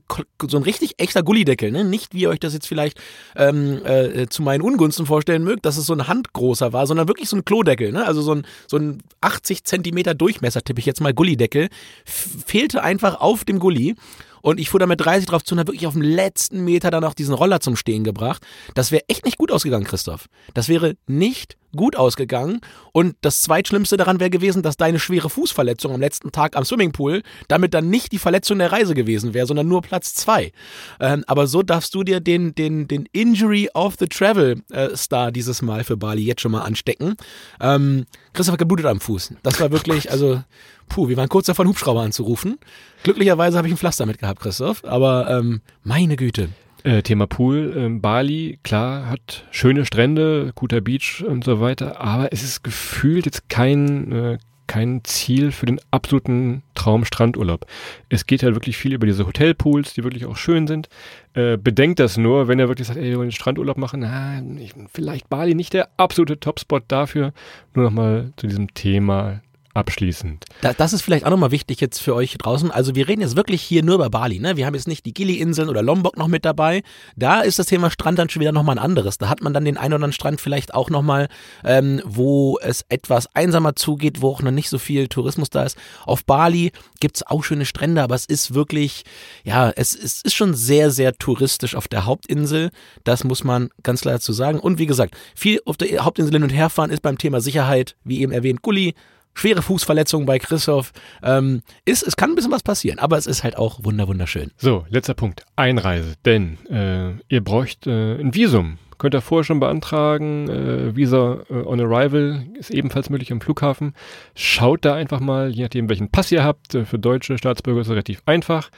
so 0.45 0.57
ein 0.57 0.63
richtig 0.63 0.95
echter 0.97 1.23
Gullideckel, 1.23 1.71
ne? 1.71 1.85
Nicht 1.85 2.13
wie 2.13 2.23
ihr 2.23 2.29
euch 2.29 2.41
das 2.41 2.53
jetzt 2.53 2.67
vielleicht 2.67 2.99
ähm, 3.37 3.79
äh, 3.85 4.27
zu 4.27 4.41
meinen 4.41 4.61
Ungunsten 4.61 5.05
vorstellen 5.05 5.45
mögt, 5.45 5.65
dass 5.65 5.77
es 5.77 5.85
so 5.85 5.93
ein 5.93 6.05
handgroßer 6.05 6.73
war, 6.73 6.85
sondern 6.85 7.07
wirklich 7.07 7.29
so 7.29 7.37
ein 7.37 7.45
Klodeckel, 7.45 7.93
ne? 7.93 8.05
Also 8.05 8.21
so 8.21 8.33
ein, 8.33 8.45
so 8.67 8.75
ein 8.75 9.01
80 9.21 9.63
Zentimeter 9.63 9.86
Durchmesser, 9.91 10.61
tippe 10.61 10.79
ich 10.79 10.85
jetzt 10.85 11.01
mal 11.01 11.13
Gullideckel, 11.13 11.69
fehlte 12.05 12.83
einfach 12.83 13.19
auf 13.19 13.45
dem 13.45 13.59
Gully. 13.59 13.95
Und 14.41 14.59
ich 14.59 14.69
fuhr 14.69 14.79
da 14.79 14.85
mit 14.85 15.01
30 15.01 15.25
drauf 15.27 15.43
zu 15.43 15.55
und 15.55 15.59
habe 15.59 15.73
wirklich 15.73 15.87
auf 15.87 15.93
dem 15.93 16.03
letzten 16.03 16.63
Meter 16.63 16.89
dann 16.89 17.03
auch 17.03 17.13
diesen 17.13 17.33
Roller 17.33 17.59
zum 17.59 17.75
Stehen 17.75 18.03
gebracht. 18.03 18.45
Das 18.75 18.91
wäre 18.91 19.03
echt 19.07 19.25
nicht 19.25 19.37
gut 19.37 19.51
ausgegangen, 19.51 19.83
Christoph. 19.83 20.27
Das 20.53 20.69
wäre 20.69 20.95
nicht 21.05 21.57
gut 21.75 21.95
ausgegangen. 21.95 22.61
Und 22.91 23.15
das 23.21 23.41
Zweitschlimmste 23.41 23.97
daran 23.97 24.19
wäre 24.19 24.29
gewesen, 24.29 24.63
dass 24.63 24.77
deine 24.77 24.99
schwere 24.99 25.29
Fußverletzung 25.29 25.93
am 25.93 26.01
letzten 26.01 26.31
Tag 26.31 26.55
am 26.55 26.65
Swimmingpool 26.65 27.23
damit 27.47 27.73
dann 27.73 27.89
nicht 27.89 28.11
die 28.11 28.19
Verletzung 28.19 28.59
der 28.59 28.71
Reise 28.71 28.93
gewesen 28.93 29.33
wäre, 29.33 29.45
sondern 29.45 29.67
nur 29.67 29.81
Platz 29.81 30.15
zwei. 30.15 30.51
Ähm, 30.99 31.23
aber 31.27 31.47
so 31.47 31.63
darfst 31.63 31.93
du 31.95 32.03
dir 32.03 32.19
den, 32.19 32.55
den, 32.55 32.87
den 32.87 33.07
Injury 33.11 33.69
of 33.73 33.95
the 33.99 34.07
Travel 34.07 34.61
äh, 34.71 34.95
Star 34.95 35.31
dieses 35.31 35.61
Mal 35.61 35.83
für 35.83 35.97
Bali 35.97 36.23
jetzt 36.23 36.41
schon 36.41 36.51
mal 36.51 36.61
anstecken. 36.61 37.15
Ähm, 37.59 38.05
Christoph 38.33 38.53
hat 38.53 38.59
geblutet 38.59 38.85
am 38.85 38.99
Fuß. 38.99 39.33
Das 39.43 39.59
war 39.59 39.71
wirklich, 39.71 40.11
also, 40.11 40.43
puh, 40.89 41.09
wir 41.09 41.17
waren 41.17 41.29
kurz 41.29 41.47
davon, 41.47 41.67
Hubschrauber 41.67 42.01
anzurufen. 42.01 42.57
Glücklicherweise 43.03 43.57
habe 43.57 43.67
ich 43.67 43.73
ein 43.73 43.77
Pflaster 43.77 44.05
mit 44.05 44.19
gehabt, 44.19 44.41
Christoph. 44.41 44.83
Aber 44.83 45.29
ähm, 45.29 45.61
meine 45.83 46.15
Güte. 46.15 46.49
Äh, 46.87 47.03
Thema 47.03 47.27
Pool, 47.27 47.73
ähm, 47.75 47.99
Bali, 47.99 48.59
klar, 48.63 49.09
hat 49.09 49.43
schöne 49.51 49.83
Strände, 49.83 50.53
guter 50.55 50.79
Beach 50.79 51.21
und 51.27 51.43
so 51.43 51.59
weiter, 51.59 51.99
aber 51.99 52.31
es 52.31 52.43
ist 52.43 52.63
gefühlt 52.63 53.25
jetzt 53.25 53.49
kein, 53.49 54.09
äh, 54.13 54.37
kein 54.67 55.03
Ziel 55.03 55.51
für 55.51 55.65
den 55.65 55.81
absoluten 55.91 56.63
Traum-Strandurlaub. 56.75 57.65
Es 58.07 58.25
geht 58.25 58.41
halt 58.41 58.55
wirklich 58.55 58.77
viel 58.77 58.93
über 58.93 59.05
diese 59.05 59.27
Hotelpools, 59.27 59.95
die 59.95 60.05
wirklich 60.05 60.25
auch 60.27 60.37
schön 60.37 60.65
sind. 60.65 60.87
Äh, 61.33 61.57
bedenkt 61.57 61.99
das 61.99 62.15
nur, 62.15 62.47
wenn 62.47 62.57
er 62.57 62.69
wirklich 62.69 62.87
sagt, 62.87 62.99
ey, 62.99 63.09
wir 63.09 63.17
wollen 63.17 63.33
Strandurlaub 63.33 63.77
machen, 63.77 63.99
na, 63.99 64.41
ich, 64.57 64.71
vielleicht 64.93 65.27
Bali 65.27 65.55
nicht 65.55 65.73
der 65.73 65.89
absolute 65.97 66.39
Topspot 66.39 66.85
dafür. 66.87 67.33
Nur 67.73 67.83
nochmal 67.83 68.31
zu 68.37 68.47
diesem 68.47 68.73
Thema 68.73 69.41
abschließend. 69.77 70.45
Da, 70.61 70.73
das 70.73 70.91
ist 70.91 71.03
vielleicht 71.03 71.25
auch 71.25 71.29
nochmal 71.29 71.51
wichtig 71.51 71.79
jetzt 71.79 71.99
für 71.99 72.15
euch 72.15 72.37
draußen. 72.37 72.71
Also 72.71 72.95
wir 72.95 73.07
reden 73.07 73.21
jetzt 73.21 73.35
wirklich 73.35 73.61
hier 73.61 73.83
nur 73.83 73.95
über 73.95 74.09
Bali. 74.09 74.39
Ne? 74.39 74.57
Wir 74.57 74.65
haben 74.65 74.73
jetzt 74.73 74.87
nicht 74.87 75.05
die 75.05 75.13
Gili-Inseln 75.13 75.69
oder 75.69 75.83
Lombok 75.83 76.17
noch 76.17 76.27
mit 76.27 76.45
dabei. 76.45 76.81
Da 77.15 77.41
ist 77.41 77.59
das 77.59 77.67
Thema 77.67 77.91
Strand 77.91 78.17
dann 78.17 78.29
schon 78.29 78.41
wieder 78.41 78.51
nochmal 78.51 78.77
ein 78.77 78.83
anderes. 78.83 79.17
Da 79.17 79.29
hat 79.29 79.41
man 79.41 79.53
dann 79.53 79.65
den 79.65 79.77
einen 79.77 79.93
oder 79.93 79.95
anderen 79.95 80.13
Strand 80.13 80.41
vielleicht 80.41 80.73
auch 80.73 80.89
nochmal, 80.89 81.27
ähm, 81.63 82.01
wo 82.05 82.57
es 82.59 82.85
etwas 82.89 83.33
einsamer 83.35 83.75
zugeht, 83.75 84.21
wo 84.21 84.31
auch 84.31 84.41
noch 84.41 84.51
nicht 84.51 84.69
so 84.69 84.79
viel 84.79 85.07
Tourismus 85.07 85.49
da 85.49 85.63
ist. 85.63 85.77
Auf 86.05 86.25
Bali 86.25 86.71
gibt's 86.99 87.23
auch 87.23 87.43
schöne 87.43 87.65
Strände, 87.65 88.01
aber 88.01 88.15
es 88.15 88.25
ist 88.25 88.55
wirklich, 88.55 89.03
ja, 89.43 89.69
es, 89.75 89.95
es 89.95 90.21
ist 90.23 90.35
schon 90.35 90.55
sehr, 90.55 90.89
sehr 90.89 91.13
touristisch 91.13 91.75
auf 91.75 91.87
der 91.87 92.05
Hauptinsel. 92.05 92.71
Das 93.03 93.23
muss 93.23 93.43
man 93.43 93.69
ganz 93.83 94.01
klar 94.01 94.15
dazu 94.15 94.33
sagen. 94.33 94.59
Und 94.59 94.79
wie 94.79 94.87
gesagt, 94.87 95.15
viel 95.35 95.61
auf 95.65 95.77
der 95.77 96.03
Hauptinsel 96.03 96.33
hin 96.33 96.43
und 96.43 96.49
her 96.49 96.69
fahren 96.69 96.89
ist 96.89 97.01
beim 97.03 97.19
Thema 97.19 97.41
Sicherheit, 97.41 97.95
wie 98.03 98.21
eben 98.21 98.31
erwähnt, 98.31 98.63
Gulli, 98.63 98.95
schwere 99.37 99.61
Fußverletzungen 99.61 100.25
bei 100.25 100.39
Christoph. 100.39 100.91
Ähm, 101.23 101.61
ist, 101.85 102.03
es 102.03 102.15
kann 102.15 102.31
ein 102.31 102.35
bisschen 102.35 102.51
was 102.51 102.63
passieren, 102.63 102.99
aber 102.99 103.17
es 103.17 103.27
ist 103.27 103.43
halt 103.43 103.57
auch 103.57 103.83
wunder 103.83 104.07
wunderschön. 104.07 104.51
So, 104.57 104.85
letzter 104.89 105.13
Punkt. 105.13 105.45
Einreise. 105.55 106.15
Denn 106.25 106.57
äh, 106.69 107.13
ihr 107.29 107.43
bräucht 107.43 107.87
äh, 107.87 108.19
ein 108.19 108.33
Visum. 108.33 108.79
Könnt 108.97 109.13
ihr 109.13 109.21
vorher 109.21 109.43
schon 109.43 109.59
beantragen. 109.59 110.49
Äh, 110.49 110.95
Visa 110.95 111.43
äh, 111.49 111.53
on 111.53 111.79
Arrival 111.79 112.47
ist 112.57 112.71
ebenfalls 112.71 113.11
möglich 113.11 113.31
am 113.31 113.41
Flughafen. 113.41 113.93
Schaut 114.33 114.85
da 114.85 114.95
einfach 114.95 115.19
mal, 115.19 115.51
je 115.51 115.63
nachdem, 115.63 115.87
welchen 115.87 116.09
Pass 116.09 116.31
ihr 116.31 116.43
habt. 116.43 116.73
Äh, 116.73 116.85
für 116.85 116.97
deutsche 116.97 117.37
Staatsbürger 117.37 117.81
ist 117.81 117.87
es 117.87 117.91
relativ 117.91 118.23
einfach. 118.25 118.71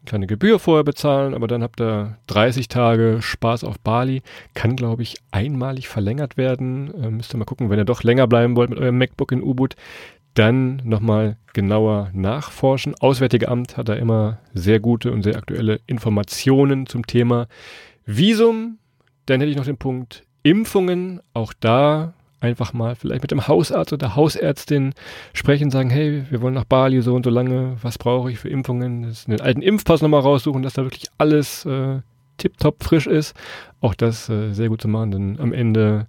Eine 0.00 0.06
kleine 0.06 0.26
Gebühr 0.26 0.58
vorher 0.58 0.82
bezahlen, 0.82 1.34
aber 1.34 1.46
dann 1.46 1.62
habt 1.62 1.80
ihr 1.80 2.16
30 2.28 2.68
Tage 2.68 3.18
Spaß 3.20 3.64
auf 3.64 3.78
Bali. 3.78 4.22
Kann, 4.54 4.74
glaube 4.74 5.02
ich, 5.02 5.16
einmalig 5.30 5.88
verlängert 5.88 6.38
werden. 6.38 6.92
Äh, 6.94 7.10
müsst 7.10 7.34
ihr 7.34 7.38
mal 7.38 7.44
gucken, 7.44 7.68
wenn 7.68 7.78
ihr 7.78 7.84
doch 7.84 8.02
länger 8.02 8.26
bleiben 8.26 8.56
wollt 8.56 8.70
mit 8.70 8.78
eurem 8.78 8.96
MacBook 8.96 9.30
in 9.32 9.42
U-Boot 9.42 9.76
dann 10.34 10.80
nochmal 10.84 11.36
genauer 11.52 12.10
nachforschen. 12.14 12.94
Auswärtige 13.00 13.48
Amt 13.48 13.76
hat 13.76 13.88
da 13.88 13.94
immer 13.94 14.38
sehr 14.54 14.80
gute 14.80 15.12
und 15.12 15.22
sehr 15.22 15.36
aktuelle 15.36 15.80
Informationen 15.86 16.86
zum 16.86 17.06
Thema 17.06 17.46
Visum. 18.06 18.78
Dann 19.26 19.40
hätte 19.40 19.50
ich 19.50 19.56
noch 19.56 19.64
den 19.64 19.76
Punkt 19.76 20.24
Impfungen. 20.42 21.20
Auch 21.34 21.52
da 21.58 22.14
einfach 22.40 22.72
mal 22.72 22.94
vielleicht 22.94 23.22
mit 23.22 23.30
dem 23.30 23.46
Hausarzt 23.46 23.92
oder 23.92 24.16
Hausärztin 24.16 24.94
sprechen, 25.32 25.70
sagen, 25.70 25.90
hey, 25.90 26.24
wir 26.30 26.40
wollen 26.40 26.54
nach 26.54 26.64
Bali 26.64 27.00
so 27.02 27.14
und 27.14 27.24
so 27.24 27.30
lange, 27.30 27.76
was 27.82 27.98
brauche 27.98 28.30
ich 28.30 28.38
für 28.38 28.48
Impfungen? 28.48 29.14
Einen 29.26 29.40
alten 29.40 29.62
Impfpass 29.62 30.02
nochmal 30.02 30.20
raussuchen, 30.20 30.62
dass 30.62 30.74
da 30.74 30.82
wirklich 30.82 31.06
alles 31.18 31.64
äh, 31.66 32.00
tipptopp 32.40 32.82
frisch 32.82 33.06
ist. 33.06 33.34
Auch 33.82 33.94
das 33.94 34.28
äh, 34.28 34.52
sehr 34.52 34.68
gut 34.68 34.82
zu 34.82 34.88
machen, 34.88 35.10
denn 35.10 35.40
am 35.40 35.54
Ende, 35.54 36.06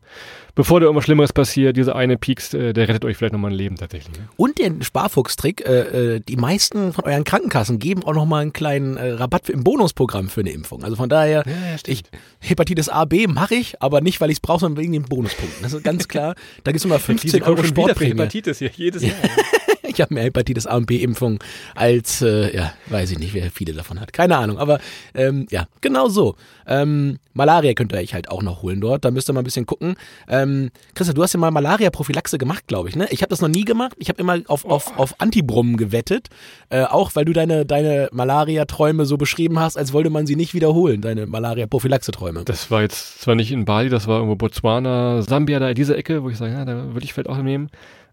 bevor 0.55 0.81
da 0.81 0.87
irgendwas 0.87 1.05
Schlimmeres 1.05 1.31
passiert, 1.31 1.77
dieser 1.77 1.95
eine 1.95 2.17
Pieks, 2.17 2.53
äh, 2.53 2.73
der 2.73 2.89
rettet 2.89 3.05
euch 3.05 3.15
vielleicht 3.15 3.31
nochmal 3.31 3.51
ein 3.51 3.57
Leben 3.57 3.77
tatsächlich. 3.77 4.17
Ne? 4.17 4.27
Und 4.35 4.57
den 4.57 4.81
Sparfuchstrick, 4.81 5.65
äh, 5.65 6.15
äh, 6.15 6.19
die 6.19 6.35
meisten 6.35 6.91
von 6.91 7.05
euren 7.05 7.23
Krankenkassen 7.23 7.79
geben 7.79 8.03
auch 8.03 8.13
nochmal 8.13 8.41
einen 8.41 8.51
kleinen 8.51 8.97
äh, 8.97 9.11
Rabatt 9.11 9.49
im 9.49 9.63
Bonusprogramm 9.63 10.27
für 10.27 10.41
eine 10.41 10.51
Impfung. 10.51 10.83
Also 10.83 10.97
von 10.97 11.07
daher, 11.07 11.45
ich, 11.85 12.03
Hepatitis 12.39 12.89
A, 12.89 13.05
B 13.05 13.27
mache 13.27 13.55
ich, 13.55 13.81
aber 13.81 14.01
nicht, 14.01 14.19
weil 14.19 14.29
ich 14.31 14.37
es 14.37 14.41
brauche, 14.41 14.59
sondern 14.59 14.83
wegen 14.83 14.91
den 14.91 15.03
Bonuspunkten. 15.03 15.63
Das 15.63 15.71
ist 15.71 15.83
ganz 15.83 16.09
klar. 16.09 16.35
Da 16.65 16.71
gibt 16.71 16.79
es 16.79 16.83
nochmal 16.83 16.99
15 16.99 17.41
Euro 17.43 17.63
Sportprämie. 17.63 18.11
Hepatitis 18.11 18.59
hier, 18.59 18.71
jedes 18.75 19.03
Jahr. 19.03 19.15
Ich 20.01 20.01
habe 20.01 20.13
mehr 20.13 20.23
Hepatitis 20.23 20.67
A 20.67 20.77
und 20.77 20.85
B-Impfung 20.85 21.39
als, 21.75 22.21
äh, 22.21 22.55
ja, 22.55 22.73
weiß 22.87 23.11
ich 23.11 23.19
nicht, 23.19 23.33
wer 23.33 23.51
viele 23.51 23.73
davon 23.73 23.99
hat. 23.99 24.13
Keine 24.13 24.37
Ahnung, 24.37 24.57
aber 24.57 24.79
ähm, 25.13 25.47
ja, 25.51 25.67
genau 25.81 26.07
so. 26.07 26.35
Ähm, 26.65 27.19
Malaria 27.33 27.73
könnt 27.73 27.93
ihr 27.93 27.99
euch 27.99 28.13
halt 28.13 28.29
auch 28.29 28.41
noch 28.41 28.61
holen 28.61 28.81
dort. 28.81 29.05
Da 29.05 29.11
müsst 29.11 29.29
ihr 29.29 29.33
mal 29.33 29.41
ein 29.41 29.45
bisschen 29.45 29.65
gucken. 29.65 29.95
Ähm, 30.27 30.71
Christa, 30.95 31.13
du 31.13 31.23
hast 31.23 31.33
ja 31.33 31.39
mal 31.39 31.51
Malaria-Prophylaxe 31.51 32.37
gemacht, 32.37 32.67
glaube 32.67 32.89
ich, 32.89 32.95
ne? 32.95 33.07
Ich 33.09 33.21
habe 33.21 33.29
das 33.29 33.41
noch 33.41 33.47
nie 33.47 33.65
gemacht. 33.65 33.93
Ich 33.97 34.09
habe 34.09 34.19
immer 34.19 34.39
auf, 34.47 34.65
auf, 34.65 34.97
auf 34.97 35.19
Antibrummen 35.19 35.77
gewettet. 35.77 36.27
Äh, 36.69 36.83
auch 36.83 37.11
weil 37.15 37.25
du 37.25 37.33
deine, 37.33 37.65
deine 37.65 38.09
Malaria-Träume 38.11 39.05
so 39.05 39.17
beschrieben 39.17 39.59
hast, 39.59 39.77
als 39.77 39.93
wollte 39.93 40.09
man 40.09 40.25
sie 40.25 40.35
nicht 40.35 40.53
wiederholen, 40.53 41.01
deine 41.01 41.25
Malaria-Prophylaxe-Träume. 41.25 42.43
Das 42.45 42.71
war 42.71 42.81
jetzt 42.81 43.21
zwar 43.21 43.35
nicht 43.35 43.51
in 43.51 43.65
Bali, 43.65 43.89
das 43.89 44.07
war 44.07 44.17
irgendwo 44.17 44.35
Botswana, 44.35 45.21
Sambia, 45.21 45.59
da 45.59 45.69
in 45.69 45.75
dieser 45.75 45.97
Ecke, 45.97 46.23
wo 46.23 46.29
ich 46.29 46.37
sage, 46.37 46.53
ja, 46.53 46.65
da 46.65 46.93
würde 46.93 47.03
ich 47.03 47.13
vielleicht 47.13 47.29
auch 47.29 47.37
nehmen. 47.37 47.69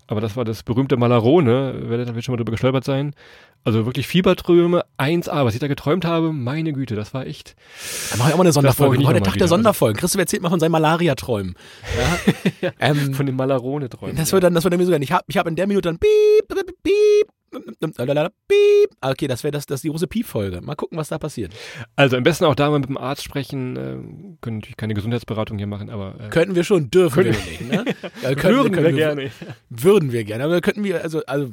Aber 0.09 0.23
das 0.23 0.37
war 0.37 0.45
das 0.45 0.63
berühmte 0.63 0.97
Malarone, 0.97 1.91
werdet 1.91 2.09
ihr 2.09 2.23
schon 2.23 2.33
mal 2.33 2.39
drüber 2.39 2.53
gestolpert 2.53 2.83
sein. 2.83 3.15
Also 3.63 3.85
wirklich 3.85 4.07
Fieberträume 4.07 4.85
1A, 4.97 5.45
was 5.45 5.53
ich 5.53 5.61
da 5.61 5.69
geträumt 5.69 6.07
habe, 6.07 6.33
meine 6.33 6.73
Güte, 6.73 6.95
das 6.95 7.13
war 7.13 7.27
echt. 7.27 7.55
Da 8.11 8.17
mache 8.17 8.29
ich 8.29 8.35
auch 8.35 8.39
mal 8.39 8.45
eine 8.45 8.53
Sonderfolge. 8.53 9.05
Heute 9.05 9.19
Tag 9.19 9.25
der 9.25 9.35
wieder. 9.35 9.49
Sonderfolgen. 9.49 10.01
Christoph 10.01 10.21
erzählt 10.21 10.43
mal 10.43 10.49
von 10.49 10.61
seinen 10.61 10.73
Malaria-Träumen. 10.73 11.57
Ja? 12.63 12.73
ähm, 12.81 13.13
Von 13.13 13.27
dem 13.27 13.37
Malarone-Träumen. 13.37 14.17
das 14.17 14.33
wird 14.33 14.45
dann, 14.45 14.55
das 14.55 14.65
wird 14.65 14.73
dann 14.73 14.81
mir 14.81 14.87
so 14.87 14.93
sein. 14.93 15.03
Ich 15.03 15.13
habe 15.13 15.25
ich 15.27 15.37
hab 15.37 15.47
in 15.47 15.57
der 15.57 15.67
Minute 15.67 15.91
dann 15.91 15.99
piep, 15.99 16.49
piep, 16.49 16.83
piep, 16.83 17.28
piep. 17.51 18.91
Ah, 19.01 19.11
Okay, 19.11 19.27
das 19.27 19.43
wäre 19.45 19.53
das, 19.53 19.67
das 19.67 19.83
die 19.83 19.89
große 19.89 20.07
Piep-Folge. 20.07 20.61
Mal 20.61 20.75
gucken, 20.75 20.99
was 20.99 21.09
da 21.09 21.19
passiert. 21.19 21.53
Also 21.97 22.17
am 22.17 22.23
besten 22.23 22.45
auch 22.45 22.55
da 22.55 22.71
mal 22.71 22.79
mit 22.79 22.89
dem 22.89 22.97
Arzt 22.99 23.23
sprechen. 23.25 23.77
Äh, 23.77 24.37
können 24.41 24.59
natürlich 24.59 24.77
keine 24.77 24.95
Gesundheitsberatung 24.95 25.59
hier 25.59 25.67
machen, 25.67 25.91
aber 25.91 26.15
äh, 26.21 26.29
Könnten 26.29 26.55
wir 26.55 26.65
schon, 26.65 26.91
dürfen 26.91 27.15
Können- 27.25 27.35
wir 27.35 27.51
nicht. 27.51 27.87
Ne? 27.87 27.95
Ja, 28.23 28.35
können 28.35 28.57
würden 28.57 28.75
wir 28.75 28.83
können 28.83 28.97
gerne. 28.97 29.31
Würden 29.71 30.13
wir 30.13 30.25
gerne. 30.25 30.45
Aber 30.45 30.61
könnten 30.61 30.83
wir, 30.85 31.03
also, 31.03 31.23
also 31.27 31.53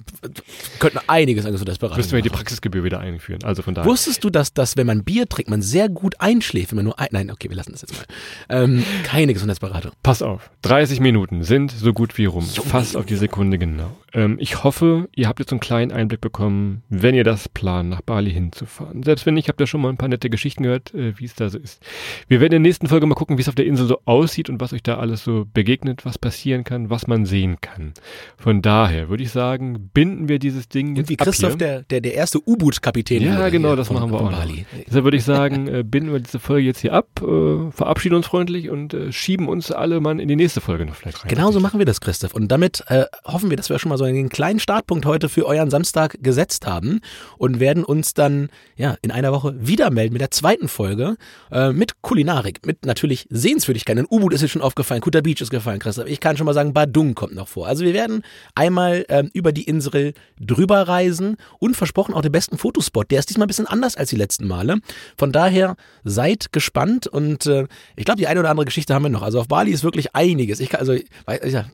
könnten 0.79 0.99
einiges 1.07 1.45
an 1.45 1.51
Gesundheitsberatung 1.51 1.97
Müssten 1.97 2.13
wir 2.15 2.21
die. 2.21 2.29
Praxisgebühr 2.29 2.83
wieder 2.83 2.99
einführen. 2.99 3.43
Also 3.43 3.61
von 3.61 3.73
daher. 3.75 3.89
Wusstest 3.89 4.23
du, 4.23 4.29
dass, 4.29 4.53
dass 4.53 4.75
wenn 4.77 4.87
man 4.87 5.03
Bier 5.03 5.27
trinkt, 5.27 5.49
man 5.49 5.61
sehr 5.61 5.89
gut 5.89 6.19
einschläft, 6.19 6.71
wenn 6.71 6.77
man 6.77 6.85
nur 6.85 6.99
ein... 6.99 7.07
Nein, 7.11 7.31
okay, 7.31 7.49
wir 7.49 7.55
lassen 7.55 7.71
das 7.71 7.81
jetzt 7.81 7.93
mal. 7.93 8.05
Ähm, 8.49 8.83
keine 9.03 9.33
Gesundheitsberatung. 9.33 9.91
Pass 10.03 10.21
auf, 10.21 10.49
30 10.63 10.99
Minuten 10.99 11.43
sind 11.43 11.71
so 11.71 11.93
gut 11.93 12.17
wie 12.17 12.25
rum. 12.25 12.43
Fast 12.45 12.97
auf 12.97 13.05
die 13.05 13.15
Sekunde 13.15 13.57
genau. 13.57 13.95
Ähm, 14.13 14.37
ich 14.39 14.63
hoffe, 14.63 15.07
ihr 15.15 15.27
habt 15.27 15.39
jetzt 15.39 15.49
so 15.49 15.55
einen 15.55 15.59
kleinen 15.61 15.84
Einblick 15.91 16.21
bekommen, 16.21 16.83
wenn 16.89 17.15
ihr 17.15 17.23
das 17.23 17.49
plant, 17.49 17.89
nach 17.89 18.01
Bali 18.01 18.31
hinzufahren. 18.31 19.03
Selbst 19.03 19.25
wenn 19.25 19.33
nicht, 19.33 19.49
habt 19.49 19.59
ihr 19.59 19.67
schon 19.67 19.81
mal 19.81 19.89
ein 19.89 19.97
paar 19.97 20.09
nette 20.09 20.29
Geschichten 20.29 20.63
gehört, 20.63 20.93
äh, 20.93 21.17
wie 21.19 21.25
es 21.25 21.35
da 21.35 21.49
so 21.49 21.57
ist. 21.57 21.81
Wir 22.27 22.39
werden 22.41 22.53
in 22.53 22.63
der 22.63 22.69
nächsten 22.69 22.87
Folge 22.87 23.05
mal 23.05 23.15
gucken, 23.15 23.37
wie 23.37 23.41
es 23.41 23.49
auf 23.49 23.55
der 23.55 23.65
Insel 23.65 23.87
so 23.87 23.99
aussieht 24.05 24.49
und 24.49 24.61
was 24.61 24.73
euch 24.73 24.83
da 24.83 24.97
alles 24.97 25.23
so 25.23 25.45
begegnet, 25.53 26.05
was 26.05 26.17
passieren 26.17 26.63
kann, 26.63 26.89
was 26.89 27.07
man 27.07 27.25
sehen 27.25 27.57
kann. 27.61 27.93
Von 28.37 28.61
daher 28.61 29.09
würde 29.09 29.23
ich 29.23 29.31
sagen, 29.31 29.89
binden 29.93 30.27
wir 30.29 30.39
dieses 30.39 30.67
Ding 30.69 30.89
Und 30.89 30.95
jetzt 30.97 31.09
wie 31.09 31.19
ab 31.19 31.25
Christoph, 31.25 31.51
hier. 31.51 31.57
der, 31.57 31.81
der, 31.83 32.01
der 32.01 32.13
erste 32.15 32.39
U-Boot-Kapitän 32.45 33.21
Ja, 33.23 33.49
genau, 33.49 33.75
das 33.75 33.87
von- 33.87 33.97
machen 33.97 34.11
wir 34.11 34.19
auch 34.21 34.31
noch. 34.31 34.39
Bali. 34.39 34.65
Deshalb 34.87 35.03
würde 35.03 35.17
ich 35.17 35.23
sagen, 35.25 35.67
äh, 35.67 35.83
binden 35.83 36.11
wir 36.11 36.19
diese 36.19 36.39
Folge 36.39 36.65
jetzt 36.67 36.79
hier 36.79 36.93
ab, 36.93 37.07
äh, 37.21 37.71
verabschieden 37.71 38.15
uns 38.15 38.27
freundlich 38.27 38.69
und 38.69 38.93
äh, 38.93 39.11
schieben 39.11 39.47
uns 39.47 39.71
alle 39.71 39.99
mal 39.99 40.19
in 40.19 40.27
die 40.27 40.35
nächste 40.35 40.61
Folge 40.61 40.85
noch 40.85 40.95
vielleicht 40.95 41.23
rein. 41.23 41.29
Genau 41.29 41.51
so 41.51 41.59
machen 41.59 41.79
wir 41.79 41.85
das, 41.85 42.01
Christoph. 42.01 42.33
Und 42.33 42.49
damit 42.51 42.83
äh, 42.87 43.05
hoffen 43.25 43.49
wir, 43.49 43.57
dass 43.57 43.69
wir 43.69 43.79
schon 43.79 43.89
mal 43.89 43.97
so 43.97 44.03
einen 44.03 44.29
kleinen 44.29 44.59
Startpunkt 44.59 45.05
heute 45.05 45.29
für 45.29 45.45
euren 45.45 45.69
Samstag 45.75 46.17
gesetzt 46.21 46.65
haben 46.65 47.01
und 47.37 47.59
werden 47.59 47.83
uns 47.83 48.13
dann 48.13 48.47
ja 48.77 48.95
in 49.01 49.11
einer 49.11 49.33
Woche 49.33 49.53
wieder 49.59 49.91
melden 49.91 50.13
mit 50.13 50.21
der 50.21 50.31
zweiten 50.31 50.69
Folge 50.69 51.17
äh, 51.51 51.73
mit 51.73 52.01
Kulinarik, 52.01 52.65
mit 52.65 52.85
natürlich 52.85 53.27
Sehenswürdigkeiten. 53.29 54.05
Ein 54.05 54.07
U-Boot 54.09 54.33
ist 54.33 54.41
jetzt 54.41 54.51
schon 54.51 54.61
aufgefallen, 54.61 55.01
Kuta 55.01 55.19
Beach 55.19 55.41
ist 55.41 55.49
gefallen, 55.49 55.79
Christoph. 55.79 56.07
Ich 56.07 56.21
kann 56.21 56.37
schon 56.37 56.45
mal 56.45 56.53
sagen, 56.53 56.73
Badung 56.73 57.13
kommt 57.13 57.35
noch 57.35 57.49
vor. 57.49 57.67
Also 57.67 57.83
wir 57.83 57.93
werden 57.93 58.23
einmal 58.55 59.05
ähm, 59.09 59.29
über 59.33 59.51
die 59.51 59.63
Insel 59.63 60.13
drüber 60.39 60.87
reisen 60.87 61.35
und 61.59 61.75
versprochen 61.75 62.13
auch 62.13 62.21
den 62.21 62.31
besten 62.31 62.57
Fotospot. 62.57 63.11
Der 63.11 63.19
ist 63.19 63.29
diesmal 63.29 63.45
ein 63.45 63.49
bisschen 63.49 63.67
anders 63.67 63.97
als 63.97 64.09
die 64.09 64.15
letzten 64.15 64.47
Male. 64.47 64.77
Von 65.17 65.33
daher 65.33 65.75
seid 66.05 66.53
gespannt 66.53 67.07
und 67.07 67.47
äh, 67.47 67.67
ich 67.97 68.05
glaube, 68.05 68.17
die 68.17 68.27
eine 68.27 68.39
oder 68.39 68.49
andere 68.49 68.65
Geschichte 68.65 68.93
haben 68.93 69.03
wir 69.03 69.09
noch. 69.09 69.23
Also 69.23 69.41
auf 69.41 69.49
Bali 69.49 69.71
ist 69.71 69.83
wirklich 69.83 70.15
einiges. 70.15 70.61
Ich, 70.61 70.73
also, 70.77 70.93
ich, 70.93 71.05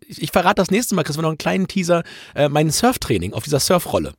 ich, 0.08 0.22
ich 0.24 0.32
verrate 0.32 0.56
das 0.56 0.72
nächste 0.72 0.96
Mal, 0.96 1.04
Chris, 1.04 1.18
wir 1.18 1.22
noch 1.22 1.30
einen 1.30 1.38
kleinen 1.38 1.68
Teaser, 1.68 2.02
äh, 2.34 2.50
mein 2.50 2.72
Surftraining 2.72 3.34
auf 3.34 3.44
dieser 3.44 3.60
Surfrolle. 3.92 4.14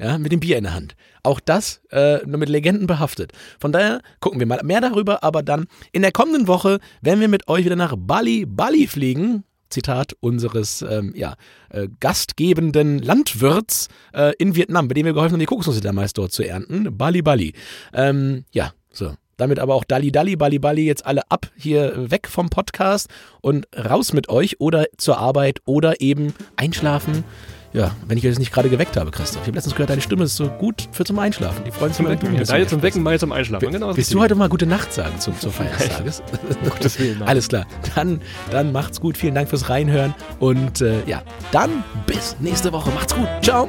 Ja, 0.00 0.16
mit 0.16 0.30
dem 0.30 0.38
Bier 0.38 0.58
in 0.58 0.62
der 0.62 0.74
Hand. 0.74 0.94
Auch 1.24 1.40
das 1.40 1.80
äh, 1.90 2.18
nur 2.24 2.38
mit 2.38 2.48
Legenden 2.48 2.86
behaftet. 2.86 3.32
Von 3.58 3.72
daher 3.72 4.00
gucken 4.20 4.38
wir 4.38 4.46
mal 4.46 4.60
mehr 4.62 4.80
darüber, 4.80 5.24
aber 5.24 5.42
dann 5.42 5.66
in 5.90 6.02
der 6.02 6.12
kommenden 6.12 6.46
Woche 6.46 6.78
werden 7.02 7.20
wir 7.20 7.26
mit 7.26 7.48
euch 7.48 7.64
wieder 7.64 7.74
nach 7.74 7.96
Bali, 7.98 8.46
Bali 8.46 8.86
fliegen. 8.86 9.42
Zitat 9.70 10.14
unseres 10.20 10.82
ähm, 10.82 11.12
ja, 11.14 11.34
äh, 11.68 11.88
gastgebenden 12.00 13.00
Landwirts 13.00 13.88
äh, 14.14 14.32
in 14.38 14.54
Vietnam, 14.54 14.88
bei 14.88 14.94
dem 14.94 15.04
wir 15.04 15.12
geholfen 15.12 15.34
haben, 15.34 15.40
die 15.40 15.46
Kokosnusse 15.46 15.80
damals 15.80 16.14
dort 16.14 16.32
zu 16.32 16.42
ernten. 16.42 16.96
Bali, 16.96 17.20
Bali. 17.20 17.52
Ähm, 17.92 18.44
ja, 18.52 18.72
so. 18.92 19.14
Damit 19.36 19.58
aber 19.58 19.74
auch 19.74 19.84
Dalli 19.84 20.10
Dalli, 20.10 20.36
Bali 20.36 20.58
Bali 20.58 20.86
jetzt 20.86 21.04
alle 21.06 21.22
ab 21.30 21.50
hier 21.56 22.10
weg 22.10 22.28
vom 22.28 22.48
Podcast 22.48 23.08
und 23.40 23.68
raus 23.76 24.12
mit 24.12 24.28
euch 24.28 24.58
oder 24.58 24.86
zur 24.96 25.18
Arbeit 25.18 25.60
oder 25.64 26.00
eben 26.00 26.34
einschlafen. 26.56 27.24
Ja, 27.72 27.90
wenn 28.06 28.16
ich 28.16 28.24
euch 28.24 28.30
jetzt 28.30 28.38
nicht 28.38 28.52
gerade 28.52 28.70
geweckt 28.70 28.96
habe, 28.96 29.10
Christoph. 29.10 29.42
Ich 29.42 29.48
habe 29.48 29.56
letztens 29.56 29.74
gehört, 29.74 29.90
deine 29.90 30.00
Stimme 30.00 30.24
ist 30.24 30.36
so 30.36 30.48
gut 30.48 30.88
für 30.92 31.04
zum 31.04 31.18
Einschlafen. 31.18 31.64
Die 31.64 31.70
freuen 31.70 31.90
sich 31.92 31.98
Zum 31.98 32.06
immer, 32.06 32.22
wenn 32.22 32.36
du 32.36 32.44
da 32.44 32.56
jetzt 32.56 32.70
zum 32.70 32.82
Wecken, 32.82 33.02
mal 33.02 33.18
zum 33.18 33.32
Einschlafen. 33.32 33.70
Genau, 33.70 33.94
Willst 33.96 34.12
du 34.12 34.20
heute 34.20 34.34
mal 34.34 34.48
gute 34.48 34.66
Nacht 34.66 34.92
sagen 34.92 35.18
zum, 35.18 35.38
zum 35.38 35.52
Feier 35.52 35.70
des 35.76 35.88
Tages? 35.88 36.22
Gottes 36.64 36.98
Willen. 36.98 37.22
Alles 37.22 37.48
klar. 37.48 37.66
Dann, 37.94 38.20
dann 38.50 38.72
macht's 38.72 39.00
gut. 39.00 39.16
Vielen 39.18 39.34
Dank 39.34 39.50
fürs 39.50 39.68
Reinhören. 39.68 40.14
Und 40.38 40.80
äh, 40.80 41.02
ja, 41.06 41.22
dann 41.52 41.84
bis 42.06 42.36
nächste 42.40 42.72
Woche. 42.72 42.90
Macht's 42.90 43.14
gut. 43.14 43.28
Ciao. 43.42 43.68